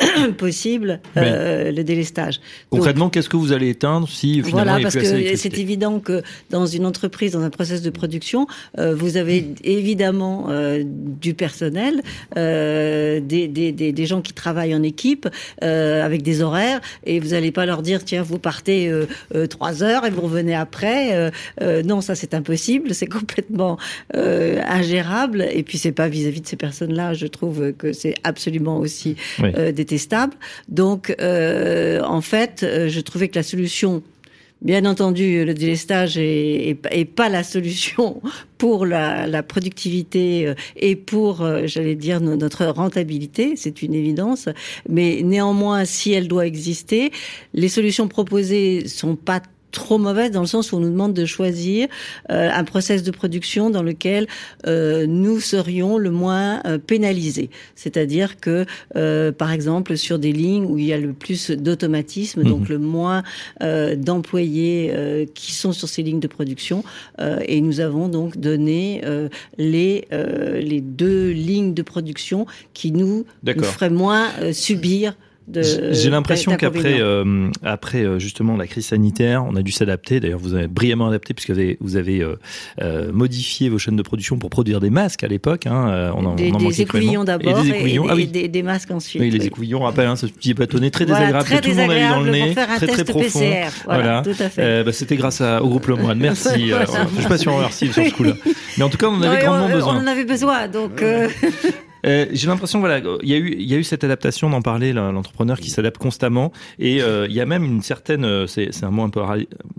possible 0.38 1.00
euh, 1.16 1.70
le 1.70 1.84
délestage. 1.84 2.40
Concrètement, 2.70 3.10
qu'est-ce 3.10 3.28
que 3.28 3.36
vous 3.36 3.52
allez 3.52 3.68
éteindre 3.68 4.08
si 4.08 4.42
finalement 4.42 4.52
voilà, 4.52 4.78
il 4.78 4.82
parce 4.82 4.96
que 4.96 5.36
c'est 5.36 5.58
évident 5.58 6.00
que 6.00 6.22
dans 6.50 6.66
une 6.66 6.86
entreprise, 6.86 7.32
dans 7.32 7.42
un 7.42 7.50
process 7.50 7.82
de 7.82 7.90
production, 7.90 8.46
vous 8.78 9.16
avez 9.16 9.54
évidemment 9.62 10.48
du 10.82 11.34
personnel, 11.34 12.02
des, 12.34 13.20
des, 13.48 13.72
des, 13.72 13.92
des, 13.92 14.06
gens 14.06 14.22
qui 14.22 14.32
travaillent 14.32 14.74
en 14.74 14.82
équipe 14.82 15.28
avec 15.60 16.22
des 16.22 16.42
horaires, 16.42 16.80
et 17.04 17.20
vous 17.20 17.28
n'allez 17.28 17.52
pas 17.52 17.66
leur 17.66 17.82
dire 17.82 18.04
tiens 18.04 18.22
vous 18.22 18.38
partez 18.38 18.90
trois 19.48 19.82
heures 19.82 20.06
et 20.06 20.10
vous 20.10 20.22
revenez 20.22 20.54
après. 20.54 21.30
non, 21.84 22.00
ça 22.00 22.14
c'est 22.14 22.34
impossible, 22.40 22.94
c'est 22.94 23.06
complètement 23.06 23.78
euh, 24.16 24.60
ingérable. 24.66 25.46
Et 25.52 25.62
puis 25.62 25.78
c'est 25.78 25.92
pas 25.92 26.08
vis-à-vis 26.08 26.40
de 26.40 26.46
ces 26.46 26.56
personnes-là, 26.56 27.14
je 27.14 27.26
trouve 27.26 27.72
que 27.72 27.92
c'est 27.92 28.14
absolument 28.24 28.78
aussi 28.78 29.16
euh, 29.40 29.72
détestable. 29.72 30.34
Donc 30.68 31.14
en 31.20 32.20
fait, 32.20 32.66
je 32.88 33.00
trouvais 33.00 33.28
que 33.28 33.36
la 33.36 33.42
solution 33.42 34.02
Bien 34.62 34.84
entendu, 34.84 35.46
le 35.46 35.54
délestage 35.54 36.18
est, 36.18 36.76
pas 37.16 37.30
la 37.30 37.42
solution 37.42 38.20
pour 38.58 38.84
la, 38.84 39.42
productivité 39.42 40.48
euh, 40.48 40.54
et 40.76 40.96
pour, 40.96 41.40
euh, 41.40 41.62
j'allais 41.64 41.94
dire, 41.94 42.20
notre 42.20 42.66
rentabilité, 42.66 43.54
c'est 43.56 43.80
une 43.80 43.94
évidence. 43.94 44.50
Mais 44.86 45.22
néanmoins, 45.24 45.86
si 45.86 46.12
elle 46.12 46.28
doit 46.28 46.46
exister, 46.46 47.10
les 47.54 47.70
solutions 47.70 48.06
proposées 48.06 48.86
sont 48.86 49.16
pas 49.16 49.40
trop 49.70 49.98
mauvaise 49.98 50.30
dans 50.30 50.40
le 50.40 50.46
sens 50.46 50.72
où 50.72 50.76
on 50.76 50.80
nous 50.80 50.90
demande 50.90 51.14
de 51.14 51.24
choisir 51.24 51.88
euh, 52.30 52.50
un 52.52 52.64
process 52.64 53.02
de 53.02 53.10
production 53.10 53.70
dans 53.70 53.82
lequel 53.82 54.26
euh, 54.66 55.06
nous 55.06 55.40
serions 55.40 55.98
le 55.98 56.10
moins 56.10 56.60
euh, 56.66 56.78
pénalisés. 56.78 57.50
C'est-à-dire 57.74 58.38
que, 58.40 58.66
par 59.32 59.52
exemple, 59.52 59.96
sur 59.96 60.18
des 60.18 60.32
lignes 60.32 60.64
où 60.64 60.78
il 60.78 60.86
y 60.86 60.92
a 60.92 60.98
le 60.98 61.12
plus 61.12 61.50
d'automatisme, 61.50 62.42
donc 62.42 62.62
mhm. 62.62 62.68
le 62.68 62.78
moins 62.78 63.22
d'employés 63.60 65.28
qui 65.34 65.52
sont 65.52 65.72
sur 65.72 65.88
ces 65.88 66.02
lignes 66.02 66.20
de 66.20 66.26
production, 66.28 66.84
et 67.46 67.60
nous 67.60 67.80
avons 67.80 68.08
donc 68.08 68.38
donné 68.38 69.02
les 69.58 70.06
les 70.10 70.80
deux 70.80 71.30
lignes 71.30 71.74
de 71.74 71.82
production 71.82 72.46
qui 72.74 72.92
nous, 72.92 73.24
nous 73.44 73.62
feraient 73.62 73.90
moins 73.90 74.28
subir 74.52 75.14
j'ai 75.52 76.10
l'impression 76.10 76.56
qu'après, 76.56 77.00
euh, 77.00 77.50
après 77.62 78.04
euh, 78.04 78.18
justement 78.18 78.56
la 78.56 78.66
crise 78.66 78.86
sanitaire, 78.86 79.44
on 79.44 79.56
a 79.56 79.62
dû 79.62 79.72
s'adapter. 79.72 80.20
D'ailleurs, 80.20 80.38
vous 80.38 80.54
avez 80.54 80.68
brillamment 80.68 81.08
adapté 81.08 81.34
puisque 81.34 81.50
vous 81.50 81.58
avez, 81.58 81.76
vous 81.80 81.96
avez 81.96 82.24
euh, 82.80 83.12
modifié 83.12 83.68
vos 83.68 83.78
chaînes 83.78 83.96
de 83.96 84.02
production 84.02 84.38
pour 84.38 84.50
produire 84.50 84.80
des 84.80 84.90
masques 84.90 85.24
à 85.24 85.28
l'époque. 85.28 85.66
Hein. 85.66 86.12
On 86.16 86.24
en, 86.24 86.34
des, 86.34 86.52
on 86.52 86.56
en 86.56 86.68
des 86.68 86.82
écouvillons 86.82 87.24
d'abord 87.24 87.58
et, 87.60 87.70
des, 87.70 87.98
ah, 88.08 88.14
oui. 88.14 88.26
des, 88.26 88.48
des, 88.48 88.62
masques 88.62 88.90
ensuite. 88.90 89.20
Oui, 89.20 89.30
les 89.30 89.46
écouvillons, 89.46 89.80
rappelle, 89.80 90.06
hein, 90.06 90.16
ce 90.16 90.26
petit 90.26 90.54
bâtonnet 90.54 90.90
très 90.90 91.06
désagréable 91.06 91.44
que 91.44 91.60
tout 91.60 91.70
le 91.70 91.74
monde 91.74 91.90
a 91.90 91.98
eu 91.98 92.08
dans 92.08 92.20
le 92.20 92.30
nez, 92.30 92.54
très 92.54 92.86
très 92.86 93.04
profond. 93.04 93.40
PCR. 93.40 93.70
Voilà, 93.84 94.22
Tout 94.22 94.30
à 94.38 94.48
fait. 94.48 94.84
bah, 94.84 94.92
C'était 94.92 95.16
grâce 95.16 95.40
à, 95.40 95.62
au 95.62 95.68
groupe 95.68 95.86
Lemoine. 95.86 96.18
Merci. 96.18 96.68
voilà. 96.70 96.86
je 97.14 97.20
suis 97.20 97.28
pas 97.28 97.38
sûr 97.38 97.54
remercie 97.54 97.92
sur 97.92 98.04
ce 98.04 98.12
coup-là. 98.12 98.34
Mais 98.78 98.84
en 98.84 98.88
tout 98.88 98.98
cas, 98.98 99.08
on 99.08 99.14
en 99.14 99.22
avait 99.22 99.44
grandement 99.44 99.68
besoin. 99.68 99.96
On 99.96 100.02
en 100.02 100.06
avait 100.06 100.24
besoin, 100.24 100.68
donc. 100.68 101.02
Euh, 102.06 102.26
j'ai 102.32 102.46
l'impression, 102.46 102.80
voilà, 102.80 103.00
il 103.22 103.28
y 103.28 103.74
a 103.74 103.76
eu, 103.76 103.84
cette 103.84 104.04
adaptation 104.04 104.50
d'en 104.50 104.62
parler, 104.62 104.92
l'entrepreneur 104.92 105.58
qui 105.58 105.70
s'adapte 105.70 105.98
constamment, 105.98 106.52
et 106.78 107.02
euh, 107.02 107.26
il 107.28 107.34
y 107.34 107.40
a 107.40 107.46
même 107.46 107.64
une 107.64 107.82
certaine, 107.82 108.24
euh, 108.24 108.46
c'est, 108.46 108.70
un 108.82 108.90
mot 108.90 109.02
un 109.02 109.10
peu, 109.10 109.20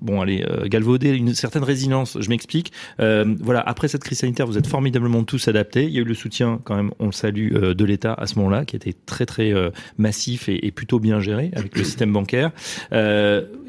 bon, 0.02 0.22
allez, 0.22 0.46
galvaudé, 0.66 1.10
une 1.10 1.34
certaine 1.34 1.64
résilience. 1.64 2.18
Je 2.20 2.30
m'explique. 2.30 2.72
voilà, 3.00 3.62
après 3.62 3.88
cette 3.88 4.04
crise 4.04 4.20
sanitaire, 4.20 4.48
vous 4.48 4.58
êtes 4.58 4.68
formidablement 4.68 5.24
tous 5.24 5.48
adaptés. 5.48 5.86
Il 5.86 5.92
y 5.92 5.98
a 5.98 6.02
eu 6.02 6.06
le 6.06 6.14
soutien, 6.14 6.60
quand 6.64 6.76
même, 6.76 6.92
on 7.00 7.08
le 7.08 7.12
salue, 7.12 7.54
de 7.54 7.86
l'État 7.86 8.14
à 8.14 8.28
ce 8.28 8.36
moment-là, 8.36 8.66
qui 8.66 8.76
était 8.76 8.96
très 9.06 9.26
très 9.26 9.54
massif 9.98 10.50
et, 10.50 10.72
plutôt 10.72 11.00
bien 11.00 11.20
géré 11.20 11.52
avec 11.54 11.78
le 11.78 11.84
système 11.84 12.14
bancaire. 12.14 12.52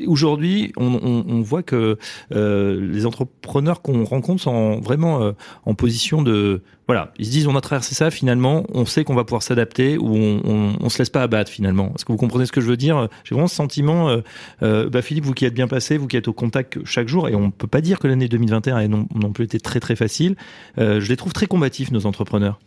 aujourd'hui, 0.06 0.72
on, 0.76 1.00
on, 1.02 1.24
on, 1.28 1.40
voit 1.40 1.62
que 1.62 1.98
les 2.30 3.06
entrepreneurs 3.06 3.82
qu'on 3.82 4.04
rencontre 4.04 4.42
sont 4.42 4.80
vraiment 4.80 5.32
en 5.64 5.74
position 5.74 6.22
de 6.22 6.62
voilà, 6.88 7.12
ils 7.18 7.26
se 7.26 7.30
disent 7.30 7.46
on 7.46 7.56
a 7.56 7.60
traversé 7.60 7.94
ça, 7.94 8.10
finalement, 8.10 8.41
on 8.44 8.86
sait 8.86 9.04
qu'on 9.04 9.14
va 9.14 9.24
pouvoir 9.24 9.42
s'adapter 9.42 9.98
ou 9.98 10.16
on, 10.16 10.40
on, 10.44 10.72
on, 10.80 10.88
se 10.88 10.98
laisse 10.98 11.10
pas 11.10 11.22
abattre 11.22 11.50
finalement. 11.50 11.92
Est-ce 11.94 12.04
que 12.04 12.12
vous 12.12 12.18
comprenez 12.18 12.46
ce 12.46 12.52
que 12.52 12.60
je 12.60 12.66
veux 12.66 12.76
dire? 12.76 13.08
J'ai 13.24 13.34
vraiment 13.34 13.48
ce 13.48 13.54
sentiment, 13.54 14.08
euh, 14.08 14.20
euh, 14.62 14.88
bah 14.88 15.02
Philippe, 15.02 15.24
vous 15.24 15.34
qui 15.34 15.44
êtes 15.44 15.54
bien 15.54 15.68
passé, 15.68 15.96
vous 15.96 16.06
qui 16.06 16.16
êtes 16.16 16.28
au 16.28 16.32
contact 16.32 16.78
chaque 16.84 17.08
jour, 17.08 17.28
et 17.28 17.34
on 17.34 17.50
peut 17.50 17.66
pas 17.66 17.80
dire 17.80 17.98
que 17.98 18.08
l'année 18.08 18.28
2021 18.28 18.76
a 18.76 18.88
non, 18.88 19.06
non, 19.14 19.32
plus 19.32 19.44
été 19.44 19.60
très 19.60 19.80
très 19.80 19.96
facile. 19.96 20.36
Euh, 20.78 21.00
je 21.00 21.08
les 21.08 21.16
trouve 21.16 21.32
très 21.32 21.46
combatifs 21.46 21.90
nos 21.90 22.06
entrepreneurs. 22.06 22.60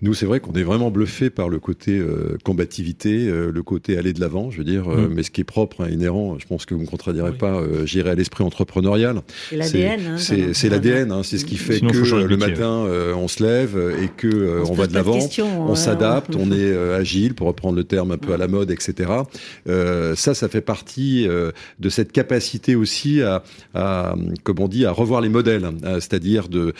Nous, 0.00 0.14
c'est 0.14 0.26
vrai 0.26 0.40
qu'on 0.40 0.52
est 0.52 0.62
vraiment 0.62 0.90
bluffé 0.90 1.30
par 1.30 1.48
le 1.48 1.58
côté 1.58 1.98
euh, 1.98 2.36
combativité, 2.44 3.26
euh, 3.28 3.50
le 3.50 3.62
côté 3.62 3.96
aller 3.98 4.12
de 4.12 4.20
l'avant, 4.20 4.50
je 4.50 4.58
veux 4.58 4.64
dire. 4.64 4.88
Mm. 4.88 5.08
Mais 5.14 5.22
ce 5.22 5.30
qui 5.30 5.40
est 5.40 5.44
propre, 5.44 5.82
hein, 5.82 5.88
inhérent, 5.88 6.38
je 6.38 6.46
pense 6.46 6.66
que 6.66 6.74
vous 6.74 6.80
ne 6.80 6.86
me 6.86 6.90
contredirez 6.90 7.32
pas. 7.32 7.62
J'irai 7.84 8.10
à 8.10 8.14
l'esprit 8.14 8.44
entrepreneurial. 8.44 9.20
C'est 9.48 9.56
l'ADN. 9.56 10.00
Hein, 10.06 10.16
c'est 10.18 10.68
l'ADN. 10.68 11.12
Hein, 11.12 11.22
c'est 11.22 11.38
ce 11.38 11.44
qui 11.44 11.56
fait 11.56 11.80
que 11.80 12.26
le 12.26 12.36
matin, 12.36 12.86
on 13.16 13.28
se 13.28 13.42
lève 13.42 13.76
et 14.02 14.08
que 14.08 14.28
euh, 14.42 14.64
on, 14.68 14.74
va 14.74 14.86
de 14.86 14.94
l'avant, 14.94 15.21
on 15.42 15.74
s'adapte, 15.74 16.34
on 16.36 16.50
est 16.52 16.72
euh, 16.72 16.98
agile, 16.98 17.34
pour 17.34 17.46
reprendre 17.46 17.76
le 17.76 17.84
terme 17.84 18.12
un 18.12 18.18
peu 18.18 18.32
à 18.32 18.36
la 18.36 18.48
mode, 18.48 18.70
etc. 18.70 19.10
Euh, 19.68 20.14
ça, 20.16 20.34
ça 20.34 20.48
fait 20.48 20.60
partie 20.60 21.26
de 21.26 21.88
cette 21.88 22.12
capacité 22.12 22.74
aussi 22.74 23.22
à, 23.22 23.42
à, 23.74 24.14
comme 24.44 24.60
on 24.60 24.68
dit, 24.68 24.84
à 24.86 24.92
revoir 24.92 25.20
les 25.20 25.28
modèles, 25.28 25.64
hein, 25.64 25.74
c'est-à-dire 25.94 26.48
de 26.48 26.74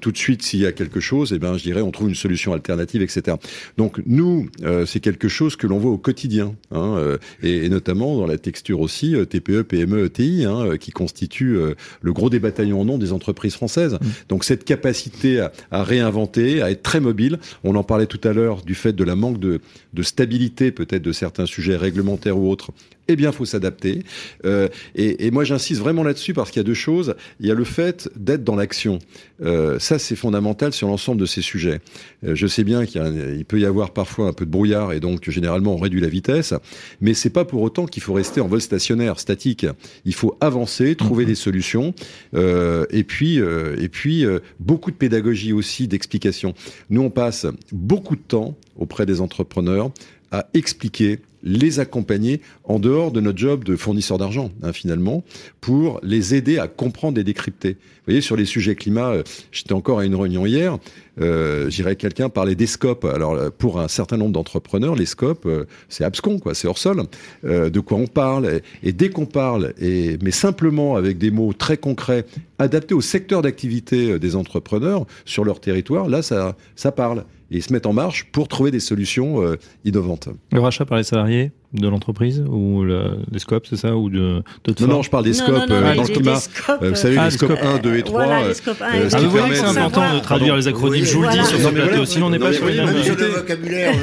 tout 0.00 0.12
de 0.12 0.16
suite 0.16 0.42
s'il 0.42 0.60
y 0.60 0.66
a 0.66 0.72
quelque 0.72 1.00
chose, 1.00 1.32
et 1.32 1.36
eh 1.36 1.38
ben 1.38 1.56
je 1.56 1.62
dirais 1.62 1.80
on 1.80 1.90
trouve 1.90 2.08
une 2.08 2.14
solution 2.14 2.52
alternative, 2.52 3.02
etc. 3.02 3.36
Donc 3.76 4.00
nous, 4.06 4.48
c'est 4.86 5.00
quelque 5.00 5.28
chose 5.28 5.56
que 5.56 5.66
l'on 5.66 5.78
voit 5.78 5.92
au 5.92 5.98
quotidien, 5.98 6.54
hein, 6.72 7.16
et, 7.42 7.68
notamment 7.68 8.16
dans 8.16 8.26
la 8.26 8.38
texture 8.38 8.80
aussi 8.80 9.14
TPE, 9.28 9.62
PME, 9.62 10.06
ETI, 10.06 10.44
hein, 10.44 10.76
qui 10.78 10.90
constitue 10.90 11.58
le 12.00 12.12
gros 12.12 12.30
des 12.30 12.38
bataillons 12.38 12.80
en 12.80 12.84
nom 12.84 12.98
des 12.98 13.12
entreprises 13.12 13.54
françaises. 13.54 13.94
Mmh. 13.94 14.06
Donc 14.28 14.44
cette 14.44 14.64
capacité 14.64 15.40
à, 15.40 15.52
à 15.70 15.82
réinventer, 15.82 16.62
à 16.62 16.70
être 16.70 16.82
très 16.82 17.00
mobile. 17.00 17.38
On 17.64 17.74
en 17.76 17.82
parlait 17.88 18.06
tout 18.06 18.20
à 18.22 18.32
l'heure 18.32 18.62
du 18.62 18.76
fait 18.76 18.92
de 18.92 19.02
la 19.02 19.16
manque 19.16 19.40
de 19.40 19.60
stabilité 20.02 20.70
peut-être 20.70 21.02
de 21.02 21.12
certains 21.12 21.46
sujets 21.46 21.76
réglementaires 21.76 22.38
ou 22.38 22.48
autres 22.48 22.70
eh 23.08 23.16
bien, 23.16 23.32
faut 23.32 23.44
s'adapter. 23.44 24.02
Euh, 24.44 24.68
et, 24.94 25.26
et, 25.26 25.30
moi, 25.30 25.44
j'insiste 25.44 25.80
vraiment 25.80 26.02
là-dessus 26.02 26.34
parce 26.34 26.50
qu'il 26.50 26.60
y 26.60 26.64
a 26.64 26.64
deux 26.64 26.74
choses. 26.74 27.14
Il 27.40 27.46
y 27.46 27.50
a 27.50 27.54
le 27.54 27.64
fait 27.64 28.08
d'être 28.16 28.44
dans 28.44 28.56
l'action. 28.56 28.98
Euh, 29.42 29.78
ça, 29.78 29.98
c'est 29.98 30.16
fondamental 30.16 30.72
sur 30.72 30.88
l'ensemble 30.88 31.20
de 31.20 31.26
ces 31.26 31.42
sujets. 31.42 31.80
Euh, 32.24 32.34
je 32.34 32.46
sais 32.46 32.64
bien 32.64 32.86
qu'il 32.86 33.02
il 33.38 33.44
peut 33.44 33.60
y 33.60 33.64
avoir 33.64 33.92
parfois 33.92 34.26
un 34.26 34.32
peu 34.32 34.44
de 34.44 34.50
brouillard 34.50 34.92
et 34.92 35.00
donc 35.00 35.28
généralement 35.30 35.74
on 35.74 35.78
réduit 35.78 36.00
la 36.00 36.08
vitesse, 36.08 36.54
mais 37.00 37.14
c'est 37.14 37.30
pas 37.30 37.44
pour 37.44 37.62
autant 37.62 37.86
qu'il 37.86 38.02
faut 38.02 38.12
rester 38.12 38.40
en 38.40 38.48
vol 38.48 38.60
stationnaire, 38.60 39.20
statique. 39.20 39.66
Il 40.04 40.14
faut 40.14 40.36
avancer, 40.40 40.94
trouver 40.94 41.24
mhm. 41.24 41.30
des 41.30 41.34
solutions, 41.34 41.94
euh, 42.34 42.86
et 42.90 43.04
puis 43.04 43.40
euh, 43.40 43.76
et 43.80 43.88
puis 43.88 44.24
euh, 44.24 44.40
beaucoup 44.60 44.90
de 44.90 44.96
pédagogie 44.96 45.52
aussi, 45.52 45.88
d'explication. 45.88 46.54
Nous, 46.90 47.02
on 47.02 47.10
passe 47.10 47.46
beaucoup 47.72 48.16
de 48.16 48.22
temps 48.22 48.56
auprès 48.76 49.06
des 49.06 49.20
entrepreneurs 49.20 49.90
à 50.30 50.48
expliquer 50.54 51.20
les 51.42 51.80
accompagner 51.80 52.40
en 52.64 52.78
dehors 52.78 53.12
de 53.12 53.20
notre 53.20 53.38
job 53.38 53.64
de 53.64 53.76
fournisseur 53.76 54.18
d'argent, 54.18 54.50
hein, 54.62 54.72
finalement, 54.72 55.24
pour 55.60 56.00
les 56.02 56.34
aider 56.34 56.58
à 56.58 56.68
comprendre 56.68 57.18
et 57.18 57.24
décrypter. 57.24 57.72
Vous 57.72 58.12
voyez, 58.12 58.20
sur 58.20 58.36
les 58.36 58.44
sujets 58.44 58.74
climat, 58.74 59.10
euh, 59.10 59.22
j'étais 59.52 59.74
encore 59.74 59.98
à 59.98 60.04
une 60.04 60.14
réunion 60.14 60.46
hier, 60.46 60.78
euh, 61.20 61.68
j'irais 61.68 61.96
quelqu'un 61.96 62.28
parler 62.28 62.54
des 62.54 62.66
scopes. 62.66 63.04
Alors, 63.04 63.34
euh, 63.34 63.50
pour 63.56 63.80
un 63.80 63.88
certain 63.88 64.16
nombre 64.16 64.32
d'entrepreneurs, 64.32 64.94
les 64.94 65.06
scopes, 65.06 65.46
euh, 65.46 65.64
c'est 65.88 66.04
abscon, 66.04 66.38
quoi, 66.38 66.54
c'est 66.54 66.68
hors 66.68 66.78
sol. 66.78 67.02
de 67.44 67.80
quoi 67.80 67.98
on 67.98 68.06
parle 68.06 68.60
Et, 68.82 68.92
dès 68.92 69.10
qu'on 69.10 69.26
parle, 69.26 69.74
et, 69.80 70.18
mais 70.22 70.30
simplement 70.30 70.96
avec 70.96 71.18
des 71.18 71.30
mots 71.30 71.52
très 71.52 71.76
concrets, 71.76 72.24
adaptés 72.58 72.94
au 72.94 73.00
secteur 73.00 73.42
d'activité 73.42 74.18
des 74.18 74.36
entrepreneurs 74.36 75.06
sur 75.24 75.44
leur 75.44 75.60
territoire, 75.60 76.08
là, 76.08 76.22
ça, 76.22 76.56
ça 76.76 76.92
parle 76.92 77.24
et 77.50 77.56
ils 77.56 77.62
se 77.62 77.72
mettent 77.72 77.86
en 77.86 77.92
marche 77.92 78.30
pour 78.32 78.48
trouver 78.48 78.70
des 78.70 78.80
solutions 78.80 79.42
euh, 79.42 79.56
innovantes. 79.84 80.28
Le 80.52 80.60
rachat 80.60 80.84
par 80.84 80.98
les 80.98 81.04
salariés 81.04 81.52
de 81.74 81.86
l'entreprise 81.86 82.42
ou 82.48 82.82
le, 82.82 83.18
les 83.30 83.38
scopes, 83.38 83.66
c'est 83.68 83.76
ça 83.76 83.94
ou 83.94 84.08
de 84.08 84.42
Non, 84.80 84.86
non, 84.86 85.02
je 85.02 85.10
parle 85.10 85.24
des 85.24 85.34
scopes 85.34 85.68
euh, 85.68 85.94
dans 85.94 86.02
le 86.02 86.08
climat. 86.08 86.40
Euh, 86.82 86.90
vous 86.90 86.94
savez, 86.96 87.18
ah, 87.18 87.26
les 87.26 87.30
scopes 87.30 87.58
1, 87.60 87.78
2 87.78 87.96
et 87.96 88.02
3. 88.02 88.24
Voilà, 88.24 88.48
les 88.48 88.54
scopes 88.54 88.80
1 88.80 88.92
et 88.94 89.00
2. 89.00 89.08
Ah, 89.12 89.20
vous 89.20 89.30
voyez 89.30 89.50
que 89.50 89.54
c'est 89.56 89.64
important 89.64 90.14
de 90.14 90.20
traduire 90.20 90.56
les 90.56 90.66
acronymes, 90.66 91.04
je 91.04 91.14
vous 91.14 91.22
le 91.22 91.28
dis 91.28 91.44
sur 91.44 91.58
ce 91.58 91.68
plateau, 91.68 92.04
sinon 92.06 92.26
on 92.26 92.30
n'est 92.30 92.38
pas 92.38 92.52
sur 92.54 92.64
le 92.64 93.36
vocabulaire. 93.36 93.94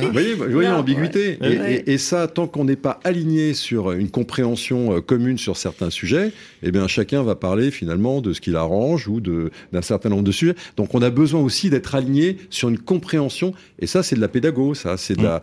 Vous 0.00 0.12
voyez, 0.12 0.34
vous 0.34 0.52
voyez 0.52 0.68
l'ambiguïté. 0.68 1.38
Et 1.86 1.98
ça, 1.98 2.28
tant 2.28 2.46
qu'on 2.46 2.64
n'est 2.64 2.76
pas 2.76 3.00
aligné 3.02 3.52
sur 3.54 3.92
une 3.92 4.10
compréhension 4.10 5.00
commune 5.00 5.38
sur 5.38 5.56
certains 5.56 5.90
sujets, 5.90 6.32
eh 6.62 6.70
bien, 6.70 6.86
chacun 6.86 7.22
va 7.22 7.34
parler 7.34 7.70
finalement 7.70 8.20
de 8.20 8.32
ce 8.32 8.40
qu'il 8.40 8.56
arrange 8.56 9.08
ou 9.08 9.20
d'un 9.20 9.82
certain 9.82 10.08
nombre 10.08 10.22
de 10.22 10.32
sujets. 10.32 10.54
Donc, 10.76 10.94
on 10.94 11.02
a 11.02 11.10
besoin 11.10 11.40
aussi 11.40 11.68
d'être 11.68 11.96
aligné 11.96 12.36
sur 12.50 12.68
une 12.68 12.78
compréhension. 12.78 13.54
Et 13.80 13.86
ça, 13.86 14.02
c'est 14.04 14.14
de 14.14 14.20
la 14.20 14.28
pédago, 14.28 14.74
ça. 14.74 14.96
C'est 14.96 15.16
de 15.16 15.22
la. 15.22 15.42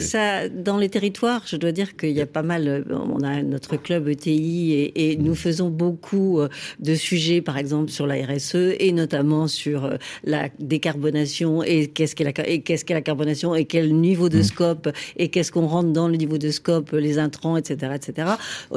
ça, 0.00 0.48
dans 0.48 0.78
les 0.78 0.88
territoires, 0.88 1.11
je 1.46 1.56
dois 1.56 1.72
dire 1.72 1.96
qu'il 1.96 2.10
y 2.10 2.20
a 2.20 2.26
pas 2.26 2.42
mal. 2.42 2.68
Euh, 2.68 2.82
on 2.90 3.22
a 3.22 3.42
notre 3.42 3.76
club 3.76 4.08
ETI 4.08 4.72
et, 4.72 5.12
et 5.12 5.16
nous 5.16 5.34
faisons 5.34 5.70
beaucoup 5.70 6.40
euh, 6.40 6.48
de 6.80 6.94
sujets, 6.94 7.40
par 7.40 7.58
exemple, 7.58 7.90
sur 7.90 8.06
la 8.06 8.14
RSE 8.14 8.76
et 8.78 8.92
notamment 8.92 9.48
sur 9.48 9.84
euh, 9.84 9.96
la 10.24 10.48
décarbonation 10.58 11.62
et 11.62 11.88
qu'est-ce 11.88 12.14
qu'est 12.14 12.24
la, 12.24 12.32
qu'est-ce 12.32 12.84
qu'est 12.84 12.94
la 12.94 13.02
carbonation 13.02 13.54
et 13.54 13.64
quel 13.64 13.94
niveau 13.94 14.28
de 14.28 14.38
mmh. 14.38 14.42
scope 14.42 14.88
et 15.16 15.28
qu'est-ce 15.28 15.52
qu'on 15.52 15.66
rentre 15.66 15.92
dans 15.92 16.08
le 16.08 16.16
niveau 16.16 16.38
de 16.38 16.50
scope, 16.50 16.92
les 16.92 17.18
intrants, 17.18 17.56
etc., 17.56 17.92
etc. 17.94 18.28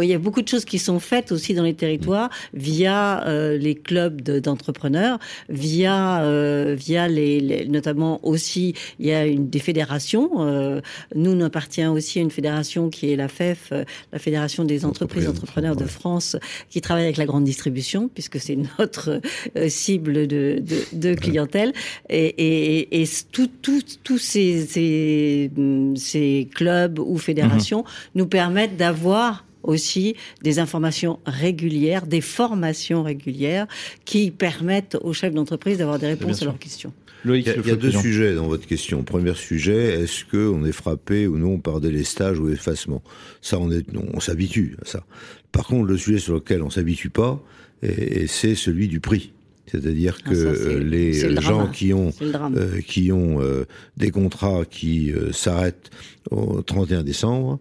Il 0.02 0.08
y 0.08 0.14
a 0.14 0.20
beaucoup 0.20 0.42
de 0.42 0.48
choses 0.48 0.66
qui 0.66 0.80
sont 0.80 1.00
faites 1.00 1.32
aussi 1.32 1.54
dans 1.54 1.64
les 1.64 1.74
territoires 1.74 2.30
via 2.54 3.24
les 3.58 3.76
clubs 3.76 4.22
d'entrepreneurs, 4.22 5.20
via 5.50 6.76
via 6.76 7.08
les, 7.08 7.40
les 7.40 7.66
notamment 7.68 8.20
aussi, 8.24 8.74
il 9.00 9.08
y 9.08 9.14
a 9.14 9.26
une, 9.26 9.50
des 9.50 9.60
fédérations. 9.60 10.30
Euh, 10.40 10.82
nous, 11.16 11.32
on 11.32 11.42
appartient 11.42 11.86
aussi 11.86 12.20
à 12.20 12.22
une 12.22 12.25
fédération 12.32 12.90
qui 12.90 13.12
est 13.12 13.16
la 13.16 13.28
FEF, 13.28 13.70
euh, 13.72 13.84
la 14.12 14.20
Fédération 14.20 14.64
des 14.66 14.86
entreprises 14.86 15.28
entrepreneurs 15.28 15.76
de 15.76 15.86
France, 15.86 16.38
qui 16.70 16.82
travaille 16.82 17.04
avec 17.04 17.18
la 17.18 17.26
grande 17.26 17.44
distribution, 17.44 18.10
puisque 18.14 18.40
c'est 18.40 18.58
notre 18.80 19.22
euh, 19.58 19.70
cible 19.70 20.28
de, 20.28 20.62
de, 20.62 20.86
de 20.94 21.14
clientèle. 21.14 21.74
Et, 22.10 22.26
et, 22.26 23.02
et 23.02 23.10
tous 23.32 24.18
ces, 24.18 24.66
ces, 24.66 25.52
ces, 25.96 26.50
clubs 26.54 27.00
ou 27.00 27.18
fédérations 27.18 27.80
mhm. 27.80 27.86
nous 28.16 28.28
permettent 28.28 28.78
d'avoir 28.78 29.46
aussi 29.64 30.16
des 30.44 30.60
informations 30.60 31.20
régulières, 31.26 32.06
des 32.06 32.22
formations 32.22 33.04
régulières 33.04 33.68
qui 34.06 34.32
permettent 34.32 34.98
aux 35.02 35.14
chefs 35.14 35.34
d'entreprise 35.34 35.80
d'avoir 35.80 36.00
des 36.00 36.08
réponses 36.08 36.42
à 36.42 36.46
leurs 36.46 36.60
questions. 36.60 36.94
Il 37.26 37.42
y 37.42 37.72
a, 37.72 37.76
deux 37.76 37.92
sujets 37.92 38.36
dans 38.36 38.48
votre 38.48 38.68
question. 38.68 39.04
Premier 39.04 39.34
sujet, 39.34 40.02
est-ce 40.02 40.26
qu'on 40.26 40.64
est 40.66 40.72
frappé 40.72 41.28
ou 41.28 41.38
non 41.38 41.60
par 41.60 41.82
délestage 41.82 42.40
ou 42.40 42.50
effacement 42.50 43.04
Ça, 43.42 43.60
on 43.60 43.72
est, 43.72 43.86
on 44.14 44.20
s'habitue 44.20 44.78
à 44.82 44.86
ça. 44.86 45.04
Par 45.52 45.66
contre, 45.68 45.88
le 45.88 45.98
sujet 45.98 46.20
sur 46.20 46.36
lequel 46.36 46.62
on 46.62 46.70
s'habitue 46.70 47.10
pas, 47.10 47.42
et 47.82 48.28
c'est 48.28 48.56
celui 48.56 48.88
du 48.88 49.00
prix. 49.00 49.34
C'est-à-dire 49.68 50.18
ah, 50.26 50.30
que 50.30 50.36
euh, 50.36 50.80
les 50.84 51.42
gens 51.42 51.68
qui 51.68 51.94
ont 51.94 52.12
euh, 52.22 52.82
qui 52.82 53.12
ont 53.12 53.42
euh, 53.42 53.66
des 53.98 54.12
contrats 54.12 54.64
qui 54.70 55.12
s'arrêtent 55.32 55.90
au 56.30 56.62
31 56.62 57.04
décembre 57.04 57.60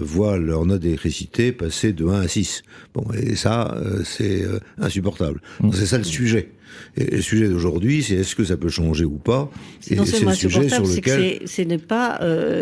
voient 0.00 0.38
leur 0.38 0.64
note 0.64 0.80
d'électricité 0.80 1.52
passer 1.52 1.92
de 1.92 2.06
1 2.06 2.20
à 2.20 2.28
6. 2.28 2.62
Bon, 2.94 3.04
et 3.12 3.36
ça, 3.36 3.76
c'est 4.04 4.44
insupportable. 4.78 5.40
Mmh. 5.60 5.72
C'est 5.72 5.86
ça 5.86 5.98
le 5.98 6.04
sujet. 6.04 6.52
Et 6.96 7.16
le 7.16 7.22
sujet 7.22 7.48
d'aujourd'hui, 7.48 8.02
c'est 8.02 8.14
est-ce 8.14 8.34
que 8.34 8.44
ça 8.44 8.56
peut 8.56 8.68
changer 8.68 9.04
ou 9.04 9.18
pas 9.18 9.50
C'est 9.80 9.96
non 9.96 10.04
seulement 10.04 10.30
insupportable, 10.30 10.86
c'est 10.86 11.00
que 11.00 11.46
ce 11.46 11.62
n'est 11.62 11.78
pas, 11.78 12.18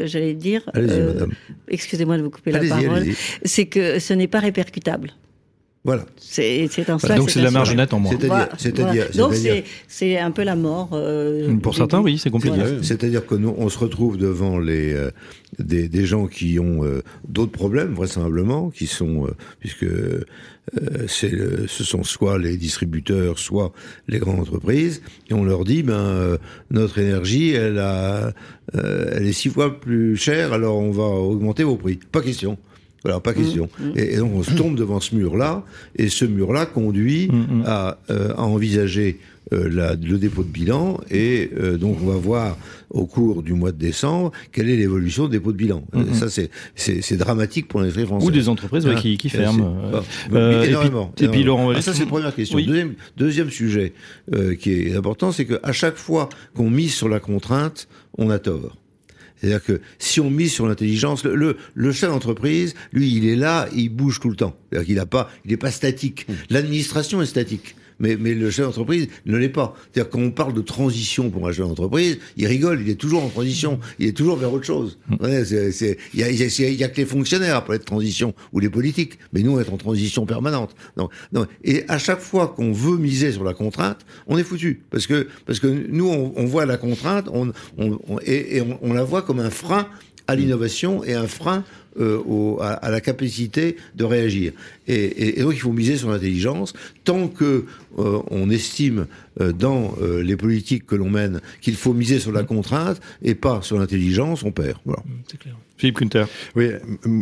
j'allais 0.06 0.34
dire, 0.34 0.70
excusez-moi 1.68 2.18
de 2.18 2.22
vous 2.22 2.30
couper 2.30 2.52
la 2.52 2.60
parole, 2.60 3.06
c'est 3.44 3.66
que 3.66 3.98
ce 3.98 4.14
n'est 4.14 4.28
pas 4.28 4.40
répercutable. 4.40 5.12
Voilà. 5.84 6.04
C'est 6.16 6.68
cela. 6.68 7.16
Donc 7.16 7.30
c'est 7.30 7.38
de 7.38 7.44
la 7.44 7.50
marge 7.50 7.74
nette 7.74 7.94
en 7.94 8.00
moins. 8.00 8.12
C'est-à-dire, 8.58 9.06
donc 9.14 9.32
c'est 9.86 10.18
un 10.18 10.30
peu 10.30 10.42
la 10.42 10.56
mort. 10.56 10.90
Euh, 10.92 11.56
Pour 11.56 11.74
certains, 11.74 12.00
oui, 12.00 12.18
c'est 12.18 12.30
compliqué. 12.30 12.60
C'est-à-dire 12.82 13.24
que 13.24 13.34
nous, 13.34 13.54
on 13.56 13.68
se 13.68 13.78
retrouve 13.78 14.18
devant 14.18 14.58
les 14.58 14.92
euh, 14.92 15.10
des, 15.58 15.88
des, 15.88 16.04
gens 16.04 16.26
qui 16.26 16.58
ont 16.58 16.84
euh, 16.84 17.02
d'autres 17.26 17.52
problèmes, 17.52 17.94
vraisemblablement, 17.94 18.70
qui 18.70 18.86
sont 18.86 19.28
puisque 19.60 19.86
c'est 21.06 21.32
ce 21.66 21.84
sont 21.84 22.04
soit 22.04 22.38
les 22.38 22.56
distributeurs, 22.56 23.38
soit 23.38 23.72
les 24.06 24.18
grandes 24.18 24.40
entreprises, 24.40 25.02
et 25.30 25.34
on 25.34 25.44
leur 25.44 25.64
dit 25.64 25.82
ben 25.82 26.38
notre 26.70 26.98
énergie, 26.98 27.52
elle 27.52 27.78
a, 27.78 28.32
elle 28.74 29.26
est 29.26 29.32
six 29.32 29.48
fois 29.48 29.80
plus 29.80 30.16
chère, 30.16 30.52
alors 30.52 30.78
on 30.78 30.90
va 30.90 31.04
augmenter 31.04 31.64
vos 31.64 31.76
prix. 31.76 31.98
Pas 32.12 32.20
question. 32.20 32.58
Alors 33.04 33.22
pas 33.22 33.34
question. 33.34 33.68
Mm, 33.78 33.84
mm. 33.84 33.92
Et, 33.96 34.16
donc 34.16 34.32
on 34.34 34.42
se 34.42 34.52
tombe 34.52 34.76
devant 34.76 35.00
ce 35.00 35.14
mur-là, 35.14 35.64
et 35.96 36.08
ce 36.08 36.24
mur-là 36.24 36.66
conduit 36.66 37.28
mm, 37.28 37.62
à, 37.66 37.98
euh, 38.10 38.34
à, 38.36 38.42
envisager 38.42 39.18
euh, 39.52 39.68
la, 39.70 39.94
le 39.94 40.18
dépôt 40.18 40.42
de 40.42 40.48
bilan, 40.48 41.00
et 41.10 41.50
euh, 41.56 41.78
donc 41.78 41.98
on 42.02 42.06
va 42.06 42.16
voir 42.16 42.56
au 42.90 43.06
cours 43.06 43.42
du 43.42 43.52
mois 43.52 43.70
de 43.70 43.78
décembre 43.78 44.32
quelle 44.52 44.68
est 44.68 44.76
l'évolution 44.76 45.26
du 45.26 45.32
dépôt 45.32 45.52
de 45.52 45.56
bilan. 45.56 45.84
Ça 46.12 46.26
c'est 46.74 47.16
dramatique 47.16 47.68
pour 47.68 47.80
l'industrie 47.80 48.06
française. 48.06 48.28
Ou 48.28 48.32
des 48.32 48.48
entreprises 48.48 48.86
hein 48.86 48.94
qui, 48.96 49.16
qui 49.16 49.28
ferment. 49.28 50.02
énormément. 50.32 51.12
Et 51.20 51.28
puis, 51.28 51.44
Laurent, 51.44 51.70
ah, 51.70 51.80
ça 51.80 51.92
c'est 51.94 52.04
la 52.04 52.06
première 52.06 52.34
question. 52.34 52.58
Deuxième, 52.58 52.94
deuxième 53.16 53.50
sujet 53.50 53.92
qui 54.58 54.72
est 54.72 54.96
important, 54.96 55.32
c'est 55.32 55.46
qu'à 55.46 55.72
chaque 55.72 55.96
fois 55.96 56.28
qu'on 56.54 56.70
mise 56.70 56.94
sur 56.94 57.08
la 57.08 57.20
contrainte, 57.20 57.88
on 58.16 58.30
a 58.30 58.38
tort. 58.38 58.77
C'est-à-dire 59.40 59.62
que 59.62 59.80
si 59.98 60.20
on 60.20 60.30
mise 60.30 60.52
sur 60.52 60.66
l'intelligence, 60.66 61.24
le, 61.24 61.56
le, 61.74 61.92
chef 61.92 62.10
d'entreprise, 62.10 62.74
lui, 62.92 63.14
il 63.14 63.26
est 63.26 63.36
là, 63.36 63.68
il 63.74 63.88
bouge 63.88 64.20
tout 64.20 64.30
le 64.30 64.36
temps. 64.36 64.56
C'est-à-dire 64.70 64.86
qu'il 64.86 64.96
n'a 64.96 65.06
pas, 65.06 65.30
il 65.44 65.50
n'est 65.50 65.56
pas 65.56 65.70
statique. 65.70 66.26
Mmh. 66.28 66.32
L'administration 66.50 67.22
est 67.22 67.26
statique 67.26 67.76
mais, 67.98 68.16
mais 68.16 68.34
le 68.34 68.50
chef 68.50 68.66
d'entreprise 68.66 69.08
ne 69.26 69.36
l'est 69.36 69.48
pas. 69.48 69.74
C'est-à-dire 69.92 70.10
quand 70.10 70.20
on 70.20 70.30
parle 70.30 70.54
de 70.54 70.60
transition 70.60 71.30
pour 71.30 71.48
un 71.48 71.52
chef 71.52 71.66
d'entreprise, 71.66 72.18
il 72.36 72.46
rigole, 72.46 72.80
il 72.80 72.88
est 72.88 72.96
toujours 72.96 73.24
en 73.24 73.28
transition, 73.28 73.78
il 73.98 74.08
est 74.08 74.12
toujours 74.12 74.36
vers 74.36 74.52
autre 74.52 74.66
chose. 74.66 74.98
Mm. 75.08 75.16
Il 75.20 75.26
ouais, 75.26 75.44
y, 76.14 76.84
a, 76.84 76.88
que 76.88 76.96
les 76.96 77.06
fonctionnaires 77.06 77.64
parler 77.64 77.78
de 77.78 77.84
transition 77.84 78.34
ou 78.52 78.60
les 78.60 78.70
politiques, 78.70 79.18
mais 79.32 79.42
nous 79.42 79.52
on 79.52 79.60
est 79.60 79.70
en 79.70 79.76
transition 79.76 80.26
permanente. 80.26 80.74
Donc, 80.96 81.48
et 81.64 81.84
à 81.88 81.98
chaque 81.98 82.20
fois 82.20 82.48
qu'on 82.48 82.72
veut 82.72 82.96
miser 82.98 83.32
sur 83.32 83.44
la 83.44 83.54
contrainte, 83.54 84.04
on 84.26 84.38
est 84.38 84.44
foutu 84.44 84.82
parce 84.90 85.06
que 85.06 85.28
parce 85.46 85.60
que 85.60 85.66
nous 85.66 86.08
on, 86.08 86.32
on 86.36 86.46
voit 86.46 86.66
la 86.66 86.76
contrainte, 86.76 87.28
on, 87.32 87.52
on, 87.78 87.98
et, 88.24 88.56
et 88.56 88.60
on, 88.60 88.78
on 88.82 88.92
la 88.92 89.04
voit 89.04 89.22
comme 89.22 89.40
un 89.40 89.50
frein 89.50 89.88
à 90.28 90.36
l'innovation 90.36 91.02
et 91.02 91.14
un 91.14 91.26
frein 91.26 91.64
euh, 91.98 92.56
à, 92.60 92.90
la 92.90 93.00
capacité 93.00 93.76
de 93.96 94.04
réagir. 94.04 94.52
Et, 94.86 95.40
donc 95.42 95.54
il 95.54 95.60
faut 95.60 95.72
miser 95.72 95.96
sur 95.96 96.10
l'intelligence. 96.10 96.72
Tant 97.02 97.26
que 97.26 97.64
euh, 97.98 98.20
on 98.30 98.50
estime 98.50 99.06
euh, 99.40 99.52
dans 99.52 99.96
les 100.00 100.36
politiques 100.36 100.86
que 100.86 100.94
l'on 100.94 101.10
mène 101.10 101.40
qu'il 101.60 101.74
faut 101.74 101.94
miser 101.94 102.20
sur 102.20 102.30
la 102.30 102.44
contrainte 102.44 103.00
et 103.22 103.34
pas 103.34 103.62
sur 103.62 103.78
l'intelligence, 103.78 104.44
on 104.44 104.52
perd. 104.52 104.78
Voilà. 104.84 105.02
Mmh, 105.04 105.12
c'est 105.26 105.38
clair. 105.38 105.56
Philippe 105.78 105.98
Kunter. 105.98 106.24
Oui, 106.56 106.70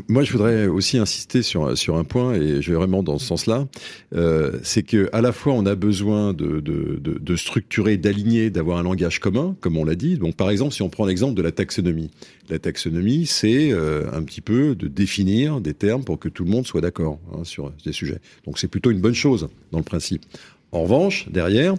moi 0.09 0.25
je 0.25 0.33
voudrais 0.33 0.67
aussi 0.67 0.97
insister 0.97 1.43
sur 1.43 1.77
sur 1.77 1.97
un 1.97 2.05
point 2.05 2.33
et 2.35 2.63
je 2.63 2.71
vais 2.73 2.77
vraiment 2.77 3.03
dans 3.03 3.19
ce 3.19 3.27
sens-là, 3.27 3.69
euh, 4.15 4.53
c'est 4.63 4.83
que 4.83 5.11
à 5.13 5.21
la 5.21 5.33
fois 5.33 5.53
on 5.53 5.67
a 5.67 5.75
besoin 5.75 6.33
de 6.33 6.61
de, 6.61 6.99
de, 6.99 7.37
structurer, 7.37 7.99
d'aligner, 7.99 8.49
d'avoir 8.49 8.79
un 8.79 8.83
langage 8.83 9.21
commun, 9.21 9.55
comme 9.61 9.77
on 9.77 9.85
l'a 9.85 9.95
dit. 9.95 10.17
Donc 10.17 10.37
par 10.37 10.49
exemple, 10.49 10.73
si 10.73 10.81
on 10.81 10.89
prend 10.89 11.05
l'exemple 11.05 11.35
de 11.35 11.43
la 11.43 11.53
taxonomie, 11.53 12.11
la 12.49 12.59
taxonomie, 12.59 13.27
c'est 13.27 13.71
euh, 13.73 14.05
un 14.13 14.23
petit 14.23 14.41
peu 14.41 14.75
de 14.75 14.89
définir 14.89 15.61
des 15.61 15.75
termes 15.75 16.05
pour 16.05 16.19
que 16.19 16.31
tout 16.31 16.45
le 16.45 16.51
monde 16.51 16.67
soit 16.67 16.81
d'accord 16.81 17.21
hein, 17.35 17.45
sur 17.45 17.73
ces 17.85 17.93
sujets. 17.93 18.21
Donc 18.47 18.59
c'est 18.59 18.69
plutôt 18.69 18.91
une 18.91 19.01
bonne 19.01 19.15
chose 19.15 19.49
dans 19.71 19.79
le 19.79 19.85
principe. 19.85 20.25
En 20.73 20.83
revanche, 20.83 21.29
derrière, 21.31 21.75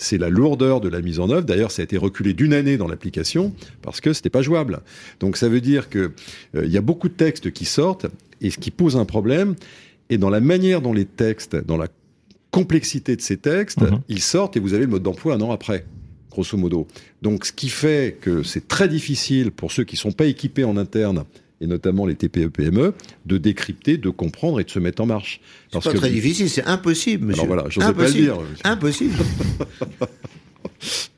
c'est 0.00 0.18
la 0.18 0.30
lourdeur 0.30 0.80
de 0.80 0.88
la 0.88 1.02
mise 1.02 1.20
en 1.20 1.28
œuvre. 1.30 1.44
D'ailleurs, 1.44 1.70
ça 1.70 1.82
a 1.82 1.84
été 1.84 1.98
reculé 1.98 2.32
d'une 2.32 2.54
année 2.54 2.78
dans 2.78 2.88
l'application 2.88 3.54
parce 3.82 4.00
que 4.00 4.12
c'était 4.14 4.30
pas 4.30 4.42
jouable. 4.42 4.80
Donc 5.20 5.36
ça 5.36 5.48
veut 5.48 5.60
dire 5.60 5.90
que 5.90 6.12
euh, 6.56 6.64
il 6.64 6.72
y 6.72 6.78
a 6.78 6.80
beaucoup 6.80 7.08
de 7.08 7.14
textes 7.14 7.52
qui 7.52 7.66
sortent 7.66 8.06
et 8.40 8.50
ce 8.50 8.58
qui 8.58 8.70
pose 8.70 8.96
un 8.96 9.04
problème. 9.04 9.54
Et 10.08 10.16
dans 10.16 10.30
la 10.30 10.40
manière 10.40 10.80
dont 10.80 10.94
les 10.94 11.04
textes, 11.04 11.54
dans 11.54 11.76
la 11.76 11.88
complexité 12.50 13.14
de 13.14 13.20
ces 13.20 13.36
textes, 13.36 13.82
mhm. 13.82 14.00
ils 14.08 14.22
sortent 14.22 14.56
et 14.56 14.60
vous 14.60 14.72
avez 14.72 14.84
le 14.84 14.90
mode 14.90 15.02
d'emploi 15.02 15.34
un 15.34 15.40
an 15.42 15.52
après 15.52 15.84
grosso 16.30 16.56
modo. 16.56 16.86
Donc, 17.22 17.44
ce 17.44 17.52
qui 17.52 17.68
fait 17.68 18.16
que 18.20 18.42
c'est 18.42 18.68
très 18.68 18.88
difficile 18.88 19.50
pour 19.50 19.72
ceux 19.72 19.84
qui 19.84 19.96
sont 19.96 20.12
pas 20.12 20.26
équipés 20.26 20.64
en 20.64 20.76
interne 20.76 21.24
et 21.60 21.66
notamment 21.66 22.06
les 22.06 22.14
TPE-PME, 22.14 22.94
de 23.26 23.38
décrypter, 23.38 23.98
de 23.98 24.10
comprendre 24.10 24.60
et 24.60 24.64
de 24.64 24.70
se 24.70 24.78
mettre 24.78 25.02
en 25.02 25.06
marche. 25.06 25.40
C'est 25.72 25.82
pas 25.82 25.92
très 25.92 26.10
difficile, 26.10 26.48
c'est 26.48 26.64
impossible, 26.64 27.26
monsieur. 27.26 27.42
Alors 27.42 27.54
voilà, 27.54 27.68
j'osais 27.68 27.92
pas 27.92 28.06
le 28.06 28.12
dire. 28.12 28.38
Impossible. 28.64 29.14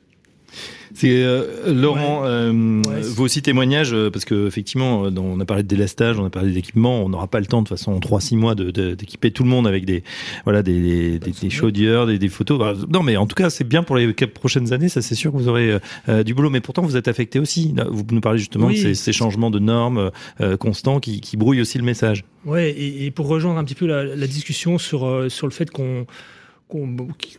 C'est 0.93 1.23
euh, 1.23 1.73
Laurent, 1.73 2.21
euh, 2.25 2.81
vos 3.15 3.23
aussi 3.25 3.41
témoignages, 3.41 3.93
euh, 3.93 4.11
parce 4.11 4.25
que 4.25 4.47
effectivement, 4.47 5.01
on 5.01 5.39
a 5.39 5.45
parlé 5.45 5.63
de 5.63 5.67
délestage, 5.67 6.19
on 6.19 6.25
a 6.25 6.29
parlé 6.29 6.51
d'équipement, 6.51 7.03
on 7.03 7.09
n'aura 7.09 7.27
pas 7.27 7.39
le 7.39 7.47
temps 7.47 7.61
de 7.61 7.67
toute 7.67 7.77
façon 7.77 7.93
en 7.93 7.99
3-6 7.99 8.37
mois 8.37 8.55
d'équiper 8.55 9.29
de, 9.29 9.33
tout 9.33 9.43
le 9.43 9.49
monde 9.49 9.67
avec 9.67 9.85
des 9.85 10.03
voilà 10.43 10.61
des, 10.61 11.17
des, 11.17 11.31
des 11.31 11.49
chaudières, 11.49 12.05
des, 12.05 12.19
des 12.19 12.29
photos. 12.29 12.77
non, 12.89 13.01
mais 13.01 13.17
en 13.17 13.25
tout 13.25 13.35
cas, 13.35 13.49
c'est 13.49 13.63
bien 13.63 13.83
pour 13.83 13.95
les 13.95 14.13
prochaines 14.13 14.71
années, 14.71 14.89
ça 14.89 15.01
c'est 15.01 15.15
sûr 15.15 15.31
que 15.31 15.37
vous 15.37 15.47
aurez 15.47 15.79
du 16.23 16.33
boulot. 16.33 16.49
Mais 16.49 16.61
pourtant, 16.61 16.83
vous 16.83 16.95
êtes 16.95 17.07
affecté 17.07 17.39
aussi. 17.39 17.73
Vous 17.89 18.03
nous 18.11 18.21
parlez 18.21 18.39
justement 18.39 18.69
de 18.69 18.75
ces, 18.75 18.93
ces, 18.93 19.13
changements 19.13 19.51
de 19.51 19.59
normes 19.59 20.11
constants 20.59 20.99
qui, 20.99 21.21
qui, 21.21 21.37
brouillent 21.37 21.61
aussi 21.61 21.77
le 21.77 21.83
message. 21.83 22.23
Ouais, 22.45 22.69
et, 22.69 23.05
et, 23.05 23.11
pour 23.11 23.27
rejoindre 23.27 23.59
un 23.59 23.63
petit 23.63 23.75
peu 23.75 23.87
la, 23.87 24.03
la 24.03 24.27
discussion 24.27 24.77
sur 24.77 25.25
sur 25.29 25.47
le 25.47 25.53
fait 25.53 25.71
qu'on 25.71 26.05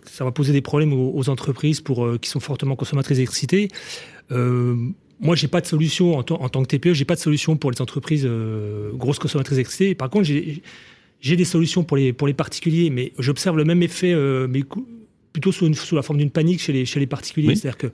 ça 0.04 0.24
va 0.24 0.32
poser 0.32 0.52
des 0.52 0.60
problèmes 0.60 0.92
aux, 0.92 1.28
entreprises 1.28 1.80
pour, 1.80 2.04
euh, 2.04 2.18
qui 2.18 2.30
sont 2.30 2.40
fortement 2.40 2.76
consommatrices 2.76 3.16
d'électricité. 3.18 3.68
Euh, 4.32 4.76
moi, 5.20 5.36
j'ai 5.36 5.48
pas 5.48 5.60
de 5.60 5.66
solution 5.66 6.18
en, 6.18 6.22
tant 6.22 6.62
que 6.62 6.76
TPE, 6.76 6.92
j'ai 6.92 7.04
pas 7.04 7.14
de 7.14 7.20
solution 7.20 7.56
pour 7.56 7.70
les 7.70 7.80
entreprises 7.80 8.26
euh, 8.26 8.90
grosses 8.92 9.18
consommatrices 9.18 9.56
d'électricité. 9.56 9.94
Par 9.94 10.10
contre, 10.10 10.28
j'ai 10.28 11.36
des 11.36 11.44
solutions 11.44 11.84
pour 11.84 11.96
les, 11.96 12.12
pour 12.12 12.26
les 12.26 12.34
particuliers, 12.34 12.90
mais 12.90 13.12
j'observe 13.18 13.56
le 13.56 13.64
même 13.64 13.82
effet, 13.82 14.14
mais 14.48 14.62
plutôt 15.32 15.52
sous, 15.52 15.72
sous 15.74 15.96
la 15.96 16.02
forme 16.02 16.18
d'une 16.18 16.30
panique 16.30 16.60
chez 16.60 16.72
les, 16.72 16.84
chez 16.84 17.00
les 17.00 17.06
particuliers. 17.06 17.54
C'est-à-dire 17.54 17.78
que 17.78 17.86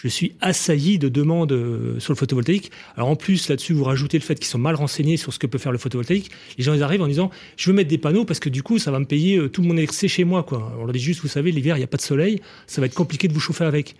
je 0.00 0.06
suis 0.06 0.32
assailli 0.40 0.98
de 0.98 1.08
demandes 1.08 1.52
euh, 1.52 1.98
sur 1.98 2.12
le 2.12 2.18
photovoltaïque. 2.18 2.70
Alors 2.96 3.08
en 3.08 3.16
plus, 3.16 3.48
là-dessus, 3.48 3.72
vous 3.72 3.82
rajoutez 3.82 4.16
le 4.16 4.22
fait 4.22 4.36
qu'ils 4.36 4.46
sont 4.46 4.58
mal 4.58 4.76
renseignés 4.76 5.16
sur 5.16 5.32
ce 5.32 5.40
que 5.40 5.46
peut 5.48 5.58
faire 5.58 5.72
le 5.72 5.78
photovoltaïque. 5.78 6.30
Les 6.56 6.62
gens, 6.62 6.72
ils 6.72 6.84
arrivent 6.84 7.02
en 7.02 7.08
disant, 7.08 7.30
je 7.56 7.68
veux 7.68 7.76
mettre 7.76 7.90
des 7.90 7.98
panneaux 7.98 8.24
parce 8.24 8.38
que 8.38 8.48
du 8.48 8.62
coup, 8.62 8.78
ça 8.78 8.92
va 8.92 9.00
me 9.00 9.06
payer 9.06 9.38
euh, 9.38 9.48
tout 9.48 9.62
mon 9.62 9.76
électricité 9.76 10.06
chez 10.06 10.24
moi. 10.24 10.44
Quoi. 10.44 10.72
On 10.78 10.84
leur 10.84 10.92
dit 10.92 11.00
juste, 11.00 11.20
vous 11.22 11.28
savez, 11.28 11.50
l'hiver, 11.50 11.76
il 11.76 11.80
n'y 11.80 11.84
a 11.84 11.88
pas 11.88 11.96
de 11.96 12.02
soleil, 12.02 12.40
ça 12.68 12.80
va 12.80 12.86
être 12.86 12.94
compliqué 12.94 13.26
de 13.26 13.32
vous 13.32 13.40
chauffer 13.40 13.64
avec. 13.64 13.96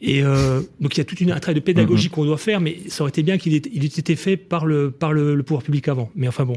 Et 0.00 0.22
euh, 0.22 0.60
donc 0.80 0.96
il 0.96 0.98
y 0.98 1.00
a 1.00 1.04
toute 1.04 1.20
une, 1.20 1.32
un 1.32 1.40
travail 1.40 1.56
de 1.56 1.64
pédagogie 1.64 2.06
mm-hmm. 2.06 2.10
qu'on 2.12 2.24
doit 2.24 2.38
faire, 2.38 2.60
mais 2.60 2.78
ça 2.86 3.02
aurait 3.02 3.10
été 3.10 3.24
bien 3.24 3.36
qu'il 3.36 3.54
ait, 3.54 3.62
il 3.72 3.82
ait 3.82 3.86
été 3.88 4.14
fait 4.14 4.36
par 4.36 4.64
le 4.64 4.92
par 4.92 5.12
le, 5.12 5.34
le, 5.34 5.42
pouvoir 5.42 5.64
public 5.64 5.88
avant. 5.88 6.08
Mais 6.14 6.28
enfin 6.28 6.44
bon, 6.44 6.56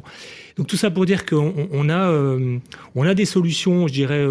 donc 0.58 0.68
tout 0.68 0.78
ça 0.78 0.92
pour 0.92 1.08
dire 1.08 1.26
qu'on 1.26 1.68
on 1.72 1.90
a 1.90 2.12
euh, 2.12 2.60
on 2.94 3.04
a 3.04 3.16
des 3.16 3.26
solutions, 3.26 3.88
je 3.88 3.94
dirais. 3.94 4.24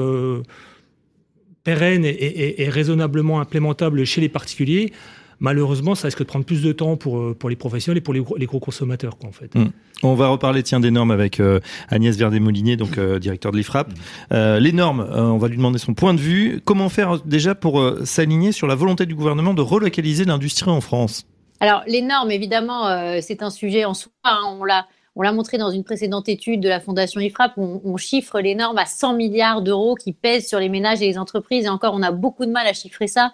Euh, 1.60 1.74
pérenne 1.74 2.04
et, 2.04 2.08
et, 2.08 2.62
et, 2.62 2.68
raisonnablement 2.68 3.40
implémentable 3.40 4.04
chez 4.04 4.20
les 4.20 4.28
particuliers. 4.28 4.92
malheureusement, 5.40 5.94
ça 5.94 6.08
risque 6.08 6.20
de 6.20 6.24
prendre 6.24 6.44
plus 6.44 6.62
de 6.62 6.72
temps 6.72 6.96
pour, 6.96 7.34
pour 7.36 7.50
les 7.50 7.56
professionnels 7.56 7.98
et 7.98 8.00
pour 8.00 8.14
les, 8.14 8.22
les 8.38 8.46
gros 8.46 8.60
consommateurs, 8.60 9.18
quoi, 9.18 9.28
en 9.28 9.32
fait. 9.32 9.54
Mm. 9.54 9.70
On 10.02 10.14
va 10.14 10.28
reparler 10.28 10.62
tiens 10.62 10.80
des 10.80 10.90
normes 10.90 11.10
avec 11.10 11.40
Agnès 11.88 12.16
Verdet-Molinier, 12.16 12.76
donc 12.76 12.98
directeur 12.98 13.52
de 13.52 13.58
l'IFRAP. 13.58 13.92
les 14.30 14.72
normes, 14.72 15.06
on 15.14 15.36
va 15.36 15.48
lui 15.48 15.56
demander 15.56 15.78
son 15.78 15.92
point 15.92 16.14
de 16.14 16.20
vue. 16.20 16.62
Comment 16.64 16.88
faire 16.88 17.20
déjà 17.20 17.54
pour 17.54 17.98
s'aligner 18.04 18.52
sur 18.52 18.66
la 18.66 18.74
volonté 18.74 19.04
du 19.04 19.14
gouvernement 19.14 19.52
de 19.52 19.60
relocaliser 19.60 20.24
l'industrie 20.24 20.70
en 20.70 20.80
France? 20.80 21.26
Alors 21.60 21.82
les 21.86 22.00
normes, 22.00 22.30
évidemment, 22.30 23.20
c'est 23.20 23.42
un 23.42 23.50
sujet 23.50 23.84
en 23.84 23.92
soi. 23.92 24.10
Hein. 24.24 24.40
on 24.58 24.64
l'a 24.64 24.86
on 25.16 25.22
l'a 25.22 25.32
montré 25.32 25.58
dans 25.58 25.70
une 25.70 25.84
précédente 25.84 26.28
étude 26.28 26.60
de 26.60 26.68
la 26.68 26.80
Fondation 26.80 27.20
IFRAP, 27.20 27.54
on, 27.56 27.80
on 27.84 27.96
chiffre 27.96 28.40
les 28.40 28.54
normes 28.54 28.78
à 28.78 28.86
100 28.86 29.14
milliards 29.14 29.62
d'euros 29.62 29.94
qui 29.94 30.12
pèsent 30.12 30.48
sur 30.48 30.60
les 30.60 30.68
ménages 30.68 31.02
et 31.02 31.06
les 31.06 31.18
entreprises. 31.18 31.64
Et 31.64 31.68
encore, 31.68 31.94
on 31.94 32.02
a 32.02 32.12
beaucoup 32.12 32.46
de 32.46 32.50
mal 32.50 32.66
à 32.66 32.72
chiffrer 32.72 33.06
ça. 33.06 33.32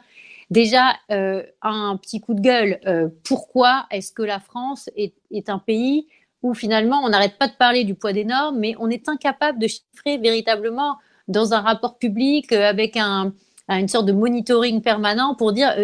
Déjà, 0.50 0.94
euh, 1.10 1.42
un 1.62 1.96
petit 1.96 2.20
coup 2.20 2.34
de 2.34 2.40
gueule. 2.40 2.78
Euh, 2.86 3.08
pourquoi 3.24 3.86
est-ce 3.90 4.12
que 4.12 4.22
la 4.22 4.38
France 4.38 4.88
est, 4.96 5.12
un 5.48 5.58
pays 5.58 6.06
où 6.42 6.54
finalement 6.54 7.00
on 7.02 7.08
n'arrête 7.08 7.36
pas 7.38 7.48
de 7.48 7.54
parler 7.54 7.84
du 7.84 7.94
poids 7.94 8.12
des 8.12 8.24
normes, 8.24 8.58
mais 8.58 8.74
on 8.78 8.88
est 8.88 9.08
incapable 9.08 9.58
de 9.58 9.66
chiffrer 9.66 10.18
véritablement 10.18 10.96
dans 11.26 11.52
un 11.52 11.60
rapport 11.60 11.98
public 11.98 12.52
euh, 12.52 12.68
avec 12.68 12.96
un, 12.96 13.32
une 13.68 13.88
sorte 13.88 14.06
de 14.06 14.12
monitoring 14.12 14.80
permanent 14.82 15.34
pour 15.34 15.52
dire 15.52 15.74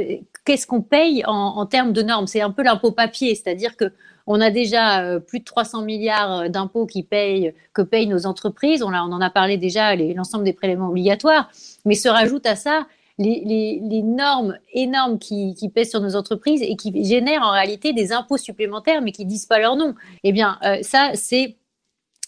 qu'est-ce 0.45 0.69
qu'on 0.69 0.83
paye 0.83 1.25
en, 1.27 1.33
en, 1.33 1.67
termes 1.67 1.93
de 1.93 2.03
normes? 2.03 2.29
C'est 2.29 2.41
un 2.41 2.53
peu 2.53 2.63
l'impôt 2.63 2.93
papier, 2.93 3.35
c'est-à-dire 3.35 3.77
que 3.77 3.93
on 4.27 4.41
a 4.41 4.51
déjà 4.51 5.03
euh, 5.03 5.21
plus 5.21 5.41
de 5.41 5.45
300 5.45 5.83
milliards 5.83 6.41
euh, 6.41 6.49
d'impôts 6.49 6.87
que 6.87 7.83
payent 7.83 8.07
nos 8.07 8.27
entreprises. 8.27 8.83
On, 8.83 8.93
en 8.93 9.21
a 9.21 9.31
parlé 9.31 9.57
déjà, 9.57 9.95
l'ensemble 9.97 10.45
des 10.45 10.53
prélèvements 10.53 10.89
obligatoires. 10.89 11.51
Mais 11.85 11.95
se 11.95 12.09
rajoute 12.09 12.47
à 12.47 12.57
ça 12.57 12.87
les, 13.19 14.03
normes 14.03 14.59
énormes 14.73 15.19
qui, 15.19 15.71
pèsent 15.75 15.91
sur 15.91 16.01
nos 16.01 16.17
entreprises 16.17 16.63
et 16.63 16.77
qui 16.77 17.05
génèrent 17.05 17.43
en 17.43 17.53
réalité 17.53 17.93
des 17.93 18.13
impôts 18.13 18.37
supplémentaires, 18.37 19.03
mais 19.03 19.13
qui 19.13 19.25
disent 19.25 19.47
pas 19.47 19.59
leur 19.59 19.77
nom. 19.77 19.95
Eh 20.25 20.33
bien, 20.33 20.59
euh, 20.65 20.79
ça, 20.83 21.11
c'est 21.15 21.57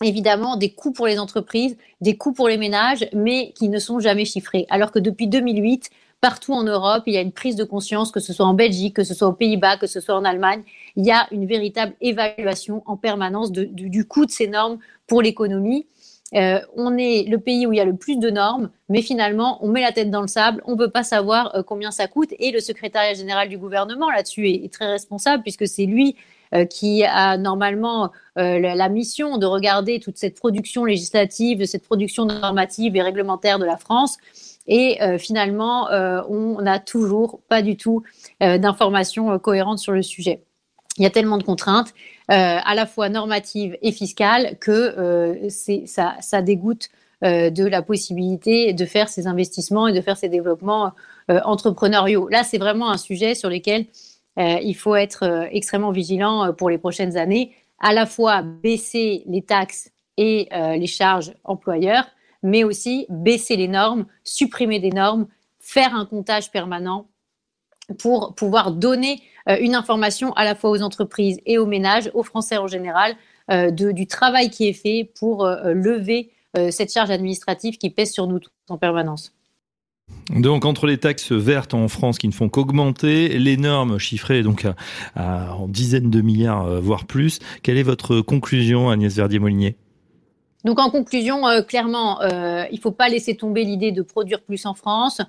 évidemment 0.03 0.57
des 0.57 0.71
coûts 0.71 0.93
pour 0.93 1.07
les 1.07 1.19
entreprises, 1.19 1.77
des 2.01 2.17
coûts 2.17 2.33
pour 2.33 2.49
les 2.49 2.59
ménages, 2.59 3.09
mais 3.13 3.53
qui 3.53 3.69
ne 3.69 3.79
sont 3.79 4.01
jamais 4.01 4.25
chiffrés. 4.25 4.67
Alors 4.69 4.91
que 4.91 4.99
depuis 4.99 5.29
2008, 5.29 5.91
partout 6.25 6.55
en 6.55 6.62
Europe, 6.62 7.03
il 7.05 7.12
y 7.12 7.18
a 7.18 7.20
une 7.20 7.33
prise 7.33 7.55
de 7.55 7.64
conscience, 7.64 8.11
que 8.11 8.18
ce 8.18 8.33
soit 8.33 8.47
en 8.47 8.55
Belgique, 8.55 8.97
que 8.97 9.05
ce 9.05 9.12
soit 9.12 9.29
aux 9.29 9.35
Pays-Bas, 9.35 9.77
que 9.77 9.87
ce 9.87 10.01
soit 10.01 10.14
en 10.14 10.25
Allemagne, 10.25 10.62
il 10.97 11.05
y 11.05 11.11
a 11.11 11.29
une 11.33 11.45
véritable 11.45 11.93
évaluation 12.01 12.83
en 12.87 12.97
permanence 12.97 13.53
du 13.53 14.07
coût 14.07 14.25
de 14.25 14.31
ces 14.31 14.47
normes 14.47 14.79
pour 15.07 15.20
l'économie. 15.20 15.87
Euh, 16.35 16.61
on 16.77 16.97
est 16.97 17.25
le 17.29 17.37
pays 17.37 17.66
où 17.66 17.75
il 17.75 17.77
y 17.77 17.81
a 17.81 17.85
le 17.85 17.95
plus 17.95 18.16
de 18.18 18.31
normes, 18.31 18.70
mais 18.89 19.03
finalement, 19.03 19.59
on 19.62 19.68
met 19.68 19.83
la 19.83 19.93
tête 19.93 20.11
dans 20.11 20.22
le 20.22 20.27
sable, 20.27 20.62
on 20.64 20.72
ne 20.72 20.79
peut 20.79 20.89
pas 20.89 21.03
savoir 21.03 21.55
euh, 21.55 21.62
combien 21.62 21.91
ça 21.91 22.07
coûte. 22.09 22.31
Et 22.39 22.53
le 22.53 22.61
secrétariat 22.61 23.12
général 23.12 23.51
du 23.51 23.59
gouvernement 23.59 24.11
là-dessus 24.11 24.49
est, 24.49 24.72
très 24.72 24.87
responsable, 24.87 25.43
puisque 25.43 25.68
c'est 25.68 25.85
lui 25.85 26.16
euh, 26.55 26.64
qui 26.64 27.05
a 27.05 27.37
normalement 27.37 28.12
la, 28.37 28.89
mission 28.89 29.37
de 29.37 29.45
regarder 29.45 30.01
toute 30.01 30.16
cette 30.16 30.37
production 30.37 30.87
législative, 30.87 31.66
cette 31.66 31.85
production 31.85 32.25
normative 32.25 32.97
et 32.97 33.03
réglementaire 33.03 33.59
de 33.59 33.66
la 33.66 33.77
France. 33.77 34.16
Et 34.67 35.03
euh, 35.03 35.19
finalement, 35.19 35.91
euh, 35.91 36.23
on 36.29 36.61
n'a 36.61 36.79
toujours 36.79 37.41
pas 37.49 37.62
du 37.62 37.77
tout 37.77 38.03
euh, 38.43 38.59
d'informations 38.59 39.39
cohérentes 39.39 39.79
sur 39.79 39.93
le 39.93 40.03
sujet. 40.03 40.43
Il 40.97 41.03
y 41.03 41.07
a 41.07 41.11
tellement 41.11 41.39
de 41.39 41.43
contraintes, 41.43 41.93
à 42.29 42.75
la 42.77 42.87
fois 42.87 43.09
normatives 43.09 43.77
et 43.83 43.91
fiscales, 43.91 44.57
que 44.61 45.49
ça, 45.49 46.43
dégoûte 46.43 46.89
de 47.21 47.67
la 47.67 47.83
possibilité 47.83 48.73
de 48.73 48.85
faire 48.85 49.09
ces 49.09 49.27
investissements 49.27 49.89
et 49.89 49.93
de 49.93 50.01
faire 50.01 50.17
ces 50.17 50.29
développements 50.29 50.93
entrepreneuriaux. 51.29 52.29
Là, 52.29 52.45
c'est 52.45 52.59
vraiment 52.59 52.93
un 52.93 52.97
sujet 52.97 53.35
sur 53.35 53.51
lequel 53.51 53.87
il 54.37 54.75
faut 54.75 54.95
être 54.95 55.49
extrêmement 55.51 55.91
vigilant 55.91 56.53
pour 56.53 56.71
les 56.71 56.79
prochaines 56.79 57.17
années, 57.17 57.51
à 57.81 57.93
la 57.93 58.07
fois 58.07 58.43
baisser 58.43 59.25
les 59.27 59.43
taxes 59.43 59.91
et 60.17 60.49
les 60.53 60.87
charges 60.87 61.35
employeurs, 61.43 62.07
mais 62.45 62.63
aussi 62.63 63.07
baisser 63.09 63.57
les 63.57 63.67
normes, 63.67 64.07
supprimer 64.23 64.79
des 64.79 64.91
normes, 64.91 65.27
faire 65.59 65.97
un 65.97 66.05
comptage 66.05 66.53
permanent 66.53 67.09
pour 67.99 68.35
pouvoir 68.35 68.71
donner 68.71 69.23
euh, 69.49 69.57
une 69.61 69.75
information 69.75 70.33
à 70.35 70.45
la 70.45 70.55
fois 70.55 70.71
aux 70.71 70.83
entreprises 70.83 71.41
et 71.47 71.59
aux 71.59 71.67
ménages, 71.67 72.11
aux 72.15 72.23
Français 72.23 72.59
en 72.59 72.69
général, 72.69 73.17
euh, 73.51 73.71
du 73.71 74.07
travail 74.07 74.51
qui 74.51 74.69
est 74.69 74.73
fait 74.73 75.11
pour 75.19 75.45
euh, 75.45 75.73
lever 75.73 76.31
cette 76.71 76.93
charge 76.93 77.11
administrative 77.11 77.79
qui 77.79 77.91
pèse 77.91 78.13
sur 78.13 78.29
nous 78.29 78.39
tous 78.39 78.53
en 78.69 78.79
permanence. 78.79 79.35
Donc 80.29 80.65
entre 80.65 80.87
les 80.87 80.99
taxes 80.99 81.33
vertes 81.33 81.75
en 81.75 81.89
France 81.89 82.17
qui 82.17 82.29
ne 82.29 82.33
font 82.33 82.49
qu'augmenter, 82.49 83.41
les 83.41 83.57
normes 83.57 83.99
chiffrées 83.99 84.45
donc 84.45 84.65
en 85.17 85.67
dizaines 85.67 86.11
de 86.11 86.21
milliards 86.21 86.81
voire 86.81 87.07
plus, 87.07 87.41
quelle 87.65 87.77
est 87.77 87.83
votre 87.83 88.21
conclusion 88.21 88.89
Agnès 88.89 89.17
Verdier-Molinier? 89.17 89.75
Donc 90.65 90.79
en 90.79 90.91
conclusion, 90.91 91.47
euh, 91.47 91.61
clairement, 91.61 92.23
euh, 92.23 92.65
il 92.71 92.77
ne 92.77 92.81
faut 92.81 92.91
pas 92.91 93.09
laisser 93.09 93.37
tomber 93.37 93.65
l'idée 93.65 93.93
de 93.93 94.03
produire 94.03 94.43
plus 94.43 94.65
en 94.65 94.75
France. 94.75 95.21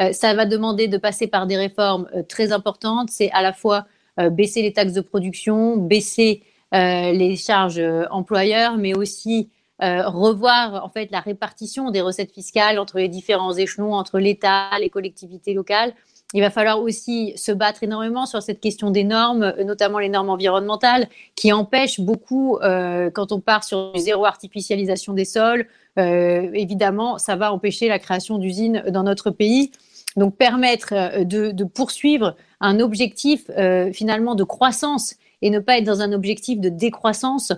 Euh, 0.00 0.12
ça 0.12 0.34
va 0.34 0.46
demander 0.46 0.86
de 0.86 0.98
passer 0.98 1.26
par 1.26 1.46
des 1.46 1.56
réformes 1.56 2.08
très 2.28 2.52
importantes. 2.52 3.10
C'est 3.10 3.30
à 3.32 3.42
la 3.42 3.52
fois 3.52 3.86
baisser 4.30 4.62
les 4.62 4.72
taxes 4.72 4.92
de 4.92 5.00
production, 5.00 5.76
baisser 5.76 6.44
les 6.72 7.34
charges 7.34 7.82
employeurs, 8.12 8.76
mais 8.76 8.96
aussi 8.96 9.50
revoir 9.80 10.84
en 10.84 10.88
fait 10.88 11.10
la 11.10 11.18
répartition 11.18 11.90
des 11.90 12.00
recettes 12.00 12.30
fiscales 12.30 12.78
entre 12.78 12.98
les 12.98 13.08
différents 13.08 13.54
échelons, 13.54 13.92
entre 13.92 14.20
l'État, 14.20 14.70
les 14.78 14.88
collectivités 14.88 15.52
locales. 15.52 15.94
Il 16.32 16.40
va 16.40 16.50
falloir 16.50 16.80
aussi 16.80 17.32
se 17.36 17.52
battre 17.52 17.84
énormément 17.84 18.26
sur 18.26 18.42
cette 18.42 18.60
question 18.60 18.90
des 18.90 19.04
normes, 19.04 19.54
notamment 19.64 20.00
les 20.00 20.08
normes 20.08 20.30
environnementales, 20.30 21.08
qui 21.36 21.52
empêchent 21.52 22.00
beaucoup, 22.00 22.58
euh, 22.58 23.10
quand 23.10 23.30
on 23.30 23.40
part 23.40 23.62
sur 23.62 23.96
zéro 23.96 24.24
artificialisation 24.24 25.12
des 25.12 25.24
sols, 25.24 25.66
euh, 25.96 26.50
évidemment, 26.52 27.18
ça 27.18 27.36
va 27.36 27.52
empêcher 27.52 27.88
la 27.88 28.00
création 28.00 28.38
d'usines 28.38 28.82
dans 28.88 29.04
notre 29.04 29.30
pays. 29.30 29.70
Donc 30.16 30.36
permettre 30.36 30.92
euh, 30.92 31.24
de 31.24 31.64
poursuivre 31.64 32.36
un 32.60 32.80
objectif 32.80 33.50
finalement 33.92 34.34
de 34.34 34.44
croissance 34.44 35.16
et 35.42 35.50
ne 35.50 35.58
pas 35.58 35.78
être 35.78 35.84
dans 35.84 36.00
un 36.00 36.12
objectif 36.12 36.58
de 36.58 36.70
décroissance. 36.70 37.52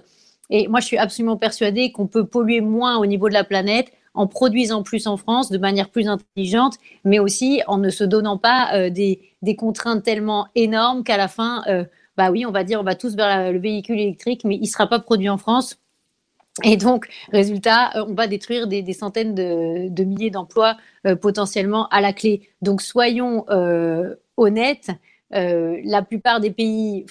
Et 0.50 0.68
moi, 0.68 0.80
je 0.80 0.86
suis 0.86 0.98
absolument 0.98 1.36
persuadée 1.36 1.92
qu'on 1.92 2.08
peut 2.08 2.26
polluer 2.26 2.60
moins 2.60 2.98
au 2.98 3.06
niveau 3.06 3.28
de 3.28 3.34
la 3.34 3.44
planète 3.44 3.92
en 4.16 4.26
produisant 4.26 4.82
plus 4.82 5.06
en 5.06 5.16
France 5.16 5.50
de 5.50 5.58
manière 5.58 5.90
plus 5.90 6.08
intelligente, 6.08 6.78
mais 7.04 7.18
aussi 7.18 7.62
en 7.68 7.78
ne 7.78 7.90
se 7.90 8.02
donnant 8.02 8.38
pas 8.38 8.70
euh, 8.74 8.90
des, 8.90 9.20
contraintes 9.56 10.02
tellement 10.02 10.48
énormes 10.56 11.04
qu'à 11.04 11.16
la 11.16 11.28
fin, 11.28 11.62
euh, 11.68 11.84
bah 12.16 12.30
oui, 12.30 12.44
on 12.46 12.50
va 12.50 12.64
dire 12.64 12.80
on 12.80 12.84
va 12.84 12.96
tous 12.96 13.14
vers 13.14 13.52
le 13.52 13.58
véhicule 13.60 14.00
électrique, 14.00 14.42
mais 14.44 14.56
il 14.56 14.62
ne 14.62 14.66
sera 14.66 14.88
pas 14.88 14.98
produit 14.98 15.28
en 15.28 15.36
France. 15.36 15.78
Et 16.64 16.78
donc, 16.78 17.06
résultat, 17.30 17.94
euh, 17.96 18.06
on 18.08 18.14
va 18.14 18.26
détruire 18.26 18.66
des, 18.66 18.92
centaines 18.94 19.34
de, 19.34 20.02
milliers 20.02 20.30
d'emplois 20.30 20.76
potentiellement 21.20 21.86
à 21.88 22.00
la 22.00 22.14
clé. 22.14 22.48
Donc, 22.62 22.80
soyons 22.80 23.44
honnêtes. 24.38 24.90
la 25.30 26.02
plupart 26.02 26.40
des 26.40 26.50
pays 26.50 27.04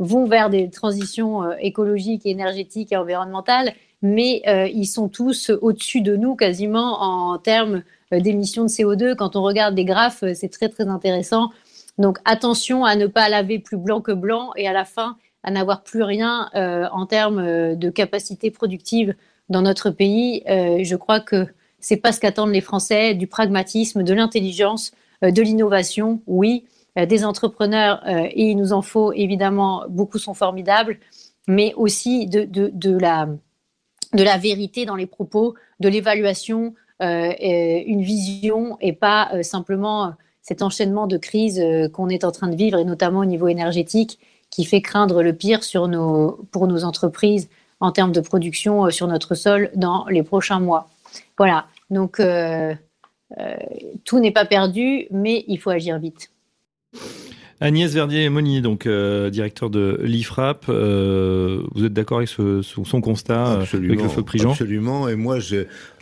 vont 0.00 0.26
vers 0.26 0.50
des 0.50 0.68
transitions 0.70 1.52
écologiques, 1.58 2.26
énergétiques 2.26 2.92
et 2.92 2.96
environnementales 2.96 3.72
mais 4.02 4.42
euh, 4.46 4.68
ils 4.68 4.86
sont 4.86 5.08
tous 5.08 5.50
au-dessus 5.50 6.00
de 6.00 6.16
nous 6.16 6.36
quasiment 6.36 7.02
en 7.02 7.38
termes 7.38 7.82
euh, 8.12 8.20
d'émissions 8.20 8.64
de 8.64 8.68
CO2. 8.68 9.16
Quand 9.16 9.36
on 9.36 9.42
regarde 9.42 9.74
des 9.74 9.84
graphes, 9.84 10.22
euh, 10.22 10.34
c'est 10.34 10.48
très 10.48 10.68
très 10.68 10.88
intéressant. 10.88 11.50
Donc 11.98 12.18
attention 12.24 12.84
à 12.84 12.94
ne 12.94 13.06
pas 13.06 13.28
laver 13.28 13.58
plus 13.58 13.76
blanc 13.76 14.00
que 14.00 14.12
blanc 14.12 14.52
et 14.56 14.68
à 14.68 14.72
la 14.72 14.84
fin 14.84 15.16
à 15.42 15.50
n'avoir 15.50 15.82
plus 15.82 16.02
rien 16.02 16.50
en 16.54 17.06
termes 17.06 17.76
de 17.76 17.90
capacité 17.90 18.50
productive 18.50 19.14
dans 19.48 19.62
notre 19.62 19.90
pays. 19.90 20.42
je 20.46 20.96
crois 20.96 21.20
que 21.20 21.46
c'est 21.78 21.96
pas 21.96 22.10
ce 22.12 22.20
qu'attendent 22.20 22.52
les 22.52 22.60
Français, 22.60 23.14
du 23.14 23.28
pragmatisme, 23.28 24.02
de 24.02 24.12
l'intelligence, 24.12 24.90
de 25.22 25.40
l'innovation, 25.40 26.20
oui, 26.26 26.64
des 26.96 27.24
entrepreneurs, 27.24 28.02
et 28.08 28.50
il 28.50 28.56
nous 28.56 28.72
en 28.72 28.82
faut 28.82 29.12
évidemment, 29.12 29.84
beaucoup 29.88 30.18
sont 30.18 30.34
formidables, 30.34 30.98
mais 31.46 31.72
aussi 31.76 32.26
de, 32.26 32.42
de, 32.42 32.70
de 32.74 32.98
la 32.98 33.28
de 34.14 34.22
la 34.22 34.38
vérité 34.38 34.84
dans 34.86 34.96
les 34.96 35.06
propos, 35.06 35.54
de 35.80 35.88
l'évaluation, 35.88 36.74
euh, 37.00 37.32
une 37.86 38.02
vision 38.02 38.76
et 38.80 38.92
pas 38.92 39.30
euh, 39.32 39.42
simplement 39.44 40.06
euh, 40.06 40.10
cet 40.42 40.62
enchaînement 40.62 41.06
de 41.06 41.16
crises 41.16 41.62
qu'on 41.92 42.08
est 42.08 42.24
en 42.24 42.32
train 42.32 42.48
de 42.48 42.56
vivre, 42.56 42.78
et 42.78 42.84
notamment 42.84 43.20
au 43.20 43.26
niveau 43.26 43.48
énergétique, 43.48 44.18
qui 44.50 44.64
fait 44.64 44.80
craindre 44.80 45.22
le 45.22 45.34
pire 45.34 45.60
pour 46.50 46.66
nos 46.66 46.84
entreprises 46.84 47.50
en 47.80 47.92
termes 47.92 48.12
de 48.12 48.20
production 48.22 48.90
sur 48.90 49.06
notre 49.08 49.34
sol 49.34 49.70
dans 49.74 50.06
les 50.06 50.22
prochains 50.22 50.58
mois. 50.58 50.88
Voilà, 51.36 51.66
donc 51.90 52.22
tout 54.04 54.18
n'est 54.20 54.30
pas 54.30 54.46
perdu, 54.46 55.06
mais 55.10 55.44
il 55.48 55.58
faut 55.58 55.68
agir 55.68 55.98
vite. 55.98 56.30
Agnès 57.60 57.92
Verdier-Monnier, 57.92 58.60
donc 58.60 58.86
euh, 58.86 59.30
directeur 59.30 59.68
de 59.68 59.98
l'IFRAP, 60.02 60.66
euh, 60.68 61.62
vous 61.74 61.84
êtes 61.84 61.92
d'accord 61.92 62.18
avec 62.18 62.28
son 62.28 63.00
constat 63.00 63.60
absolument, 63.60 63.94
avec 63.94 64.04
le 64.04 64.08
feu 64.08 64.22
de 64.22 64.48
Absolument, 64.50 65.08
et 65.08 65.16
moi, 65.16 65.38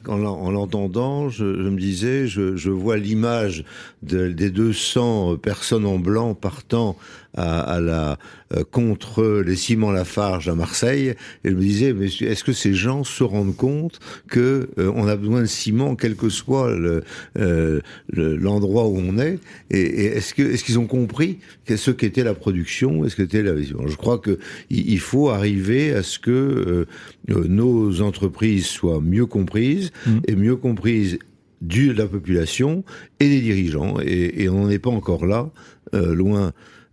en, 0.07 0.23
en 0.23 0.51
l'entendant, 0.51 1.29
je, 1.29 1.45
me 1.45 1.79
disais, 1.79 2.27
je, 2.27 2.71
vois 2.71 2.97
l'image 2.97 3.65
de, 4.03 4.29
des 4.29 4.51
200 4.51 5.37
personnes 5.37 5.87
en 5.87 5.99
blanc 5.99 6.35
partant 6.35 6.97
à, 7.37 7.81
la 7.81 8.19
euh, 8.55 8.63
contre 8.71 9.43
les 9.45 9.57
ciments 9.57 9.91
Lafarge 9.91 10.49
à 10.49 10.55
Marseille, 10.55 11.15
et 11.45 11.51
je 11.51 11.55
me 11.55 11.61
disais, 11.61 11.95
est-ce 12.21 12.45
que 12.45 12.53
ces 12.53 12.75
gens 12.75 13.05
se 13.05 13.25
rendent 13.25 13.57
compte 13.57 13.99
que 14.29 14.69
euh, 14.79 14.93
on 14.95 15.09
a 15.09 15.17
besoin 15.17 15.41
de 15.41 15.47
ciment, 15.47 15.97
quel 15.97 16.15
que 16.15 16.29
soit 16.29 16.69
euh, 16.71 17.81
l'endroit 18.13 18.85
le, 18.85 18.89
où 18.89 18.99
on 18.99 19.19
est, 19.19 19.39
et, 19.71 20.07
est-ce 20.07 20.33
que 20.33 20.43
est-ce 20.43 20.65
qu'ils 20.65 20.79
ont 20.79 20.87
compris 20.87 21.39
ce 21.75 21.91
qu'était 21.91 22.23
la 22.23 22.35
production, 22.35 23.05
est-ce 23.05 23.17
que 23.17 23.37
la 23.37 23.61
Je 23.61 23.97
crois 23.97 24.19
que 24.19 24.39
il 24.71 25.01
faut 25.01 25.31
arriver 25.31 25.93
à 25.93 26.03
ce 26.03 26.19
que 26.19 26.87
nos 27.29 28.01
entreprises 28.01 28.67
soient 28.67 29.01
mieux 29.01 29.27
comprises 29.27 29.86
et 30.27 30.37
mieux 30.37 30.57
comprises 30.57 31.19
du 31.63 31.89
de 31.89 31.99
la 31.99 32.07
population 32.07 32.85
et 33.21 33.29
des 33.29 33.41
dirigeants, 33.41 33.97
et, 34.03 34.43
et 34.43 34.49
on 34.49 34.65
n'en 34.65 34.71
est 34.71 34.79
pas 34.79 34.91
encore 34.91 35.27
là, 35.27 35.51
euh, 35.95 36.15
loin 36.15 36.53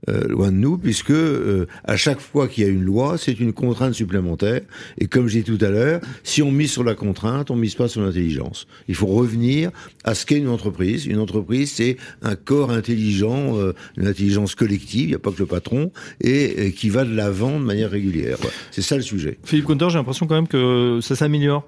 euh, 0.10 0.28
loin 0.28 0.51
de 0.51 0.58
nous, 0.58 0.78
puisque 0.78 1.12
euh, 1.12 1.66
à 1.86 1.95
chaque 1.95 2.20
fois 2.20 2.49
qu'il 2.49 2.66
y 2.66 2.68
a 2.68 2.70
une 2.70 2.84
loi, 2.84 3.18
c'est 3.18 3.39
une 3.39 3.54
contrainte 3.54 3.93
supplémentaire. 3.93 4.60
Et 4.97 5.08
comme 5.08 5.30
j'ai 5.30 5.43
dit 5.43 5.58
tout 5.58 5.64
à 5.64 5.70
l'heure, 5.70 6.01
si 6.24 6.41
on 6.41 6.51
mise 6.51 6.72
sur 6.72 6.84
la 6.84 6.93
contrainte, 6.93 7.51
on 7.51 7.56
mise 7.56 7.76
pas 7.76 7.88
sur 7.88 8.01
l'intelligence. 8.01 8.68
Il 8.89 8.95
faut 8.95 9.08
revenir 9.08 9.72
à 10.04 10.14
ce 10.14 10.26
qu'est 10.26 10.38
une 10.38 10.49
entreprise. 10.49 11.06
Une 11.06 11.20
entreprise, 11.20 11.72
c'est 11.72 11.95
un 12.22 12.36
corps 12.36 12.72
intelligent, 12.72 13.58
euh, 13.58 13.74
une 13.95 14.08
intelligence 14.08 14.56
collective. 14.56 15.04
Il 15.04 15.08
n'y 15.10 15.16
a 15.16 15.20
pas 15.20 15.32
que 15.32 15.39
le 15.39 15.45
patron 15.45 15.91
et, 16.20 16.74
qui 16.74 16.89
va 16.89 17.06
de 17.06 17.16
l'avant 17.16 17.58
de 17.58 17.64
manière 17.64 17.89
régulière. 17.89 18.38
C'est 18.72 18.82
ça 18.82 18.97
le 18.97 19.04
sujet. 19.04 19.38
Philippe 19.45 19.66
Conter, 19.66 19.88
j'ai 19.89 19.97
l'impression 19.97 20.28
quand 20.28 20.36
même 20.36 20.49
que 20.49 20.99
ça 21.01 21.16
s'améliore. 21.16 21.64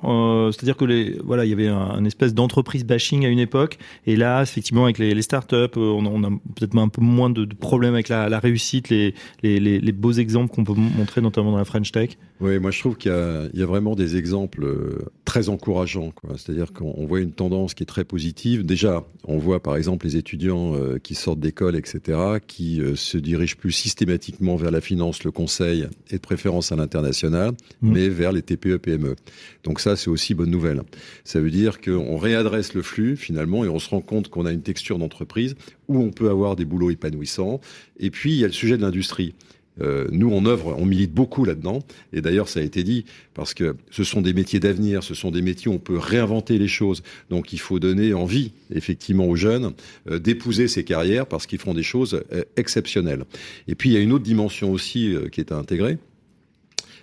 C'est-à-dire 0.51 0.75
que 0.75 0.85
les, 0.85 1.17
voilà, 1.23 1.45
il 1.45 1.49
y 1.49 1.53
avait 1.53 1.67
un, 1.67 2.03
espèce 2.03 2.33
d'entreprise 2.33 2.83
bashing 2.83 3.25
à 3.25 3.29
une 3.29 3.39
époque, 3.39 3.77
et 4.05 4.15
là, 4.15 4.43
effectivement, 4.43 4.83
avec 4.83 4.99
les, 4.99 5.13
les 5.13 5.21
startups, 5.21 5.77
on, 5.77 6.05
on 6.05 6.23
a 6.23 6.29
peut-être 6.55 6.77
un 6.77 6.89
peu 6.89 7.01
moins 7.01 7.29
de, 7.29 7.45
de 7.45 7.55
problèmes 7.55 7.93
avec 7.93 8.09
la 8.09 8.24
la, 8.29 8.39
réussite, 8.39 8.89
les, 8.89 9.13
les, 9.43 9.59
les 9.59 9.91
beaux 9.91 10.11
exemples 10.11 10.53
qu'on 10.53 10.63
peut 10.63 10.73
montrer 10.73 11.21
notamment 11.21 11.51
dans 11.51 11.57
la 11.57 11.65
French 11.65 11.91
Tech 11.91 12.17
Oui, 12.39 12.59
moi 12.59 12.71
je 12.71 12.79
trouve 12.79 12.97
qu'il 12.97 13.11
y, 13.11 13.59
y, 13.59 13.63
a 13.63 13.65
vraiment 13.65 13.95
des 13.95 14.17
exemples 14.17 14.63
euh, 14.63 15.05
très 15.25 15.49
encourageants. 15.49 16.13
C'est-à-dire 16.37 16.73
qu'on 16.73 17.05
voit 17.05 17.19
une 17.19 17.31
tendance 17.31 17.73
qui 17.73 17.83
est 17.83 17.87
très 17.87 18.03
positive. 18.03 18.65
Déjà, 18.65 19.03
on 19.25 19.37
voit 19.37 19.61
par 19.61 19.75
exemple 19.75 20.05
les 20.05 20.17
étudiants 20.17 20.75
euh, 20.75 20.97
qui 20.97 21.15
sortent 21.15 21.39
d'école, 21.39 21.75
etc., 21.75 22.17
qui 22.45 22.81
euh, 22.81 22.95
se 22.95 23.17
dirigent 23.17 23.55
plus 23.57 23.71
systématiquement 23.71 24.55
vers 24.55 24.71
la 24.71 24.81
finance, 24.81 25.23
le 25.23 25.31
conseil 25.31 25.87
et 26.09 26.15
de 26.15 26.21
préférence 26.21 26.71
à 26.71 26.75
l'international, 26.75 27.51
mmh. 27.81 27.91
mais 27.91 28.09
vers 28.09 28.31
les 28.31 28.41
TPE-PME. 28.41 29.15
Donc 29.63 29.79
ça, 29.79 29.95
c'est 29.95 30.09
aussi 30.09 30.33
bonne 30.33 30.51
nouvelle. 30.51 30.83
Ça 31.23 31.39
veut 31.39 31.51
dire 31.51 31.81
qu'on 31.81 32.17
réadresse 32.17 32.73
le 32.73 32.81
flux 32.81 33.15
finalement 33.15 33.65
et 33.65 33.69
on 33.69 33.79
se 33.79 33.89
rend 33.89 34.01
compte 34.01 34.29
qu'on 34.29 34.45
a 34.45 34.51
une 34.51 34.61
texture 34.61 34.99
d'entreprise 34.99 35.55
où 35.87 35.99
on 35.99 36.11
peut 36.11 36.29
avoir 36.29 36.55
des 36.55 36.65
boulots 36.65 36.91
épanouissants. 36.91 37.59
Et 37.99 38.09
puis, 38.15 38.31
il 38.31 38.39
y 38.39 38.45
a 38.45 38.47
le 38.47 38.53
sujet 38.53 38.77
de 38.77 38.81
l'industrie. 38.81 39.33
Euh, 39.81 40.07
nous, 40.09 40.33
en 40.33 40.45
œuvre, 40.45 40.73
on 40.79 40.85
milite 40.85 41.13
beaucoup 41.13 41.43
là-dedans. 41.43 41.83
Et 42.13 42.21
d'ailleurs, 42.21 42.47
ça 42.47 42.61
a 42.61 42.63
été 42.63 42.81
dit, 42.81 43.03
parce 43.33 43.53
que 43.53 43.75
ce 43.91 44.05
sont 44.05 44.21
des 44.21 44.33
métiers 44.33 44.61
d'avenir, 44.61 45.03
ce 45.03 45.13
sont 45.13 45.31
des 45.31 45.41
métiers 45.41 45.69
où 45.69 45.73
on 45.73 45.79
peut 45.79 45.97
réinventer 45.97 46.57
les 46.57 46.69
choses. 46.69 47.03
Donc, 47.29 47.51
il 47.51 47.59
faut 47.59 47.77
donner 47.77 48.13
envie, 48.13 48.53
effectivement, 48.73 49.25
aux 49.25 49.35
jeunes 49.35 49.73
euh, 50.09 50.17
d'épouser 50.17 50.69
ces 50.69 50.85
carrières 50.85 51.27
parce 51.27 51.45
qu'ils 51.45 51.59
font 51.59 51.73
des 51.73 51.83
choses 51.83 52.23
euh, 52.31 52.43
exceptionnelles. 52.55 53.25
Et 53.67 53.75
puis, 53.75 53.89
il 53.89 53.93
y 53.93 53.97
a 53.97 53.99
une 53.99 54.13
autre 54.13 54.23
dimension 54.23 54.71
aussi 54.71 55.13
qui 55.33 55.41
est 55.41 55.51
à 55.51 55.57
intégrer. 55.57 55.97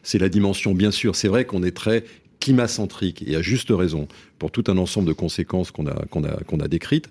C'est 0.02 0.18
la 0.18 0.30
dimension, 0.30 0.72
bien 0.72 0.92
sûr, 0.92 1.14
c'est 1.14 1.28
vrai 1.28 1.44
qu'on 1.44 1.62
est 1.62 1.76
très 1.76 2.04
climacentrique, 2.40 3.22
et 3.26 3.36
à 3.36 3.42
juste 3.42 3.68
raison, 3.70 4.08
pour 4.38 4.50
tout 4.50 4.64
un 4.66 4.78
ensemble 4.78 5.06
de 5.06 5.12
conséquences 5.12 5.70
qu'on 5.70 5.86
a, 5.86 5.94
qu'on 6.06 6.58
a 6.58 6.68
décrites. 6.68 7.10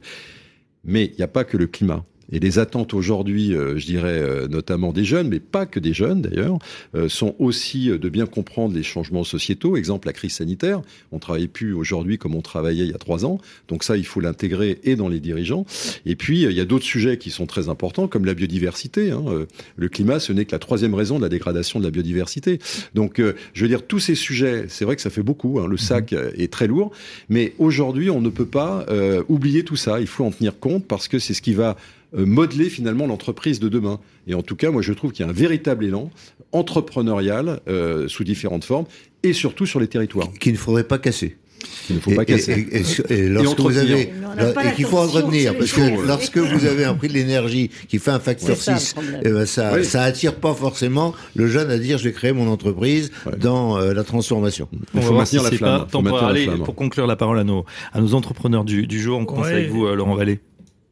Mais 0.84 1.06
il 1.06 1.16
n'y 1.18 1.24
a 1.24 1.28
pas 1.28 1.44
que 1.44 1.56
le 1.56 1.68
climat. 1.68 2.04
Et 2.32 2.40
les 2.40 2.60
attentes 2.60 2.94
aujourd'hui, 2.94 3.54
euh, 3.54 3.78
je 3.78 3.86
dirais 3.86 4.20
euh, 4.20 4.48
notamment 4.48 4.94
des 4.94 5.04
jeunes, 5.04 5.28
mais 5.28 5.40
pas 5.40 5.66
que 5.66 5.80
des 5.80 5.94
jeunes 5.94 6.22
d'ailleurs, 6.22 6.60
euh, 6.96 7.10
sont 7.10 7.36
aussi 7.40 7.90
de 7.90 8.10
bien 8.10 8.26
comprendre 8.26 8.76
les 8.76 8.84
changements 8.84 9.24
sociétaux. 9.24 9.78
Exemple, 9.78 10.08
la 10.08 10.14
crise 10.14 10.34
sanitaire. 10.34 10.82
On 11.12 11.20
travaille 11.20 11.48
plus 11.48 11.74
aujourd'hui 11.74 12.18
comme 12.18 12.36
on 12.36 12.42
travaillait 12.42 12.86
il 12.86 12.92
y 12.92 12.96
a 12.96 13.00
trois 13.00 13.26
ans. 13.26 13.40
Donc 13.68 13.84
ça, 13.84 13.98
il 13.98 14.06
faut 14.06 14.20
l'intégrer 14.20 14.80
et 14.84 14.96
dans 14.96 15.10
les 15.10 15.20
dirigeants. 15.20 15.66
Et 16.06 16.16
puis, 16.16 16.44
il 16.44 16.52
y 16.52 16.60
a 16.60 16.66
d'autres 16.66 16.86
sujets 16.86 17.18
qui 17.18 17.32
sont 17.32 17.46
très 17.46 17.70
importants, 17.70 18.08
comme 18.08 18.26
la 18.26 18.34
biodiversité. 18.34 19.12
Hein. 19.12 19.46
Le 19.76 19.90
climat, 19.90 20.20
ce 20.20 20.34
n'est 20.34 20.46
que 20.46 20.52
la 20.52 20.60
troisième 20.60 20.94
raison 20.94 21.18
de 21.18 21.24
la 21.24 21.30
dégradation 21.30 21.80
de 21.80 21.86
la 21.86 21.92
biodiversité. 21.92 22.60
Donc, 22.94 23.22
je 23.54 23.62
veux 23.62 23.68
dire, 23.68 23.86
tous 23.86 24.00
ces 24.00 24.16
sujets, 24.16 24.66
c'est 24.68 24.86
vrai 24.86 24.96
que 24.96 25.02
ça 25.02 25.10
fait 25.10 25.24
beaucoup. 25.24 25.60
Hein. 25.60 25.68
Le 25.68 25.78
sac 25.78 26.14
est 26.14 26.52
très 26.52 26.68
lourd. 26.68 26.92
Mais 27.30 27.54
aujourd'hui, 27.60 28.10
on 28.10 28.22
ne 28.22 28.30
peut 28.30 28.46
pas 28.46 28.86
euh, 28.90 29.24
oublier 29.30 29.64
tout 29.64 29.76
ça. 29.76 30.00
Il 30.00 30.08
faut 30.08 30.26
en 30.26 30.32
tenir 30.32 30.60
compte 30.60 30.86
parce 30.86 31.08
que 31.08 31.20
c'est 31.20 31.34
ce 31.34 31.42
qui 31.42 31.54
va 31.54 31.78
modeler 32.14 32.70
finalement 32.70 33.08
l'entreprise 33.08 33.60
de 33.60 33.70
demain. 33.70 34.00
Et 34.28 34.34
en 34.34 34.42
tout 34.42 34.56
cas, 34.56 34.72
moi 34.72 34.82
je 34.82 34.94
trouve 34.94 35.12
qu'il 35.12 35.26
y 35.26 35.28
a 35.28 35.32
un 35.32 35.36
véritable 35.36 35.86
élan 35.86 36.10
entrepreneurial 36.52 37.62
euh, 37.68 38.08
sous 38.08 38.24
différentes 38.24 38.66
formes 38.66 38.86
et 39.24 39.34
surtout 39.34 39.66
sur 39.66 39.80
les 39.80 39.88
territoires. 39.88 40.32
Qu'il 40.40 40.54
ne 40.54 40.58
faudrait 40.58 40.84
pas 40.84 40.98
casser. 40.98 41.38
Qu'il 41.86 41.98
ne 41.98 42.02
faut 42.02 42.12
pas 42.12 42.26
casser. 42.26 42.68
Et, 42.72 42.78
et, 42.78 43.14
et, 43.14 43.26
et 43.26 43.30
lorsque 43.30 43.60
vous 43.60 43.78
avez, 43.78 44.02
et 44.02 44.76
qu'il 44.76 44.86
faut 44.86 44.98
entretenir, 44.98 45.56
parce 45.56 45.72
que 45.72 46.08
lorsque 46.08 46.38
vous 46.38 46.66
avez 46.66 46.86
un 46.86 46.96
prix 46.96 47.08
de 47.08 47.14
l'énergie 47.14 47.70
qui 47.88 48.00
fait 48.00 48.12
un 48.12 48.20
facteur 48.20 48.58
6, 48.58 48.96
eh 49.24 49.30
ben 49.30 49.46
ça, 49.46 49.74
oui. 49.76 49.86
ça 49.86 50.02
attire 50.02 50.36
pas 50.36 50.56
forcément 50.56 51.14
le 51.36 51.48
jeune 51.48 51.70
à 51.70 51.78
dire 51.78 52.00
je 52.00 52.06
vais 52.06 52.14
créer 52.14 52.34
mon 52.34 52.48
entreprise 52.50 53.12
ouais. 53.28 53.38
dans 53.38 53.78
euh, 53.78 53.94
la 53.94 54.04
transformation. 54.04 54.68
Il 54.96 55.02
faut 55.02 55.14
maintenir 55.14 55.44
la 55.44 55.52
flamme. 55.52 55.88
Pas, 55.88 56.02
pour, 56.02 56.24
aller, 56.24 56.48
pour 56.66 56.76
conclure 56.76 57.06
la 57.06 57.16
parole 57.16 57.38
à 57.38 57.44
nos, 57.44 57.66
à 57.94 58.02
nos 58.02 58.16
entrepreneurs 58.16 58.64
du, 58.64 58.88
du 58.88 59.00
jour, 59.00 59.20
on 59.20 59.26
commence 59.26 59.46
ouais. 59.46 59.54
avec 59.54 59.70
vous, 59.70 59.86
euh, 59.86 59.96
Laurent 59.96 60.16
Vallée. 60.16 60.40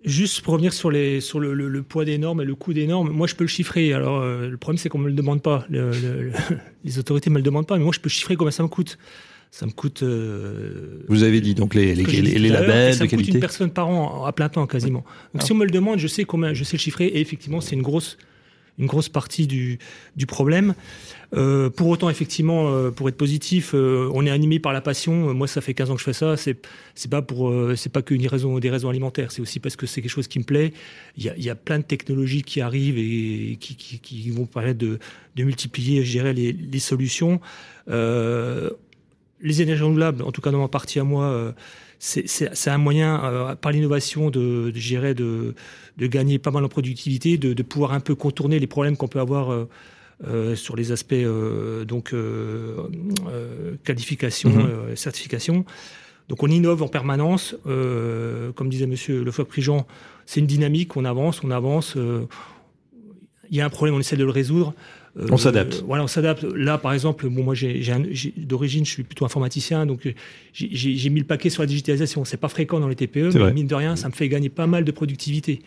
Juste 0.05 0.41
pour 0.41 0.53
revenir 0.53 0.71
sur, 0.71 0.89
les, 0.89 1.19
sur 1.19 1.41
le, 1.41 1.53
le, 1.53 1.67
le 1.67 1.83
poids 1.83 2.05
des 2.05 2.17
normes 2.17 2.41
et 2.41 2.45
le 2.45 2.55
coût 2.55 2.71
des 2.71 2.87
normes, 2.87 3.09
moi 3.09 3.27
je 3.27 3.35
peux 3.35 3.43
le 3.43 3.49
chiffrer. 3.49 3.91
Alors 3.93 4.21
euh, 4.21 4.47
le 4.47 4.55
problème 4.55 4.77
c'est 4.77 4.87
qu'on 4.87 4.97
me 4.97 5.09
le 5.09 5.13
demande 5.13 5.41
pas. 5.41 5.65
Le, 5.69 6.31
les 6.85 6.99
autorités 6.99 7.29
me 7.29 7.35
le 7.35 7.41
demandent 7.41 7.67
pas, 7.67 7.77
mais 7.77 7.83
moi 7.83 7.91
je 7.93 7.99
peux 7.99 8.09
chiffrer 8.09 8.37
combien 8.37 8.51
ça 8.51 8.63
me 8.63 8.69
coûte. 8.69 8.97
Ça 9.51 9.65
me 9.65 9.71
coûte. 9.71 10.03
Euh, 10.03 11.03
Vous 11.09 11.23
avez 11.23 11.41
dit 11.41 11.53
donc 11.53 11.73
les, 11.75 11.95
les, 11.95 12.03
les, 12.05 12.21
les 12.21 12.49
labels 12.49 12.93
ça 12.93 13.05
de 13.05 13.11
me 13.11 13.17
coûte 13.17 13.27
une 13.27 13.39
personne 13.41 13.71
par 13.71 13.89
an 13.89 14.23
à 14.23 14.31
plein 14.31 14.47
temps 14.47 14.65
quasiment. 14.67 15.03
Donc 15.33 15.41
ah. 15.41 15.45
si 15.45 15.51
on 15.51 15.55
me 15.55 15.65
le 15.65 15.71
demande, 15.71 15.99
je 15.99 16.07
sais 16.07 16.23
combien, 16.23 16.53
je 16.53 16.63
sais 16.63 16.77
le 16.77 16.81
chiffrer 16.81 17.07
et 17.07 17.19
effectivement 17.19 17.59
c'est 17.59 17.75
une 17.75 17.81
grosse 17.81 18.17
une 18.79 18.87
grosse 18.87 19.09
partie 19.09 19.45
du, 19.45 19.77
du 20.15 20.25
problème. 20.25 20.73
Euh, 21.35 21.69
pour 21.69 21.87
autant, 21.89 22.09
effectivement, 22.09 22.73
euh, 22.73 22.89
pour 22.89 23.07
être 23.07 23.17
positif, 23.17 23.71
euh, 23.75 24.09
on 24.13 24.25
est 24.25 24.31
animé 24.31 24.59
par 24.59 24.73
la 24.73 24.81
passion. 24.81 25.33
Moi, 25.33 25.47
ça 25.47 25.61
fait 25.61 25.73
15 25.73 25.91
ans 25.91 25.93
que 25.93 25.99
je 25.99 26.05
fais 26.05 26.13
ça. 26.13 26.37
C'est 26.37 26.57
c'est 26.95 27.09
pas 27.09 27.21
pour 27.21 27.53
c'est 27.75 27.91
pas 27.91 28.01
qu'une 28.01 28.25
raison 28.27 28.57
des 28.57 28.69
raisons 28.69 28.89
alimentaires. 28.89 29.31
C'est 29.31 29.41
aussi 29.41 29.59
parce 29.59 29.75
que 29.75 29.85
c'est 29.85 30.01
quelque 30.01 30.11
chose 30.11 30.27
qui 30.27 30.39
me 30.39 30.43
plaît. 30.43 30.73
Il 31.17 31.23
y 31.23 31.29
a, 31.29 31.37
y 31.37 31.49
a 31.49 31.55
plein 31.55 31.77
de 31.77 31.83
technologies 31.83 32.41
qui 32.41 32.61
arrivent 32.61 32.97
et 32.97 33.57
qui, 33.57 34.29
vont 34.31 34.45
permettre 34.45 34.79
de, 34.79 34.99
de 35.35 35.43
multiplier, 35.43 36.03
je 36.03 36.11
dirais, 36.11 36.33
les, 36.33 36.51
les 36.53 36.79
solutions. 36.79 37.39
Les 39.41 39.61
énergies 39.61 39.83
renouvelables, 39.83 40.21
en 40.23 40.31
tout 40.33 40.41
cas 40.41 40.51
dans 40.51 40.59
ma 40.59 40.67
partie 40.67 40.99
à 40.99 41.03
moi, 41.03 41.53
c'est 41.99 42.69
un 42.69 42.77
moyen, 42.77 43.23
euh, 43.23 43.55
par 43.55 43.73
l'innovation, 43.73 44.29
de, 44.29 44.71
de, 44.71 45.53
de, 45.97 46.07
gagner 46.07 46.39
pas 46.39 46.49
mal 46.49 46.63
en 46.63 46.69
productivité, 46.69 47.37
de, 47.37 47.53
de 47.53 47.63
pouvoir 47.63 47.91
un 47.91 47.99
peu 47.99 48.15
contourner 48.15 48.57
les 48.57 48.67
problèmes 48.67 48.95
qu'on 48.95 49.09
peut 49.09 49.19
avoir 49.19 49.51
euh, 49.51 49.67
euh, 50.25 50.55
sur 50.55 50.75
les 50.77 50.91
aspects 50.91 51.25
donc 51.85 52.15
qualification, 53.83 54.49
-hmm. 54.49 54.95
certification. 54.95 55.65
Donc 56.29 56.43
on 56.43 56.47
innove 56.47 56.83
en 56.83 56.87
permanence. 56.87 57.55
comme 58.55 58.69
disait 58.69 58.87
Monsieur 58.87 59.23
Lefebvre-Prigent, 59.23 59.85
c'est 60.25 60.39
une 60.39 60.47
dynamique. 60.47 60.95
On 60.95 61.05
avance, 61.05 61.43
on 61.43 61.51
avance. 61.51 61.97
Il 63.51 63.57
y 63.57 63.61
a 63.61 63.65
un 63.65 63.69
problème, 63.69 63.95
on 63.95 63.99
essaie 63.99 64.17
de 64.17 64.25
le 64.25 64.31
résoudre. 64.31 64.73
Euh, 65.17 65.27
on 65.31 65.37
s'adapte. 65.37 65.83
Voilà, 65.85 66.03
on 66.03 66.07
s'adapte. 66.07 66.43
Là, 66.43 66.77
par 66.77 66.93
exemple, 66.93 67.27
bon, 67.29 67.43
moi, 67.43 67.55
j'ai, 67.55 67.81
d'origine, 68.37 68.85
je 68.85 68.91
suis 68.91 69.03
plutôt 69.03 69.25
informaticien, 69.25 69.85
donc 69.85 70.13
j'ai 70.53 71.09
mis 71.09 71.19
le 71.19 71.25
paquet 71.25 71.49
sur 71.49 71.63
la 71.63 71.67
digitalisation. 71.67 72.25
C'est 72.25 72.37
pas 72.37 72.49
fréquent 72.49 72.79
dans 72.79 72.87
les 72.87 72.95
TPE, 72.95 73.33
mais 73.33 73.39
vrai. 73.39 73.53
mine 73.53 73.67
de 73.67 73.75
rien, 73.75 73.95
ça 73.95 74.07
me 74.07 74.13
fait 74.13 74.29
gagner 74.29 74.49
pas 74.49 74.67
mal 74.67 74.83
de 74.83 74.91
productivité. 74.91 75.61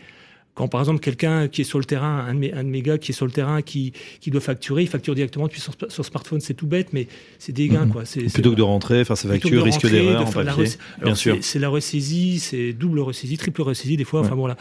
Quand 0.55 0.67
par 0.67 0.81
exemple 0.81 0.99
quelqu'un 0.99 1.47
qui 1.47 1.61
est 1.61 1.63
sur 1.63 1.79
le 1.79 1.85
terrain, 1.85 2.25
un 2.27 2.35
de, 2.35 2.39
mes, 2.39 2.53
un 2.53 2.63
de 2.63 2.69
mes 2.69 2.83
gars 2.83 2.99
qui 2.99 3.11
est 3.11 3.15
sur 3.15 3.25
le 3.25 3.31
terrain, 3.31 3.63
qui, 3.63 3.91
qui 4.21 4.29
doit 4.29 4.39
facturer, 4.39 4.83
il 4.83 4.87
facture 4.87 5.15
directement 5.15 5.47
depuis 5.47 5.59
son, 5.59 5.71
son 5.87 6.03
smartphone, 6.03 6.41
c'est 6.41 6.53
tout 6.53 6.67
bête, 6.67 6.93
mais 6.93 7.07
c'est 7.39 7.53
des 7.53 7.67
gains. 7.69 7.87
Mmh. 7.87 7.91
Quoi. 7.91 8.05
C'est, 8.05 8.31
plutôt 8.31 8.51
que 8.51 8.55
de 8.55 8.61
rentrer, 8.61 9.03
faire 9.03 9.17
sa 9.17 9.29
facture, 9.29 9.63
risque 9.63 9.89
d'erreur 9.89 10.27
en 10.27 10.31
papier. 10.31 10.65
Bien 11.01 11.15
sûr. 11.15 11.37
C'est 11.41 11.57
la 11.57 11.69
ressaisie, 11.69 12.37
c'est 12.39 12.71
double 12.71 12.99
ressaisie, 12.99 13.37
triple 13.37 13.63
ressaisie 13.63 13.97
des 13.97 14.03
fois. 14.03 14.21
Ouais. 14.21 14.27
Enfin 14.27 14.35
bon 14.35 14.45
là. 14.45 14.55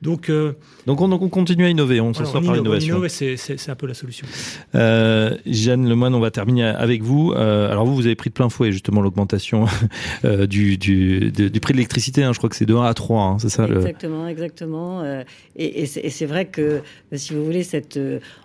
Donc, 0.00 0.30
euh, 0.30 0.52
donc, 0.86 1.00
on, 1.00 1.08
donc 1.08 1.22
on 1.22 1.28
continue 1.28 1.64
à 1.64 1.68
innover, 1.68 2.00
on 2.00 2.14
s'en 2.14 2.24
sort 2.24 2.42
par 2.42 2.54
l'innovation. 2.54 3.02
C'est 3.08 3.68
un 3.68 3.74
peu 3.74 3.86
la 3.86 3.94
solution. 3.94 4.26
Euh, 4.74 5.36
Jeanne 5.44 5.88
Lemoine, 5.88 6.14
on 6.14 6.20
va 6.20 6.30
terminer 6.30 6.64
avec 6.64 7.02
vous. 7.02 7.32
Euh, 7.32 7.70
alors 7.70 7.84
vous, 7.84 7.96
vous 7.96 8.06
avez 8.06 8.14
pris 8.14 8.30
de 8.30 8.34
plein 8.34 8.48
fouet 8.48 8.70
justement 8.70 9.00
l'augmentation 9.00 9.66
euh, 10.24 10.46
du, 10.46 10.78
du, 10.78 11.32
du, 11.32 11.60
prix 11.60 11.72
de 11.72 11.78
l'électricité. 11.78 12.22
Hein, 12.22 12.32
je 12.32 12.38
crois 12.38 12.48
que 12.48 12.56
c'est 12.56 12.66
de 12.66 12.74
1 12.74 12.84
à 12.84 12.94
3, 12.94 13.22
hein, 13.22 13.36
c'est 13.40 13.48
ça 13.48 13.66
Exactement, 13.66 14.24
le... 14.24 14.30
exactement. 14.30 15.02
Euh, 15.02 15.24
et, 15.56 15.82
et 15.82 15.86
c'est 15.86 16.26
vrai 16.26 16.46
que, 16.46 16.82
si 17.12 17.34
vous 17.34 17.44
voulez, 17.44 17.64
cette, 17.64 17.98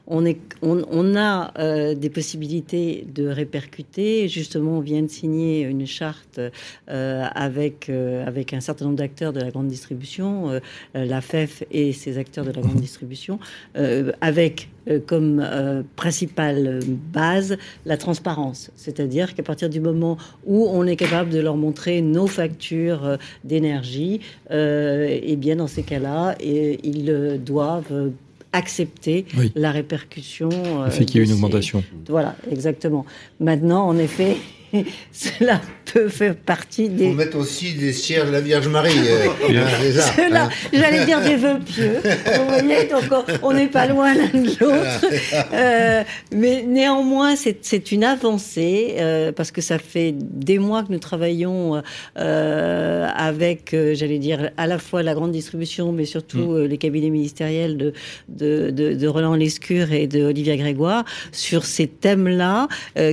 on, 0.08 0.26
est, 0.26 0.40
on, 0.64 0.84
on 0.90 1.16
a 1.16 1.94
des 1.94 2.10
possibilités 2.10 3.06
de 3.14 3.28
répercuter. 3.28 4.28
Justement, 4.28 4.80
on 4.80 4.82
vient 4.82 5.04
de 5.04 5.08
signer 5.08 5.62
une 5.62 5.86
charte 5.86 6.40
avec, 6.88 7.90
avec 7.90 8.54
un 8.54 8.60
certain 8.60 8.86
nombre 8.86 8.98
d'acteurs 8.98 9.34
de 9.34 9.40
la 9.40 9.52
grande 9.52 9.68
distribution, 9.68 10.60
la 10.96 11.22
Et 11.72 11.94
ses 11.94 12.18
acteurs 12.18 12.46
de 12.46 12.52
la 12.52 12.62
grande 12.62 12.80
distribution, 12.82 13.40
euh, 13.78 14.12
avec 14.22 14.70
euh, 14.90 15.00
comme 15.06 15.42
euh, 15.44 15.84
principale 15.96 16.80
base 17.14 17.58
la 17.86 17.98
transparence. 17.98 18.72
C'est-à-dire 18.76 19.36
qu'à 19.36 19.44
partir 19.44 19.70
du 19.70 19.80
moment 19.80 20.18
où 20.46 20.68
on 20.72 20.86
est 20.86 20.96
capable 20.96 21.30
de 21.30 21.40
leur 21.40 21.58
montrer 21.58 22.02
nos 22.02 22.28
factures 22.28 23.18
d'énergie, 23.44 24.20
et 24.50 25.22
eh 25.24 25.36
bien 25.36 25.56
dans 25.56 25.68
ces 25.68 25.84
cas-là, 25.84 26.36
ils 26.42 27.40
doivent 27.44 28.12
accepter 28.52 29.26
la 29.56 29.72
répercussion. 29.72 30.50
Le 30.86 30.92
fait 30.92 31.06
qu'il 31.06 31.22
y 31.22 31.24
ait 31.24 31.28
une 31.28 31.34
augmentation. 31.34 31.84
Voilà, 32.08 32.36
exactement. 32.52 33.06
Maintenant, 33.40 33.88
en 33.88 33.98
effet, 33.98 34.38
cela 35.12 35.62
peut 35.94 36.10
faire 36.10 36.36
partie 36.36 36.90
des. 36.90 37.10
Faut 37.10 37.14
mettre 37.14 37.38
aussi 37.38 37.74
des 37.74 37.94
cierges 37.94 38.28
de 38.28 38.32
la 38.32 38.42
Vierge 38.42 38.68
Marie. 38.68 38.92
Euh, 39.08 39.28
hein. 40.34 40.50
j'allais 40.72 41.06
dire 41.06 41.22
des 41.22 41.36
vœux 41.36 41.60
pieux. 41.60 41.98
Vous 42.04 42.48
voyez, 42.48 42.86
donc 42.86 43.04
on 43.44 43.54
n'est 43.54 43.68
pas 43.68 43.88
loin 43.88 44.14
l'un 44.14 44.28
de 44.28 44.48
l'autre. 44.60 45.06
Euh, 45.54 46.04
mais 46.34 46.64
néanmoins, 46.64 47.36
c'est 47.36 47.92
une 47.92 48.04
avancée 48.04 48.96
euh, 48.98 49.32
parce 49.32 49.52
que 49.52 49.62
ça 49.62 49.78
fait 49.78 50.14
des 50.14 50.58
mois 50.58 50.84
que 50.84 50.92
nous 50.92 51.00
travaillons 51.00 51.82
avec, 52.16 53.76
j'allais 53.94 54.20
dire, 54.20 54.52
à 54.58 54.68
la 54.68 54.80
fois 54.80 55.04
la 55.04 55.14
grande 55.14 55.32
distribution, 55.32 55.92
mais 55.92 56.06
surtout 56.06 56.52
mm. 56.52 56.64
les 56.66 56.78
cabinets 56.78 57.10
ministériels 57.10 57.78
de, 57.78 57.94
de, 58.30 58.70
de, 58.72 58.94
de 58.94 59.08
Roland 59.08 59.36
Lescure 59.36 59.92
et 59.92 60.08
de 60.08 60.24
Olivia 60.24 60.56
Grégoire 60.58 61.06
sur 61.32 61.66
ces 61.66 61.88
thèmes-là 61.88 62.68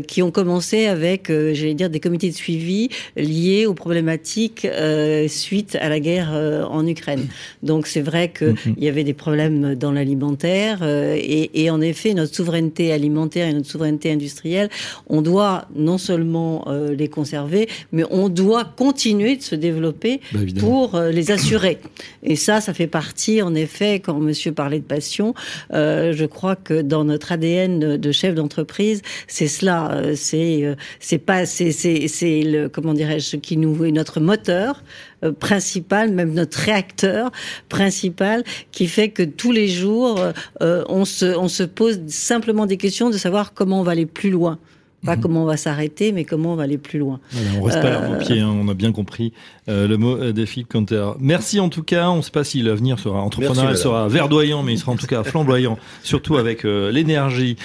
qui 0.07 0.23
ont 0.23 0.31
commencé 0.31 0.87
avec 0.87 1.31
j'allais 1.55 1.75
dire, 1.75 1.91
des 1.91 2.01
comités 2.01 2.31
de 2.31 2.35
suivi 2.35 2.89
liés 3.17 3.67
aux 3.67 3.75
problématiques 3.75 4.65
euh, 4.65 5.29
suite 5.29 5.77
à 5.81 5.89
la 5.89 6.01
guerre 6.01 6.31
euh, 6.33 6.65
en 6.65 6.87
Ukraine. 6.87 7.27
Donc 7.63 7.87
c'est 7.87 8.01
vrai 8.01 8.33
qu'il 8.37 8.49
mm-hmm. 8.49 8.79
y 8.79 8.89
avait 8.89 9.05
des 9.05 9.15
problèmes 9.15 9.75
dans 9.75 9.93
l'alimentaire 9.93 10.79
euh, 10.83 11.17
et, 11.17 11.63
et, 11.63 11.71
en 11.71 11.81
effet, 11.81 12.15
notre 12.15 12.35
souveraineté 12.35 12.93
alimentaire 12.93 13.49
et 13.49 13.53
notre 13.53 13.69
souveraineté 13.69 14.11
industrielle, 14.13 14.69
on 15.09 15.23
doit 15.23 15.67
non 15.75 15.99
seulement 15.99 16.67
les 16.97 17.09
conserver, 17.09 17.69
mais 17.93 18.05
on 18.11 18.29
doit 18.29 18.65
continuer 18.65 19.37
de 19.37 19.43
se 19.43 19.55
développer 19.55 20.21
bah, 20.33 20.41
pour 20.59 20.99
les 20.99 21.31
assurer. 21.31 21.79
Et 22.23 22.37
ça, 22.37 22.61
ça 22.61 22.75
fait 22.75 22.87
partie, 22.87 23.43
en 23.43 23.55
effet, 23.55 24.01
quand 24.01 24.19
monsieur 24.19 24.53
parlait 24.53 24.79
de 24.79 24.85
passion, 24.85 25.35
je 25.71 26.25
crois 26.27 26.57
que 26.57 26.83
dans 26.83 27.05
notre 27.05 27.33
ADN 27.33 27.97
de 27.97 28.13
chef 28.13 28.35
d'entreprise, 28.35 29.03
c'est 29.27 29.49
cela. 29.49 30.03
c'est 30.15 30.77
c'est 30.99 31.19
pas 31.19 31.40
c'est 31.47 32.43
le 32.43 32.69
comment 32.69 32.95
dirais-je 32.95 33.37
qui 33.37 33.57
nous 33.57 33.85
est 33.85 33.93
notre 33.93 34.21
moteur 34.21 34.83
euh, 35.25 35.33
principal, 35.33 36.13
même 36.13 36.33
notre 36.33 36.59
réacteur 36.59 37.31
principal, 37.69 38.45
qui 38.73 38.87
fait 38.87 39.11
que 39.11 39.23
tous 39.23 39.53
les 39.53 39.69
jours 39.69 40.21
euh, 40.63 40.85
on 40.89 41.05
se 41.05 41.37
on 41.37 41.49
se 41.49 41.63
pose 41.63 42.01
simplement 42.09 42.67
des 42.67 42.77
questions 42.77 43.11
de 43.11 43.19
savoir 43.19 43.55
comment 43.55 43.81
on 43.81 43.83
va 43.85 43.93
aller 43.93 44.07
plus 44.07 44.31
loin. 44.31 44.59
Pas 45.05 45.17
mhm. 45.17 45.23
comment 45.23 45.43
on 45.45 45.47
va 45.47 45.57
s'arrêter, 45.57 46.13
mais 46.13 46.25
comment 46.25 46.53
on 46.53 46.57
va 46.57 46.65
aller 46.65 46.77
plus 46.77 46.99
loin. 46.99 47.21
on 47.59 47.63
reste 47.63 47.81
pas 47.81 47.97
à 47.97 48.17
pied, 48.17 48.41
hein, 48.41 48.55
on 48.55 48.69
a 48.69 48.75
bien 48.75 48.93
compris 48.93 49.33
euh, 49.69 49.89
le 49.89 49.97
mot 49.97 50.17
euh, 50.17 50.33
défi 50.33 50.65
Counter. 50.65 51.13
Merci 51.21 51.59
en 51.59 51.71
tout 51.71 51.83
cas. 51.83 52.11
On 52.11 52.19
ne 52.19 52.23
sait 52.23 52.31
pas 52.31 52.45
si 52.45 52.61
l'avenir 52.61 52.99
sera 52.99 53.21
entrepreneurial, 53.21 53.79
sera 53.79 54.09
verdoyant, 54.09 54.63
mais 54.63 54.75
il 54.75 54.79
sera 54.79 54.93
en 54.93 54.97
tout 54.97 55.07
cas 55.07 55.23
flamboyant, 55.23 55.79
surtout 56.03 56.37
avec 56.37 56.65
euh, 56.65 56.91
l'énergie 56.91 57.57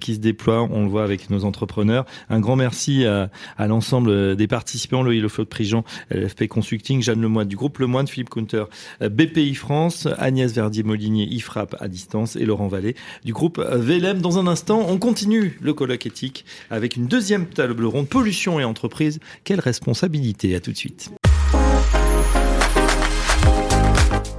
qui 0.00 0.14
se 0.14 0.20
déploie. 0.20 0.68
On 0.70 0.84
le 0.84 0.88
voit 0.88 1.04
avec 1.04 1.30
nos 1.30 1.44
entrepreneurs. 1.44 2.04
Un 2.30 2.40
grand 2.40 2.56
merci 2.56 3.04
à, 3.04 3.30
à 3.56 3.66
l'ensemble 3.66 4.36
des 4.36 4.46
participants, 4.46 5.02
Loïc 5.02 5.22
Le 5.22 5.44
Prigent, 5.44 5.84
LFP 6.10 6.46
Consulting, 6.46 7.02
Jeanne 7.02 7.20
Lemoine 7.20 7.48
du 7.48 7.56
groupe 7.56 7.78
Lemoine, 7.78 8.06
Philippe 8.06 8.30
Counter, 8.30 8.64
BPI 9.00 9.54
France, 9.54 10.08
Agnès 10.18 10.52
Verdier-Molinier, 10.52 11.26
IFRAP 11.30 11.76
à 11.80 11.88
distance 11.88 12.36
et 12.36 12.44
Laurent 12.44 12.68
Vallée 12.68 12.94
du 13.24 13.32
groupe 13.32 13.58
VLM. 13.58 14.20
Dans 14.20 14.38
un 14.38 14.46
instant, 14.46 14.86
on 14.88 14.98
continue 14.98 15.58
le 15.60 15.72
colloque 15.72 16.06
éthique 16.06 16.44
avec 16.70 16.96
une 16.96 17.06
deuxième 17.06 17.46
table 17.46 17.84
ronde 17.84 18.08
pollution 18.08 18.60
et 18.60 18.64
entreprise. 18.64 19.20
Quelle 19.44 19.60
responsabilité? 19.60 20.54
À 20.54 20.60
tout 20.60 20.72
de 20.72 20.76
suite. 20.76 21.10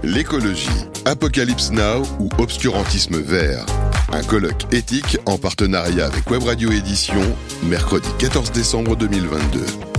L'écologie, 0.03 0.69
Apocalypse 1.05 1.71
Now 1.71 2.03
ou 2.19 2.29
Obscurantisme 2.37 3.19
vert. 3.19 3.65
Un 4.11 4.23
colloque 4.23 4.73
éthique 4.73 5.17
en 5.25 5.37
partenariat 5.37 6.07
avec 6.07 6.29
Web 6.31 6.43
Radio 6.43 6.71
Édition, 6.71 7.21
mercredi 7.63 8.09
14 8.17 8.51
décembre 8.51 8.95
2022. 8.95 9.98